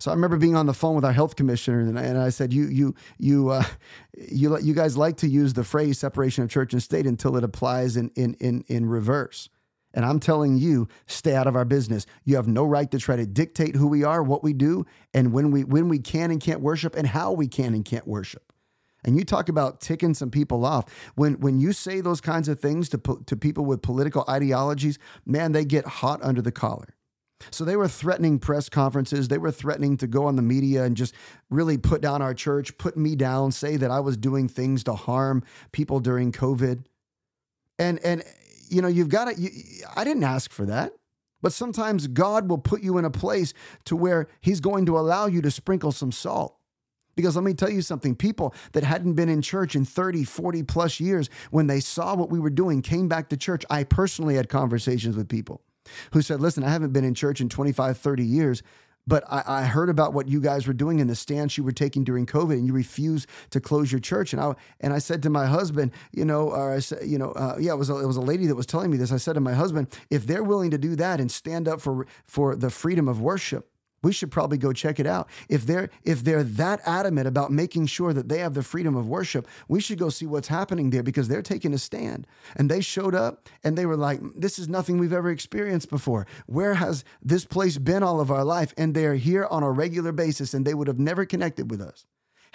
So 0.00 0.10
I 0.10 0.14
remember 0.14 0.36
being 0.36 0.56
on 0.56 0.66
the 0.66 0.74
phone 0.74 0.96
with 0.96 1.04
our 1.04 1.12
health 1.12 1.36
commissioner, 1.36 1.80
and 1.80 1.96
I, 1.96 2.02
and 2.02 2.18
I 2.18 2.30
said, 2.30 2.52
"You, 2.52 2.66
you, 2.66 2.94
you, 3.18 3.50
uh, 3.50 3.64
you, 4.16 4.58
you 4.58 4.74
guys 4.74 4.96
like 4.96 5.16
to 5.18 5.28
use 5.28 5.54
the 5.54 5.62
phrase 5.64 5.98
separation 5.98 6.42
of 6.42 6.50
church 6.50 6.72
and 6.72 6.82
state 6.82 7.06
until 7.06 7.36
it 7.36 7.44
applies 7.44 7.96
in 7.96 8.10
in 8.16 8.34
in 8.34 8.64
in 8.66 8.86
reverse." 8.86 9.48
And 9.94 10.04
I'm 10.04 10.20
telling 10.20 10.58
you, 10.58 10.88
stay 11.06 11.34
out 11.34 11.46
of 11.46 11.56
our 11.56 11.64
business. 11.64 12.04
You 12.24 12.36
have 12.36 12.48
no 12.48 12.64
right 12.66 12.90
to 12.90 12.98
try 12.98 13.16
to 13.16 13.24
dictate 13.24 13.76
who 13.76 13.86
we 13.86 14.04
are, 14.04 14.22
what 14.22 14.42
we 14.42 14.52
do, 14.52 14.84
and 15.14 15.32
when 15.32 15.50
we 15.50 15.64
when 15.64 15.88
we 15.88 16.00
can 16.00 16.30
and 16.30 16.40
can't 16.40 16.60
worship, 16.60 16.96
and 16.96 17.06
how 17.06 17.32
we 17.32 17.46
can 17.46 17.72
and 17.72 17.84
can't 17.84 18.08
worship. 18.08 18.45
And 19.06 19.16
you 19.16 19.24
talk 19.24 19.48
about 19.48 19.80
ticking 19.80 20.14
some 20.14 20.30
people 20.30 20.66
off. 20.66 20.84
When 21.14 21.34
when 21.40 21.58
you 21.60 21.72
say 21.72 22.00
those 22.00 22.20
kinds 22.20 22.48
of 22.48 22.60
things 22.60 22.88
to 22.90 22.98
to 23.26 23.36
people 23.36 23.64
with 23.64 23.80
political 23.80 24.24
ideologies, 24.28 24.98
man, 25.24 25.52
they 25.52 25.64
get 25.64 25.86
hot 25.86 26.20
under 26.22 26.42
the 26.42 26.52
collar. 26.52 26.96
So 27.50 27.64
they 27.64 27.76
were 27.76 27.88
threatening 27.88 28.38
press 28.38 28.68
conferences. 28.68 29.28
They 29.28 29.38
were 29.38 29.50
threatening 29.50 29.96
to 29.98 30.06
go 30.06 30.24
on 30.24 30.36
the 30.36 30.42
media 30.42 30.84
and 30.84 30.96
just 30.96 31.14
really 31.50 31.76
put 31.76 32.00
down 32.00 32.22
our 32.22 32.34
church, 32.34 32.76
put 32.78 32.96
me 32.96 33.14
down, 33.14 33.52
say 33.52 33.76
that 33.76 33.90
I 33.90 34.00
was 34.00 34.16
doing 34.16 34.48
things 34.48 34.82
to 34.84 34.94
harm 34.94 35.44
people 35.72 36.00
during 36.00 36.32
COVID. 36.32 36.84
And 37.78 37.98
and 38.00 38.24
you 38.68 38.82
know, 38.82 38.88
you've 38.88 39.08
got 39.08 39.26
to 39.26 39.50
I 39.94 40.04
didn't 40.04 40.24
ask 40.24 40.50
for 40.50 40.66
that. 40.66 40.92
But 41.42 41.52
sometimes 41.52 42.06
God 42.06 42.48
will 42.48 42.58
put 42.58 42.82
you 42.82 42.98
in 42.98 43.04
a 43.04 43.10
place 43.10 43.52
to 43.84 43.94
where 43.94 44.26
he's 44.40 44.60
going 44.60 44.86
to 44.86 44.98
allow 44.98 45.26
you 45.26 45.42
to 45.42 45.50
sprinkle 45.50 45.92
some 45.92 46.10
salt. 46.10 46.55
Because 47.16 47.34
let 47.34 47.44
me 47.44 47.54
tell 47.54 47.70
you 47.70 47.82
something 47.82 48.14
people 48.14 48.54
that 48.72 48.84
hadn't 48.84 49.14
been 49.14 49.28
in 49.28 49.42
church 49.42 49.74
in 49.74 49.84
30, 49.84 50.24
40 50.24 50.62
plus 50.62 51.00
years, 51.00 51.28
when 51.50 51.66
they 51.66 51.80
saw 51.80 52.14
what 52.14 52.30
we 52.30 52.38
were 52.38 52.50
doing, 52.50 52.82
came 52.82 53.08
back 53.08 53.30
to 53.30 53.36
church. 53.36 53.64
I 53.70 53.84
personally 53.84 54.36
had 54.36 54.48
conversations 54.48 55.16
with 55.16 55.28
people 55.28 55.62
who 56.12 56.22
said, 56.22 56.40
Listen, 56.40 56.62
I 56.62 56.68
haven't 56.68 56.92
been 56.92 57.04
in 57.04 57.14
church 57.14 57.40
in 57.40 57.48
25, 57.48 57.96
30 57.96 58.24
years. 58.24 58.62
But 59.08 59.22
I, 59.30 59.44
I, 59.46 59.62
heard 59.62 59.88
about 59.88 60.14
what 60.14 60.26
you 60.26 60.40
guys 60.40 60.66
were 60.66 60.72
doing 60.72 61.00
and 61.00 61.08
the 61.08 61.14
stance 61.14 61.56
you 61.56 61.62
were 61.62 61.70
taking 61.70 62.02
during 62.02 62.26
COVID, 62.26 62.54
and 62.54 62.66
you 62.66 62.72
refused 62.72 63.28
to 63.50 63.60
close 63.60 63.92
your 63.92 64.00
church. 64.00 64.32
And 64.32 64.42
I 64.42 64.54
and 64.80 64.92
I 64.92 64.98
said 64.98 65.22
to 65.22 65.30
my 65.30 65.46
husband, 65.46 65.92
you 66.12 66.24
know, 66.24 66.50
or 66.50 66.74
I 66.74 66.80
said, 66.80 67.06
you 67.06 67.16
know, 67.16 67.30
uh, 67.30 67.56
yeah, 67.60 67.72
it 67.72 67.76
was 67.76 67.88
a, 67.88 67.96
it 67.98 68.06
was 68.06 68.16
a 68.16 68.20
lady 68.20 68.46
that 68.46 68.56
was 68.56 68.66
telling 68.66 68.90
me 68.90 68.96
this. 68.96 69.12
I 69.12 69.18
said 69.18 69.34
to 69.34 69.40
my 69.40 69.54
husband, 69.54 69.96
if 70.10 70.26
they're 70.26 70.42
willing 70.42 70.72
to 70.72 70.78
do 70.78 70.96
that 70.96 71.20
and 71.20 71.30
stand 71.30 71.68
up 71.68 71.80
for 71.80 72.04
for 72.24 72.56
the 72.56 72.68
freedom 72.68 73.06
of 73.06 73.20
worship, 73.20 73.70
we 74.06 74.12
should 74.12 74.30
probably 74.30 74.56
go 74.56 74.72
check 74.72 75.00
it 75.00 75.06
out. 75.06 75.28
If 75.48 75.66
they're 75.66 75.90
if 76.04 76.22
they're 76.22 76.44
that 76.44 76.80
adamant 76.86 77.26
about 77.26 77.50
making 77.50 77.86
sure 77.86 78.12
that 78.12 78.28
they 78.28 78.38
have 78.38 78.54
the 78.54 78.62
freedom 78.62 78.94
of 78.94 79.08
worship, 79.08 79.48
we 79.66 79.80
should 79.80 79.98
go 79.98 80.10
see 80.10 80.26
what's 80.26 80.46
happening 80.46 80.90
there 80.90 81.02
because 81.02 81.26
they're 81.26 81.42
taking 81.42 81.74
a 81.74 81.78
stand. 81.78 82.24
And 82.54 82.70
they 82.70 82.80
showed 82.80 83.16
up 83.16 83.48
and 83.64 83.76
they 83.76 83.84
were 83.84 83.96
like, 83.96 84.20
"This 84.36 84.60
is 84.60 84.68
nothing 84.68 84.98
we've 84.98 85.12
ever 85.12 85.30
experienced 85.30 85.90
before. 85.90 86.24
Where 86.46 86.74
has 86.74 87.02
this 87.20 87.44
place 87.44 87.78
been 87.78 88.04
all 88.04 88.20
of 88.20 88.30
our 88.30 88.44
life?" 88.44 88.72
And 88.76 88.94
they 88.94 89.06
are 89.06 89.16
here 89.16 89.46
on 89.50 89.64
a 89.64 89.72
regular 89.72 90.12
basis 90.12 90.54
and 90.54 90.64
they 90.64 90.74
would 90.74 90.86
have 90.86 91.00
never 91.00 91.26
connected 91.26 91.68
with 91.68 91.80
us 91.80 92.06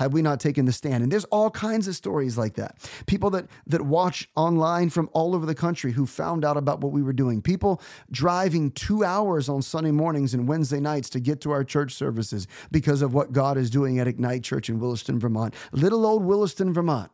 had 0.01 0.13
we 0.13 0.23
not 0.23 0.39
taken 0.39 0.65
the 0.65 0.71
stand. 0.71 1.03
And 1.03 1.11
there's 1.11 1.25
all 1.25 1.51
kinds 1.51 1.87
of 1.87 1.95
stories 1.95 2.35
like 2.35 2.55
that. 2.55 2.75
People 3.05 3.29
that 3.29 3.45
that 3.67 3.83
watch 3.83 4.27
online 4.35 4.89
from 4.89 5.09
all 5.13 5.35
over 5.35 5.45
the 5.45 5.53
country 5.53 5.91
who 5.91 6.07
found 6.07 6.43
out 6.43 6.57
about 6.57 6.81
what 6.81 6.91
we 6.91 7.03
were 7.03 7.13
doing. 7.13 7.39
People 7.39 7.79
driving 8.09 8.71
2 8.71 9.03
hours 9.03 9.47
on 9.47 9.61
Sunday 9.61 9.91
mornings 9.91 10.33
and 10.33 10.47
Wednesday 10.47 10.79
nights 10.79 11.07
to 11.11 11.19
get 11.19 11.39
to 11.41 11.51
our 11.51 11.63
church 11.63 11.93
services 11.93 12.47
because 12.71 13.03
of 13.03 13.13
what 13.13 13.31
God 13.31 13.59
is 13.59 13.69
doing 13.69 13.99
at 13.99 14.07
Ignite 14.07 14.43
Church 14.43 14.69
in 14.69 14.79
Williston, 14.79 15.19
Vermont. 15.19 15.53
Little 15.71 16.03
old 16.03 16.23
Williston, 16.25 16.73
Vermont 16.73 17.11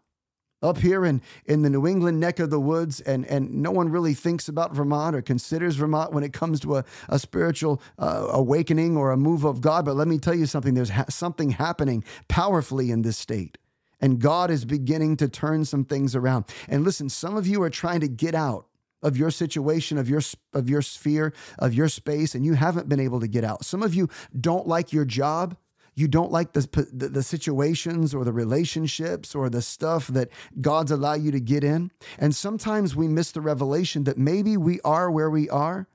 up 0.62 0.78
here 0.80 1.06
in, 1.06 1.22
in 1.46 1.62
the 1.62 1.70
New 1.70 1.86
England 1.88 2.20
neck 2.20 2.40
of 2.40 2.50
the 2.50 2.60
woods, 2.60 3.00
and, 3.02 3.26
and 3.28 3.52
no 3.54 3.72
one 3.72 3.90
really 3.90 4.14
thinks 4.14 4.48
about 4.48 4.74
Vermont 4.74 5.16
or 5.16 5.22
considers 5.22 5.76
Vermont 5.76 6.14
when 6.14 6.24
it 6.24 6.34
comes 6.34 6.60
to 6.62 6.78
a, 6.78 6.86
a 7.10 7.20
spiritual 7.20 7.82
uh, 8.00 8.28
awakening 8.32 8.98
or 8.98 9.12
a 9.12 9.18
move 9.18 9.44
of 9.44 9.62
God. 9.62 9.86
But 9.86 9.96
let 9.96 10.08
me 10.08 10.18
tell 10.18 10.36
you 10.36 10.46
something 10.46 10.74
there's 10.74 10.90
ha- 10.90 11.06
something 11.10 11.52
happening 11.52 12.04
powerfully 12.28 12.92
in 12.92 13.04
this 13.04 13.18
state. 13.18 13.58
And 14.00 14.20
God 14.20 14.52
is 14.52 14.66
beginning 14.66 15.18
to 15.18 15.28
turn 15.28 15.66
some 15.66 15.84
things 15.84 16.16
around. 16.16 16.46
And 16.68 16.84
listen, 16.84 17.10
some 17.10 17.36
of 17.36 17.48
you 17.48 17.62
are 17.64 17.70
trying 17.70 18.00
to 18.02 18.08
get 18.08 18.36
out 18.36 18.68
of 19.02 19.18
your 19.18 19.32
situation, 19.32 19.98
of 19.98 20.10
your 20.10 20.22
of 20.54 20.70
your 20.70 20.82
sphere, 20.82 21.34
of 21.60 21.74
your 21.74 21.88
space, 21.88 22.36
and 22.36 22.46
you 22.46 22.54
haven't 22.54 22.90
been 22.90 23.00
able 23.00 23.20
to 23.20 23.28
get 23.28 23.44
out. 23.44 23.64
Some 23.66 23.84
of 23.84 23.94
you 23.94 24.10
don't 24.40 24.68
like 24.68 24.92
your 24.92 25.06
job 25.06 25.56
you 25.98 26.08
don't 26.08 26.32
like 26.32 26.54
the, 26.54 26.88
the, 26.94 27.10
the 27.10 27.24
situations 27.24 28.14
or 28.14 28.24
the 28.24 28.32
relationships 28.32 29.34
or 29.34 29.50
the 29.50 29.64
stuff 29.64 30.06
that 30.08 30.30
God's 30.62 30.92
allowed 30.92 31.24
you 31.24 31.32
to 31.32 31.40
get 31.40 31.64
in. 31.64 31.92
And 32.20 32.36
sometimes 32.36 32.96
we 32.96 33.08
miss 33.08 33.32
the 33.32 33.42
revelation 33.42 34.04
that 34.04 34.16
maybe 34.16 34.58
we 34.58 34.80
are 34.82 35.10
where 35.10 35.32
we 35.32 35.50
are 35.50 35.88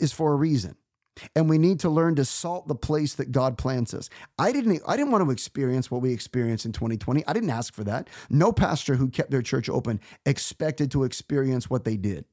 is 0.00 0.10
for 0.10 0.32
a 0.32 0.36
reason. 0.36 0.74
And 1.36 1.50
we 1.50 1.58
need 1.58 1.80
to 1.80 1.90
learn 1.90 2.16
to 2.16 2.24
salt 2.24 2.66
the 2.66 2.74
place 2.74 3.14
that 3.16 3.30
God 3.30 3.58
plants 3.58 3.92
us. 3.92 4.08
I 4.38 4.52
didn't 4.52 4.80
I 4.86 4.96
didn't 4.96 5.12
want 5.12 5.22
to 5.22 5.30
experience 5.30 5.90
what 5.90 6.00
we 6.00 6.14
experienced 6.14 6.64
in 6.64 6.72
2020. 6.72 7.22
I 7.26 7.34
didn't 7.34 7.50
ask 7.50 7.74
for 7.74 7.84
that. 7.84 8.08
No 8.30 8.52
pastor 8.52 8.94
who 8.94 9.10
kept 9.10 9.30
their 9.30 9.42
church 9.42 9.68
open 9.68 10.00
expected 10.24 10.90
to 10.92 11.04
experience 11.04 11.68
what 11.68 11.84
they 11.84 11.98
did. 11.98 12.24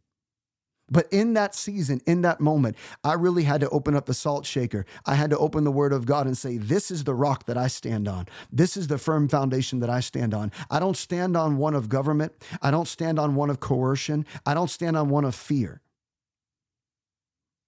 But 0.90 1.08
in 1.12 1.34
that 1.34 1.54
season, 1.54 2.02
in 2.06 2.22
that 2.22 2.40
moment, 2.40 2.78
I 3.04 3.14
really 3.14 3.44
had 3.44 3.62
to 3.62 3.70
open 3.70 3.96
up 3.96 4.06
the 4.06 4.14
salt 4.14 4.46
shaker. 4.46 4.86
I 5.06 5.16
had 5.16 5.30
to 5.32 5.38
open 5.38 5.64
the 5.64 5.72
word 5.72 5.92
of 5.92 6.06
God 6.06 6.28
and 6.28 6.38
say, 6.38 6.58
This 6.58 6.92
is 6.92 7.04
the 7.04 7.14
rock 7.14 7.46
that 7.46 7.58
I 7.58 7.68
stand 7.68 8.08
on. 8.08 8.28
This 8.52 8.78
is 8.78 8.88
the 8.88 8.98
firm 8.98 9.28
foundation 9.28 9.80
that 9.80 9.90
I 9.90 10.00
stand 10.00 10.34
on. 10.34 10.52
I 10.72 10.80
don't 10.80 10.98
stand 10.98 11.36
on 11.36 11.58
one 11.58 11.74
of 11.74 11.90
government. 11.90 12.34
I 12.62 12.72
don't 12.72 12.88
stand 12.88 13.20
on 13.20 13.36
one 13.36 13.50
of 13.50 13.60
coercion. 13.60 14.26
I 14.46 14.54
don't 14.54 14.70
stand 14.70 14.96
on 14.96 15.10
one 15.10 15.26
of 15.26 15.36
fear. 15.36 15.82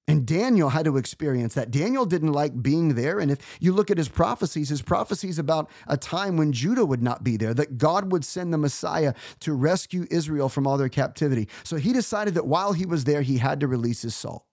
And 0.10 0.26
Daniel 0.26 0.70
had 0.70 0.86
to 0.86 0.98
experience 0.98 1.54
that. 1.54 1.70
Daniel 1.70 2.04
didn't 2.04 2.32
like 2.32 2.64
being 2.64 2.96
there. 2.96 3.20
And 3.20 3.30
if 3.30 3.38
you 3.60 3.72
look 3.72 3.92
at 3.92 4.00
his 4.00 4.10
prophecies, 4.10 4.70
his 4.70 4.82
prophecies 4.82 5.38
about 5.38 5.70
a 5.86 5.98
time 5.98 6.36
when 6.36 6.52
Judah 6.52 6.84
would 6.84 7.04
not 7.04 7.24
be 7.24 7.38
there, 7.38 7.54
that 7.54 7.78
God 7.78 8.12
would 8.12 8.26
send 8.26 8.52
the 8.52 8.58
Messiah 8.58 9.14
to 9.42 9.54
rescue 9.54 10.08
Israel 10.10 10.50
from 10.50 10.66
all 10.66 10.80
their 10.80 10.90
captivity. 10.90 11.48
So 11.64 11.76
he 11.76 11.94
decided 11.94 12.34
that 12.34 12.48
while 12.48 12.74
he 12.74 12.88
was 12.88 13.04
there, 13.04 13.22
he 13.22 13.38
had 13.38 13.60
to 13.60 13.68
release 13.68 14.02
his 14.02 14.16
salt. 14.16 14.46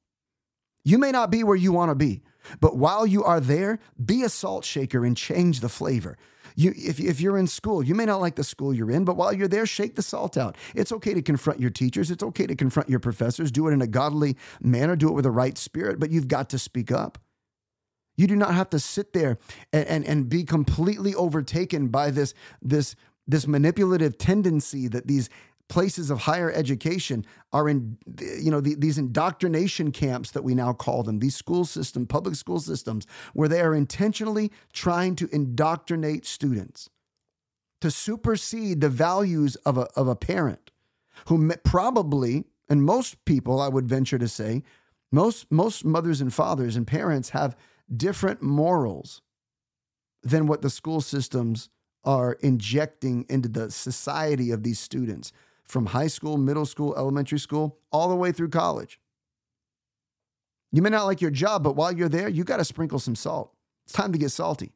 You 0.84 0.98
may 0.98 1.11
not 1.11 1.30
be 1.30 1.42
where 1.42 1.57
you 1.57 1.72
want 1.72 1.90
to 1.90 1.94
be, 1.94 2.20
but 2.61 2.76
while 2.76 3.07
you 3.07 3.24
are 3.24 3.40
there, 3.40 3.78
be 4.04 4.24
a 4.24 4.28
salt 4.28 4.62
shaker 4.62 5.07
and 5.07 5.16
change 5.16 5.61
the 5.61 5.70
flavor. 5.70 6.18
You, 6.57 6.72
if, 6.74 6.98
if 6.98 7.20
you're 7.20 7.36
in 7.36 7.46
school, 7.46 7.82
you 7.82 7.94
may 7.94 8.07
not 8.07 8.20
like 8.20 8.34
the 8.34 8.42
school 8.42 8.72
you're 8.72 8.90
in, 8.90 9.04
but 9.04 9.16
while 9.16 9.32
you're 9.32 9.46
there, 9.46 9.66
shake 9.66 9.94
the 9.94 10.02
salt 10.02 10.38
out. 10.38 10.57
It's 10.74 10.90
okay 10.90 11.12
to 11.12 11.20
confront 11.20 11.61
your 11.61 11.70
teachers. 11.70 12.11
It's 12.11 12.22
okay 12.22 12.46
to 12.46 12.57
confront 12.57 12.88
your 12.88 12.98
professors. 12.98 13.52
Do 13.52 13.68
it 13.68 13.72
in 13.72 13.82
a 13.82 13.86
godly 13.86 14.36
manner. 14.61 14.96
Do 14.96 15.09
it 15.09 15.12
with 15.12 15.26
a 15.26 15.30
right 15.30 15.57
spirit, 15.59 16.00
but 16.00 16.11
you've 16.11 16.28
got 16.28 16.48
to 16.50 16.59
speak 16.59 16.90
up. 16.90 17.18
You 18.16 18.26
do 18.26 18.36
not 18.36 18.54
have 18.54 18.70
to 18.70 18.78
sit 18.78 19.12
there 19.12 19.38
and, 19.72 19.86
and, 19.86 20.04
and 20.07 20.28
be 20.28 20.44
completely 20.44 21.14
overtaken 21.14 21.88
by 21.88 22.11
this, 22.11 22.32
this, 22.62 22.96
this 23.26 23.46
manipulative 23.46 24.16
tendency 24.16 24.88
that 24.88 25.07
these 25.07 25.28
places 25.68 26.10
of 26.10 26.20
higher 26.20 26.50
education 26.52 27.24
are 27.52 27.68
in 27.68 27.98
you 28.18 28.50
know 28.50 28.60
the, 28.60 28.74
these 28.74 28.98
indoctrination 28.98 29.90
camps 29.90 30.30
that 30.30 30.44
we 30.44 30.54
now 30.54 30.72
call 30.72 31.02
them 31.02 31.18
these 31.18 31.34
school 31.34 31.64
system 31.64 32.06
public 32.06 32.36
school 32.36 32.60
systems 32.60 33.06
where 33.34 33.48
they 33.48 33.60
are 33.60 33.74
intentionally 33.74 34.52
trying 34.72 35.16
to 35.16 35.28
indoctrinate 35.32 36.24
students 36.24 36.88
to 37.80 37.90
supersede 37.90 38.80
the 38.80 38.88
values 38.88 39.56
of 39.56 39.76
a, 39.76 39.88
of 39.96 40.06
a 40.08 40.16
parent 40.16 40.70
who 41.28 41.52
probably 41.64 42.44
and 42.68 42.84
most 42.84 43.24
people 43.24 43.60
i 43.60 43.68
would 43.68 43.88
venture 43.88 44.18
to 44.18 44.28
say 44.28 44.62
most 45.10 45.50
most 45.50 45.84
mothers 45.84 46.20
and 46.20 46.32
fathers 46.32 46.76
and 46.76 46.86
parents 46.86 47.30
have 47.30 47.56
different 47.94 48.40
morals 48.40 49.20
than 50.22 50.46
what 50.46 50.62
the 50.62 50.70
school 50.70 51.00
systems 51.00 51.70
are 52.04 52.34
injecting 52.34 53.26
into 53.28 53.48
the 53.48 53.70
society 53.70 54.52
of 54.52 54.62
these 54.62 54.78
students 54.78 55.32
from 55.66 55.86
high 55.86 56.06
school, 56.06 56.38
middle 56.38 56.66
school, 56.66 56.94
elementary 56.96 57.38
school, 57.38 57.78
all 57.92 58.08
the 58.08 58.16
way 58.16 58.32
through 58.32 58.48
college. 58.48 59.00
You 60.72 60.82
may 60.82 60.90
not 60.90 61.06
like 61.06 61.20
your 61.20 61.30
job, 61.30 61.62
but 61.62 61.76
while 61.76 61.92
you're 61.92 62.08
there, 62.08 62.28
you 62.28 62.44
got 62.44 62.58
to 62.58 62.64
sprinkle 62.64 62.98
some 62.98 63.14
salt. 63.14 63.52
It's 63.84 63.92
time 63.92 64.12
to 64.12 64.18
get 64.18 64.30
salty. 64.30 64.72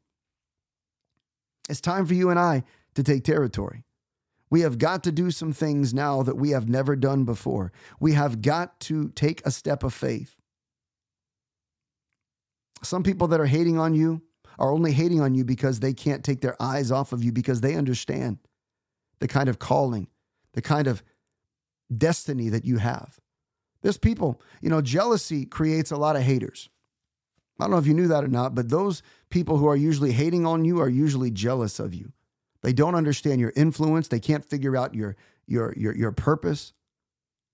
It's 1.69 1.81
time 1.81 2.07
for 2.07 2.15
you 2.15 2.31
and 2.31 2.39
I 2.39 2.65
to 2.95 3.03
take 3.03 3.25
territory. 3.25 3.85
We 4.51 4.63
have 4.63 4.79
got 4.79 5.05
to 5.05 5.13
do 5.13 5.31
some 5.31 5.53
things 5.53 5.95
now 5.95 6.23
that 6.25 6.37
we 6.37 6.51
have 6.51 6.69
never 6.69 6.97
done 6.97 7.25
before. 7.25 7.71
We 8.01 8.15
have 8.15 8.43
got 8.43 8.81
to 8.81 9.11
take 9.11 9.47
a 9.47 9.51
step 9.51 9.85
of 9.85 9.95
faith. 9.95 10.35
Some 12.83 13.05
people 13.05 13.29
that 13.29 13.41
are 13.41 13.47
hating 13.47 13.79
on 13.79 13.95
you 13.95 14.23
are 14.59 14.73
only 14.73 14.93
hating 14.93 15.21
on 15.21 15.35
you 15.35 15.45
because 15.45 15.79
they 15.79 15.93
can't 15.93 16.25
take 16.25 16.41
their 16.41 16.61
eyes 16.61 16.91
off 16.91 17.13
of 17.13 17.23
you 17.23 17.31
because 17.31 17.61
they 17.61 17.77
understand 17.77 18.39
the 19.21 19.29
kind 19.29 19.49
of 19.49 19.59
calling 19.59 20.09
the 20.55 20.63
kind 20.63 20.87
of 20.87 21.03
destiny 21.97 22.49
that 22.49 22.65
you 22.65 22.79
have. 22.79 23.19
There's 23.83 23.99
people, 23.99 24.41
you 24.61 24.69
know, 24.69 24.83
jealousy 24.83 25.47
creates 25.47 25.91
a 25.91 25.97
lot 25.97 26.17
of 26.17 26.23
haters. 26.23 26.69
I 27.59 27.65
don't 27.65 27.73
know 27.73 27.79
if 27.79 27.87
you 27.87 27.95
knew 27.95 28.09
that 28.09 28.25
or 28.25 28.29
not, 28.29 28.55
but 28.55 28.71
those 28.71 29.03
people 29.29 29.59
who 29.59 29.69
are 29.69 29.77
usually 29.77 30.13
hating 30.13 30.47
on 30.47 30.65
you 30.65 30.81
are 30.81 30.89
usually 30.89 31.31
jealous 31.31 31.79
of 31.79 31.95
you. 31.95 32.13
They 32.63 32.73
don't 32.73 32.95
understand 32.95 33.41
your 33.41 33.53
influence. 33.57 34.09
They 34.09 34.21
can't 34.21 34.45
figure 34.45 34.77
out 34.77 34.95
your 34.95 35.17
your 35.47 35.75
your 35.77 35.95
your 35.95 36.13
purpose. 36.13 36.73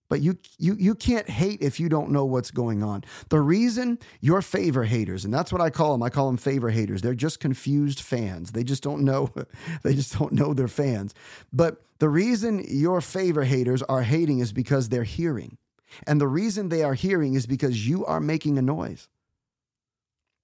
But 0.09 0.21
you 0.21 0.39
you 0.59 0.77
you 0.79 0.95
can't 0.95 1.29
hate 1.29 1.61
if 1.61 1.81
you 1.81 1.89
don't 1.89 2.11
know 2.11 2.25
what's 2.25 2.51
going 2.51 2.83
on. 2.83 3.05
The 3.29 3.41
reason 3.41 3.99
your 4.21 4.41
favor 4.41 4.85
haters, 4.85 5.25
and 5.25 5.35
that's 5.35 5.53
what 5.53 5.61
I 5.61 5.71
call 5.71 5.93
them. 5.93 6.03
I 6.03 6.11
call 6.11 6.27
them 6.27 6.37
favor 6.37 6.71
haters. 6.71 7.03
They're 7.03 7.15
just 7.15 7.41
confused 7.41 8.01
fans. 8.01 8.53
They 8.53 8.65
just 8.65 8.83
don't 8.83 9.03
know. 9.03 9.33
They 9.83 9.95
just 9.95 10.19
don't 10.19 10.33
know 10.33 10.55
they're 10.55 10.69
fans. 10.69 11.15
But 11.53 11.83
the 11.99 12.09
reason 12.09 12.65
your 12.69 13.01
favor 13.01 13.45
haters 13.45 13.83
are 13.83 14.03
hating 14.03 14.41
is 14.41 14.53
because 14.53 14.89
they're 14.89 15.05
hearing. 15.05 15.59
And 16.07 16.21
the 16.21 16.29
reason 16.29 16.69
they 16.69 16.83
are 16.83 16.95
hearing 16.95 17.35
is 17.35 17.47
because 17.47 17.89
you 17.89 18.05
are 18.05 18.21
making 18.21 18.59
a 18.59 18.63
noise. 18.63 19.09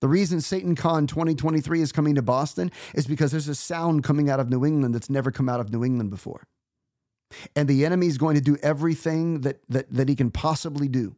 The 0.00 0.08
reason 0.08 0.38
SatanCon 0.38 1.08
2023 1.08 1.80
is 1.80 1.92
coming 1.92 2.16
to 2.16 2.22
Boston 2.22 2.72
is 2.94 3.06
because 3.06 3.30
there's 3.30 3.48
a 3.48 3.54
sound 3.54 4.02
coming 4.02 4.28
out 4.28 4.40
of 4.40 4.50
New 4.50 4.64
England 4.64 4.94
that's 4.94 5.10
never 5.10 5.30
come 5.30 5.48
out 5.48 5.60
of 5.60 5.72
New 5.72 5.84
England 5.84 6.10
before. 6.10 6.46
And 7.54 7.68
the 7.68 7.84
enemy 7.84 8.06
is 8.06 8.18
going 8.18 8.34
to 8.34 8.40
do 8.40 8.56
everything 8.62 9.40
that, 9.42 9.60
that, 9.68 9.92
that 9.92 10.08
he 10.08 10.16
can 10.16 10.30
possibly 10.30 10.88
do 10.88 11.16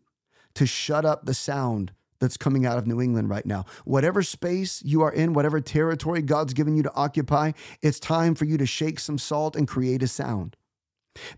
to 0.54 0.66
shut 0.66 1.04
up 1.04 1.26
the 1.26 1.34
sound 1.34 1.92
that's 2.20 2.36
coming 2.36 2.64
out 2.64 2.78
of 2.78 2.86
New 2.86 3.00
England 3.00 3.28
right 3.28 3.44
now. 3.44 3.64
Whatever 3.84 4.22
space 4.22 4.82
you 4.84 5.02
are 5.02 5.12
in, 5.12 5.32
whatever 5.32 5.60
territory 5.60 6.22
God's 6.22 6.54
given 6.54 6.76
you 6.76 6.82
to 6.82 6.94
occupy, 6.94 7.52
it's 7.82 8.00
time 8.00 8.34
for 8.34 8.44
you 8.44 8.56
to 8.56 8.66
shake 8.66 8.98
some 8.98 9.18
salt 9.18 9.56
and 9.56 9.68
create 9.68 10.02
a 10.02 10.08
sound. 10.08 10.56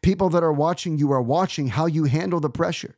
People 0.03 0.29
that 0.31 0.43
are 0.43 0.53
watching 0.53 0.97
you 0.97 1.13
are 1.13 1.23
watching 1.23 1.69
how 1.69 1.87
you 1.87 2.05
handle 2.05 2.41
the 2.41 2.51
pressure 2.51 2.97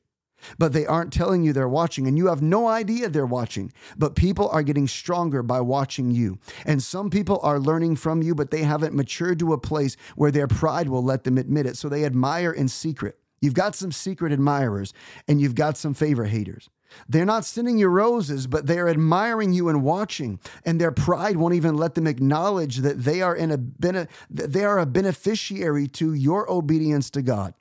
but 0.58 0.72
they 0.72 0.86
aren't 0.86 1.12
telling 1.12 1.42
you 1.42 1.52
they're 1.52 1.68
watching, 1.68 2.06
and 2.06 2.16
you 2.16 2.26
have 2.26 2.42
no 2.42 2.68
idea 2.68 3.08
they're 3.08 3.26
watching. 3.26 3.72
But 3.96 4.14
people 4.14 4.48
are 4.48 4.62
getting 4.62 4.88
stronger 4.88 5.42
by 5.42 5.60
watching 5.60 6.10
you. 6.10 6.38
And 6.64 6.82
some 6.82 7.10
people 7.10 7.40
are 7.42 7.58
learning 7.58 7.96
from 7.96 8.22
you, 8.22 8.34
but 8.34 8.50
they 8.50 8.62
haven't 8.62 8.94
matured 8.94 9.38
to 9.40 9.52
a 9.52 9.58
place 9.58 9.96
where 10.16 10.30
their 10.30 10.48
pride 10.48 10.88
will 10.88 11.02
let 11.02 11.24
them 11.24 11.38
admit 11.38 11.66
it. 11.66 11.76
So 11.76 11.88
they 11.88 12.04
admire 12.04 12.52
in 12.52 12.68
secret. 12.68 13.18
You've 13.40 13.54
got 13.54 13.76
some 13.76 13.92
secret 13.92 14.32
admirers, 14.32 14.92
and 15.28 15.40
you've 15.40 15.54
got 15.54 15.76
some 15.76 15.94
favor 15.94 16.24
haters. 16.24 16.68
They're 17.08 17.24
not 17.24 17.44
sending 17.44 17.78
you 17.78 17.88
roses, 17.88 18.46
but 18.46 18.66
they're 18.66 18.88
admiring 18.88 19.52
you 19.52 19.68
and 19.68 19.82
watching, 19.82 20.40
and 20.64 20.80
their 20.80 20.90
pride 20.90 21.36
won't 21.36 21.54
even 21.54 21.76
let 21.76 21.94
them 21.94 22.06
acknowledge 22.06 22.78
that 22.78 23.04
they 23.04 23.20
are 23.20 23.36
in 23.36 23.50
a 23.50 24.08
they 24.30 24.64
are 24.64 24.78
a 24.78 24.86
beneficiary 24.86 25.86
to 25.88 26.14
your 26.14 26.50
obedience 26.50 27.10
to 27.10 27.22
God. 27.22 27.54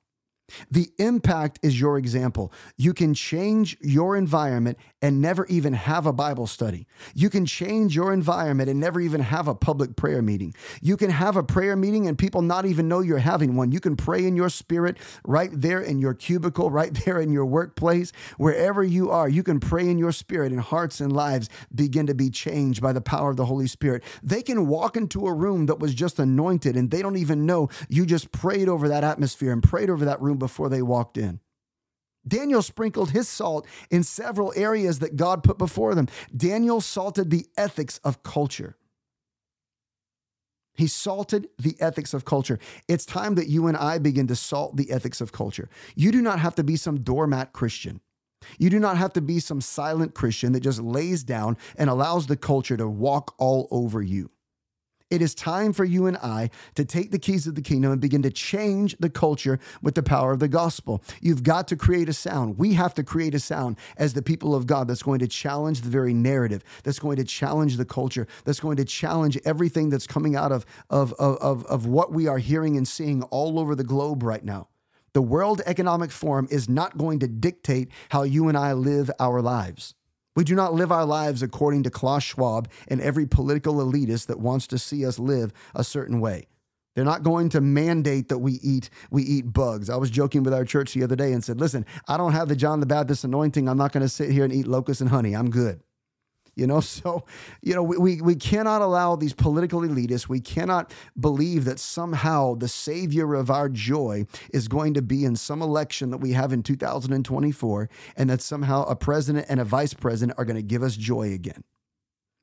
The 0.72 0.90
impact 0.98 1.60
is 1.62 1.80
your 1.80 1.98
example. 1.98 2.54
You 2.78 2.94
can 2.94 3.14
change 3.14 3.78
your 3.82 4.16
environment 4.16 4.78
and 5.02 5.22
never 5.22 5.46
even 5.48 5.74
have 5.74 6.06
a 6.06 6.14
Bible 6.14 6.48
study. 6.48 6.88
You 7.14 7.30
can 7.30 7.46
change 7.46 7.96
your 7.96 8.14
environment 8.14 8.70
and 8.70 8.80
never 8.80 9.00
even 9.00 9.22
have 9.22 9.48
a 9.48 9.56
public 9.56 9.96
prayer 9.96 10.22
meeting. 10.22 10.56
You 10.82 10.98
can 10.98 11.10
have 11.10 11.36
a 11.36 11.44
prayer 11.44 11.76
meeting 11.76 12.08
and 12.08 12.18
people 12.18 12.42
not 12.42 12.66
even 12.66 12.88
know 12.88 13.02
you're 13.02 13.18
having 13.20 13.56
one. 13.56 13.72
You 13.72 13.80
can 13.80 13.96
pray 13.96 14.26
in 14.26 14.36
your 14.36 14.50
spirit 14.50 14.98
right 15.26 15.50
there 15.52 15.82
in 15.82 16.00
your 16.00 16.14
cubicle, 16.14 16.72
right 16.72 16.94
there 17.06 17.20
in 17.20 17.32
your 17.32 17.46
workplace, 17.46 18.12
wherever 18.38 18.84
you 18.84 19.12
are. 19.12 19.28
You 19.28 19.44
can 19.44 19.60
pray 19.60 19.90
in 19.90 19.98
your 19.98 20.12
spirit 20.12 20.52
and 20.52 20.62
hearts 20.62 21.02
and 21.02 21.12
lives 21.12 21.50
begin 21.74 22.08
to 22.08 22.16
be 22.16 22.30
changed 22.30 22.82
by 22.82 22.94
the 22.94 23.02
power 23.02 23.30
of 23.30 23.38
the 23.38 23.46
Holy 23.46 23.68
Spirit. 23.68 24.04
They 24.24 24.42
can 24.42 24.68
walk 24.68 24.96
into 24.96 25.28
a 25.28 25.34
room 25.34 25.66
that 25.66 25.80
was 25.80 25.94
just 25.94 26.20
anointed 26.20 26.76
and 26.78 26.90
they 26.90 27.02
don't 27.02 27.18
even 27.18 27.46
know 27.46 27.70
you 27.90 28.06
just 28.06 28.32
prayed 28.32 28.70
over 28.70 28.88
that 28.88 29.04
atmosphere 29.04 29.52
and 29.52 29.62
prayed 29.62 29.90
over 29.90 30.06
that 30.06 30.22
room 30.22 30.37
before 30.38 30.70
they 30.70 30.82
walked 30.82 31.18
in. 31.18 31.40
Daniel 32.28 32.62
sprinkled 32.62 33.12
his 33.12 33.28
salt 33.28 33.66
in 33.90 34.04
several 34.04 34.54
areas 34.56 35.00
that 35.00 35.16
God 35.16 35.44
put 35.44 35.58
before 35.58 35.96
them. 35.96 36.08
Daniel 36.36 36.82
salted 36.82 37.30
the 37.30 37.46
ethics 37.58 38.00
of 38.04 38.24
culture. 38.24 38.76
He 40.76 40.88
salted 40.88 41.50
the 41.58 41.76
ethics 41.80 42.14
of 42.14 42.26
culture. 42.26 42.60
It's 42.88 43.06
time 43.06 43.36
that 43.36 43.48
you 43.48 43.68
and 43.68 43.76
I 43.76 43.98
begin 43.98 44.28
to 44.28 44.36
salt 44.36 44.78
the 44.78 44.92
ethics 44.92 45.22
of 45.22 45.32
culture. 45.32 45.70
You 45.96 46.12
do 46.12 46.22
not 46.22 46.40
have 46.40 46.54
to 46.56 46.64
be 46.64 46.76
some 46.76 47.02
doormat 47.02 47.52
Christian. 47.52 48.02
You 48.60 48.70
do 48.70 48.80
not 48.80 48.98
have 48.98 49.14
to 49.14 49.22
be 49.22 49.40
some 49.40 49.62
silent 49.62 50.14
Christian 50.14 50.52
that 50.52 50.60
just 50.60 50.80
lays 50.80 51.24
down 51.24 51.58
and 51.76 51.90
allows 51.90 52.28
the 52.28 52.38
culture 52.38 52.78
to 52.78 52.88
walk 52.88 53.34
all 53.40 53.68
over 53.72 54.02
you. 54.02 54.30
It 55.10 55.22
is 55.22 55.34
time 55.34 55.72
for 55.72 55.86
you 55.86 56.06
and 56.06 56.18
I 56.18 56.50
to 56.76 56.84
take 56.84 57.12
the 57.12 57.20
keys 57.20 57.48
of 57.48 57.56
the 57.56 57.62
kingdom 57.62 57.94
and 57.94 58.02
begin 58.02 58.24
to 58.24 58.30
change 58.30 58.98
the 59.00 59.10
culture 59.10 59.58
with 59.82 59.96
the 59.96 60.04
power 60.04 60.34
of 60.34 60.40
the 60.40 60.50
gospel. 60.50 61.02
You've 61.22 61.44
got 61.44 61.70
to 61.70 61.78
create 61.78 62.10
a 62.10 62.14
sound. 62.14 62.58
We 62.58 62.74
have 62.74 62.94
to 62.96 63.04
create 63.04 63.34
a 63.34 63.40
sound 63.40 63.78
as 63.96 64.14
the 64.14 64.22
people 64.22 64.54
of 64.54 64.68
God 64.68 64.90
that's 64.90 65.04
going 65.04 65.20
to 65.20 65.28
challenge 65.28 65.80
the 65.80 65.90
very 65.90 66.14
narrative, 66.14 66.62
that's 66.84 67.00
going 67.00 67.16
to 67.18 67.24
challenge 67.24 67.78
the 67.78 67.86
culture, 67.86 68.28
that's 68.44 68.60
going 68.60 68.76
to 68.78 68.86
challenge 68.86 69.40
everything 69.46 69.90
that's 69.90 70.08
coming 70.08 70.36
out 70.36 70.52
of, 70.52 70.66
of, 70.90 71.14
of, 71.14 71.66
of, 71.68 71.86
what 71.86 72.12
we 72.12 72.28
are 72.28 72.40
hearing 72.40 72.76
and 72.76 72.86
seeing 72.86 73.24
all 73.24 73.60
over 73.60 73.76
the 73.76 73.86
globe 73.86 74.24
right 74.24 74.44
now. 74.44 74.68
The 75.14 75.22
World 75.22 75.62
Economic 75.66 76.12
Forum 76.12 76.50
is 76.52 76.68
not 76.68 76.98
going 76.98 77.20
to 77.20 77.30
dictate 77.30 77.92
how 78.10 78.24
you 78.24 78.50
and 78.50 78.58
I 78.58 78.74
live 78.74 79.10
our 79.20 79.42
lives. 79.42 79.96
We 80.38 80.44
do 80.44 80.54
not 80.54 80.76
live 80.76 80.92
our 80.92 81.04
lives 81.04 81.42
according 81.42 81.82
to 81.82 81.90
Klaus 81.90 82.22
Schwab 82.22 82.70
and 82.88 83.02
every 83.02 83.26
political 83.26 83.78
elitist 83.78 84.28
that 84.28 84.40
wants 84.40 84.68
to 84.68 84.78
see 84.78 85.04
us 85.04 85.18
live 85.18 85.52
a 85.74 85.84
certain 85.84 86.20
way. 86.20 86.46
They're 86.94 87.04
not 87.04 87.24
going 87.24 87.50
to 87.50 87.60
mandate 87.60 88.30
that 88.30 88.38
we 88.38 88.60
eat 88.62 88.92
we 89.10 89.24
eat 89.24 89.52
bugs. 89.52 89.90
I 89.90 89.96
was 89.96 90.12
joking 90.12 90.44
with 90.44 90.54
our 90.54 90.64
church 90.64 90.94
the 90.94 91.02
other 91.02 91.16
day 91.16 91.34
and 91.34 91.44
said, 91.44 91.60
"Listen, 91.60 91.88
I 92.08 92.18
don't 92.18 92.34
have 92.34 92.50
the 92.50 92.56
John 92.56 92.82
the 92.82 92.86
Baptist 92.86 93.24
anointing. 93.24 93.68
I'm 93.68 93.80
not 93.80 93.92
going 93.92 94.04
to 94.04 94.10
sit 94.10 94.30
here 94.30 94.44
and 94.44 94.54
eat 94.54 94.68
locusts 94.68 95.02
and 95.02 95.10
honey. 95.10 95.36
I'm 95.36 95.50
good." 95.50 95.82
You 96.58 96.66
know, 96.66 96.80
so, 96.82 97.24
you 97.62 97.74
know, 97.74 97.84
we, 97.84 98.20
we, 98.20 98.36
cannot 98.36 98.82
allow 98.82 99.16
these 99.16 99.34
political 99.34 99.82
elitists, 99.82 100.28
we 100.28 100.40
cannot 100.40 100.92
believe 101.20 101.66
that 101.66 101.80
somehow 101.80 102.56
the 102.56 102.68
savior 102.68 103.36
of 103.36 103.50
our 103.50 103.70
joy 103.70 104.26
is 104.54 104.68
going 104.68 104.94
to 104.96 105.02
be 105.02 105.24
in 105.24 105.36
some 105.36 105.62
election 105.62 106.10
that 106.12 106.18
we 106.18 106.32
have 106.32 106.52
in 106.52 106.64
2024 106.64 107.90
and 108.16 108.30
that 108.30 108.42
somehow 108.42 108.84
a 108.86 108.96
president 108.96 109.46
and 109.50 109.60
a 109.60 109.66
vice 109.66 109.94
president 109.94 110.38
are 110.38 110.46
going 110.46 110.56
to 110.56 110.64
give 110.64 110.84
us 110.84 110.96
joy 110.96 111.34
again. 111.34 111.64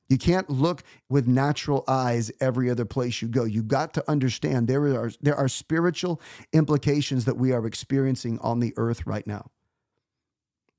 You 0.09 0.19
can't 0.19 0.51
look 0.51 0.83
with 1.09 1.27
natural 1.27 1.83
eyes 1.89 2.31
every 2.41 2.71
other 2.71 2.85
place 2.85 3.23
you 3.23 3.29
go. 3.29 3.45
You've 3.45 3.69
got 3.69 3.95
to 3.95 4.11
understand 4.11 4.69
there 4.69 4.85
are, 4.85 5.11
there 5.21 5.37
are 5.37 5.49
spiritual 5.49 6.21
implications 6.53 7.25
that 7.25 7.37
we 7.39 7.53
are 7.53 7.67
experiencing 7.67 8.39
on 8.41 8.61
the 8.61 8.75
earth 8.77 9.07
right 9.07 9.27
now. 9.27 9.51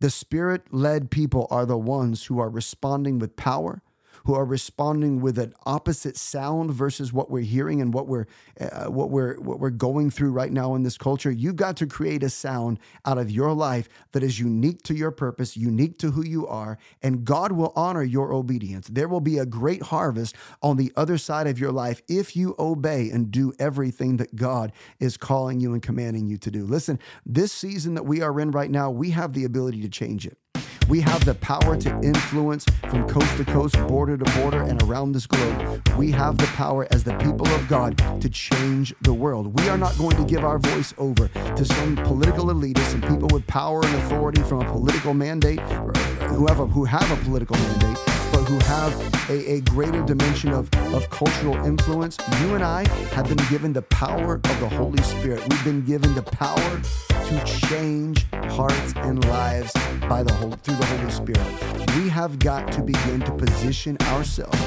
The 0.02 0.10
spirit 0.10 0.74
led 0.74 1.10
people 1.10 1.48
are 1.50 1.66
the 1.66 1.78
ones 1.78 2.26
who 2.26 2.40
are 2.40 2.50
responding 2.50 3.18
with 3.18 3.36
power, 3.36 3.82
who 4.26 4.34
are 4.34 4.46
responding 4.46 5.22
with 5.22 5.38
an 5.38 5.54
opposite 5.66 6.18
sound 6.18 6.72
versus 6.72 7.14
what 7.14 7.30
we're 7.30 7.42
hearing 7.42 7.82
and 7.82 7.94
what 7.94 8.08
we're 8.08 8.26
uh, 8.60 8.86
what 8.86 9.10
we're 9.10 9.40
what 9.40 9.60
we're 9.60 9.70
going 9.70 10.10
through 10.10 10.32
right 10.32 10.52
now 10.52 10.76
in 10.76 10.84
this 10.84 10.98
culture. 10.98 11.32
You've 11.32 11.56
got 11.56 11.78
to 11.78 11.88
create 11.88 12.24
a 12.24 12.30
sound 12.30 12.80
out 13.06 13.18
of 13.18 13.30
your 13.30 13.54
life 13.54 13.88
that 14.12 14.24
is 14.24 14.40
unique 14.40 14.82
to 14.84 14.96
your 14.96 15.12
purpose, 15.12 15.56
unique 15.56 15.98
to 16.00 16.12
who 16.12 16.26
you 16.26 16.48
are, 16.48 16.78
and 17.02 17.24
God 17.24 17.52
will 17.52 17.72
honor 17.76 18.04
your 18.04 18.34
obedience. 18.34 18.88
There 18.88 19.08
will 19.08 19.22
be 19.22 19.38
a 19.38 19.46
great 19.46 19.84
harvest 19.84 20.36
on 20.62 20.78
the 20.78 20.92
other 20.96 21.18
side 21.18 21.48
of 21.48 21.60
your 21.60 21.72
life 21.72 22.02
if 22.08 22.36
you 22.36 22.56
obey 22.58 23.10
and 23.10 23.32
do 23.32 23.54
everything 23.60 24.18
that 24.18 24.36
God 24.36 24.72
is 25.00 25.18
calling 25.18 25.60
you 25.60 25.74
and 25.74 25.82
commanding 25.82 26.28
you 26.28 26.38
to 26.38 26.52
do. 26.52 26.66
Listen, 26.66 27.00
this 27.26 27.52
season 27.52 27.94
that 27.94 28.04
we 28.04 28.22
are 28.22 28.40
in 28.40 28.52
right 28.52 28.72
now, 28.72 28.90
we 28.90 29.12
have 29.12 29.34
the 29.34 29.44
ability 29.44 29.82
to 29.82 29.90
change 29.90 30.26
it. 30.26 30.38
We 30.88 31.02
have 31.02 31.26
the 31.26 31.36
power 31.36 31.76
to 31.78 31.90
influence 32.02 32.66
from 32.90 33.08
coast 33.08 33.38
to 33.38 33.46
coast, 33.46 33.76
border 33.88 34.18
to 34.18 34.40
border, 34.40 34.62
and 34.62 34.82
around 34.84 35.14
this 35.14 35.26
globe. 35.26 35.88
We 35.98 36.12
have 36.12 36.38
the 36.38 36.48
power 36.48 36.88
as 36.92 37.04
the 37.04 37.16
people 37.18 37.48
of 37.48 37.68
God 37.68 37.98
to 38.22 38.30
change 38.30 38.94
the 39.02 39.14
world. 39.14 39.60
We 39.60 39.68
are 39.70 39.78
not 39.78 39.98
going 39.98 40.16
to 40.18 40.26
give 40.26 40.44
our 40.44 40.60
voice 40.60 40.94
over 40.98 41.28
to 41.30 41.66
some 41.66 41.96
political 41.98 42.46
elitists 42.46 42.94
and 42.94 43.04
people 43.04 43.30
with 43.32 43.48
power 43.48 43.84
and 43.84 43.96
authority 43.96 44.42
from 44.44 44.62
a 44.62 44.72
political 44.72 45.14
mandate, 45.14 45.60
who 45.60 46.46
have 46.48 46.60
a, 46.60 46.68
who 46.68 46.86
have 46.86 47.10
a 47.12 47.24
political 47.24 47.56
mandate 47.58 48.15
who 48.46 48.58
have 48.60 49.30
a, 49.30 49.54
a, 49.54 49.62
greater 49.62 50.04
dimension 50.04 50.52
of, 50.52 50.74
of 50.94 51.10
cultural 51.10 51.56
influence. 51.66 52.18
You 52.42 52.56
and 52.56 52.64
I 52.64 52.88
have 53.14 53.28
been 53.28 53.44
given 53.50 53.74
the 53.74 53.82
power 53.84 54.36
of 54.36 54.60
the 54.60 54.70
Holy 54.70 55.02
Spirit. 55.04 55.42
We've 55.50 55.64
been 55.64 55.84
given 55.84 56.14
the 56.16 56.24
power 56.24 56.82
to 57.28 57.44
change 57.68 58.26
hearts 58.52 58.94
and 58.98 59.24
lives 59.26 59.72
by 60.08 60.24
the 60.24 60.34
whole, 60.34 60.52
through 60.52 60.76
the 60.76 60.86
Holy 60.86 61.12
Spirit. 61.12 61.96
We 61.98 62.10
have 62.10 62.40
got 62.40 62.72
to 62.74 62.82
begin 62.82 63.22
to 63.22 63.32
position 63.32 63.98
ourselves 64.02 64.62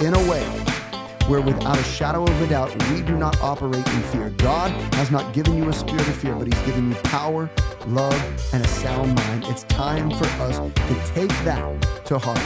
in 0.00 0.14
a 0.14 0.30
way 0.30 0.79
where 1.28 1.40
without 1.40 1.78
a 1.78 1.82
shadow 1.82 2.24
of 2.24 2.42
a 2.42 2.46
doubt 2.46 2.70
we 2.90 3.02
do 3.02 3.16
not 3.16 3.40
operate 3.40 3.86
in 3.86 4.02
fear. 4.04 4.30
God 4.30 4.70
has 4.94 5.10
not 5.10 5.32
given 5.32 5.56
you 5.56 5.68
a 5.68 5.72
spirit 5.72 6.06
of 6.08 6.16
fear, 6.16 6.34
but 6.34 6.46
He's 6.46 6.62
given 6.66 6.90
you 6.90 6.96
power, 7.02 7.50
love, 7.86 8.52
and 8.52 8.64
a 8.64 8.68
sound 8.68 9.14
mind. 9.14 9.44
It's 9.46 9.64
time 9.64 10.10
for 10.10 10.26
us 10.42 10.58
to 10.58 11.12
take 11.14 11.30
that 11.44 12.04
to 12.06 12.18
heart 12.18 12.38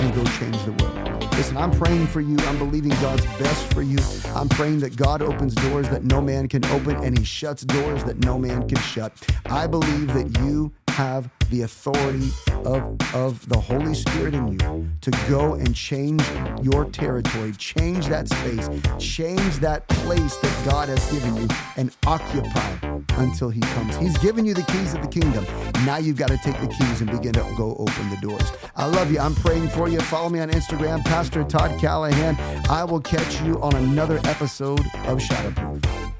and 0.00 0.14
go 0.14 0.24
change 0.38 0.62
the 0.64 0.72
world. 0.72 1.14
Listen, 1.34 1.56
I'm 1.56 1.72
praying 1.72 2.06
for 2.06 2.20
you. 2.20 2.36
I'm 2.40 2.58
believing 2.58 2.92
God's 3.00 3.24
best 3.38 3.72
for 3.74 3.82
you. 3.82 3.98
I'm 4.34 4.48
praying 4.48 4.80
that 4.80 4.96
God 4.96 5.20
opens 5.20 5.54
doors 5.54 5.88
that 5.88 6.04
no 6.04 6.20
man 6.20 6.48
can 6.48 6.64
open 6.66 6.96
and 7.02 7.18
he 7.18 7.24
shuts 7.24 7.64
doors 7.64 8.04
that 8.04 8.18
no 8.24 8.38
man 8.38 8.68
can 8.68 8.78
shut. 8.78 9.12
I 9.46 9.66
believe 9.66 10.14
that 10.14 10.38
you 10.44 10.72
have 10.94 11.28
the 11.50 11.62
authority 11.62 12.30
of, 12.64 12.96
of 13.16 13.48
the 13.48 13.58
Holy 13.58 13.94
Spirit 13.94 14.32
in 14.32 14.46
you 14.46 14.88
to 15.00 15.10
go 15.28 15.54
and 15.54 15.74
change 15.74 16.22
your 16.62 16.84
territory, 16.84 17.50
change 17.58 18.06
that 18.06 18.28
space, 18.28 18.68
change 19.00 19.58
that 19.58 19.88
place 19.88 20.36
that 20.36 20.64
God 20.64 20.88
has 20.88 21.04
given 21.10 21.36
you, 21.36 21.48
and 21.76 21.90
occupy 22.06 22.76
until 23.18 23.50
He 23.50 23.60
comes. 23.60 23.96
He's 23.96 24.16
given 24.18 24.44
you 24.44 24.54
the 24.54 24.62
keys 24.62 24.94
of 24.94 25.02
the 25.02 25.08
kingdom. 25.08 25.44
Now 25.84 25.96
you've 25.96 26.16
got 26.16 26.28
to 26.28 26.38
take 26.38 26.60
the 26.60 26.68
keys 26.68 27.00
and 27.00 27.10
begin 27.10 27.32
to 27.32 27.54
go 27.56 27.74
open 27.74 28.10
the 28.10 28.18
doors. 28.22 28.52
I 28.76 28.86
love 28.86 29.10
you. 29.10 29.18
I'm 29.18 29.34
praying 29.34 29.70
for 29.70 29.88
you. 29.88 29.98
Follow 29.98 30.28
me 30.28 30.38
on 30.38 30.50
Instagram, 30.52 31.04
Pastor 31.04 31.42
Todd 31.42 31.76
Callahan. 31.80 32.36
I 32.70 32.84
will 32.84 33.00
catch 33.00 33.42
you 33.42 33.60
on 33.60 33.74
another 33.74 34.20
episode 34.24 34.86
of 35.06 35.18
Shadowproof. 35.18 36.14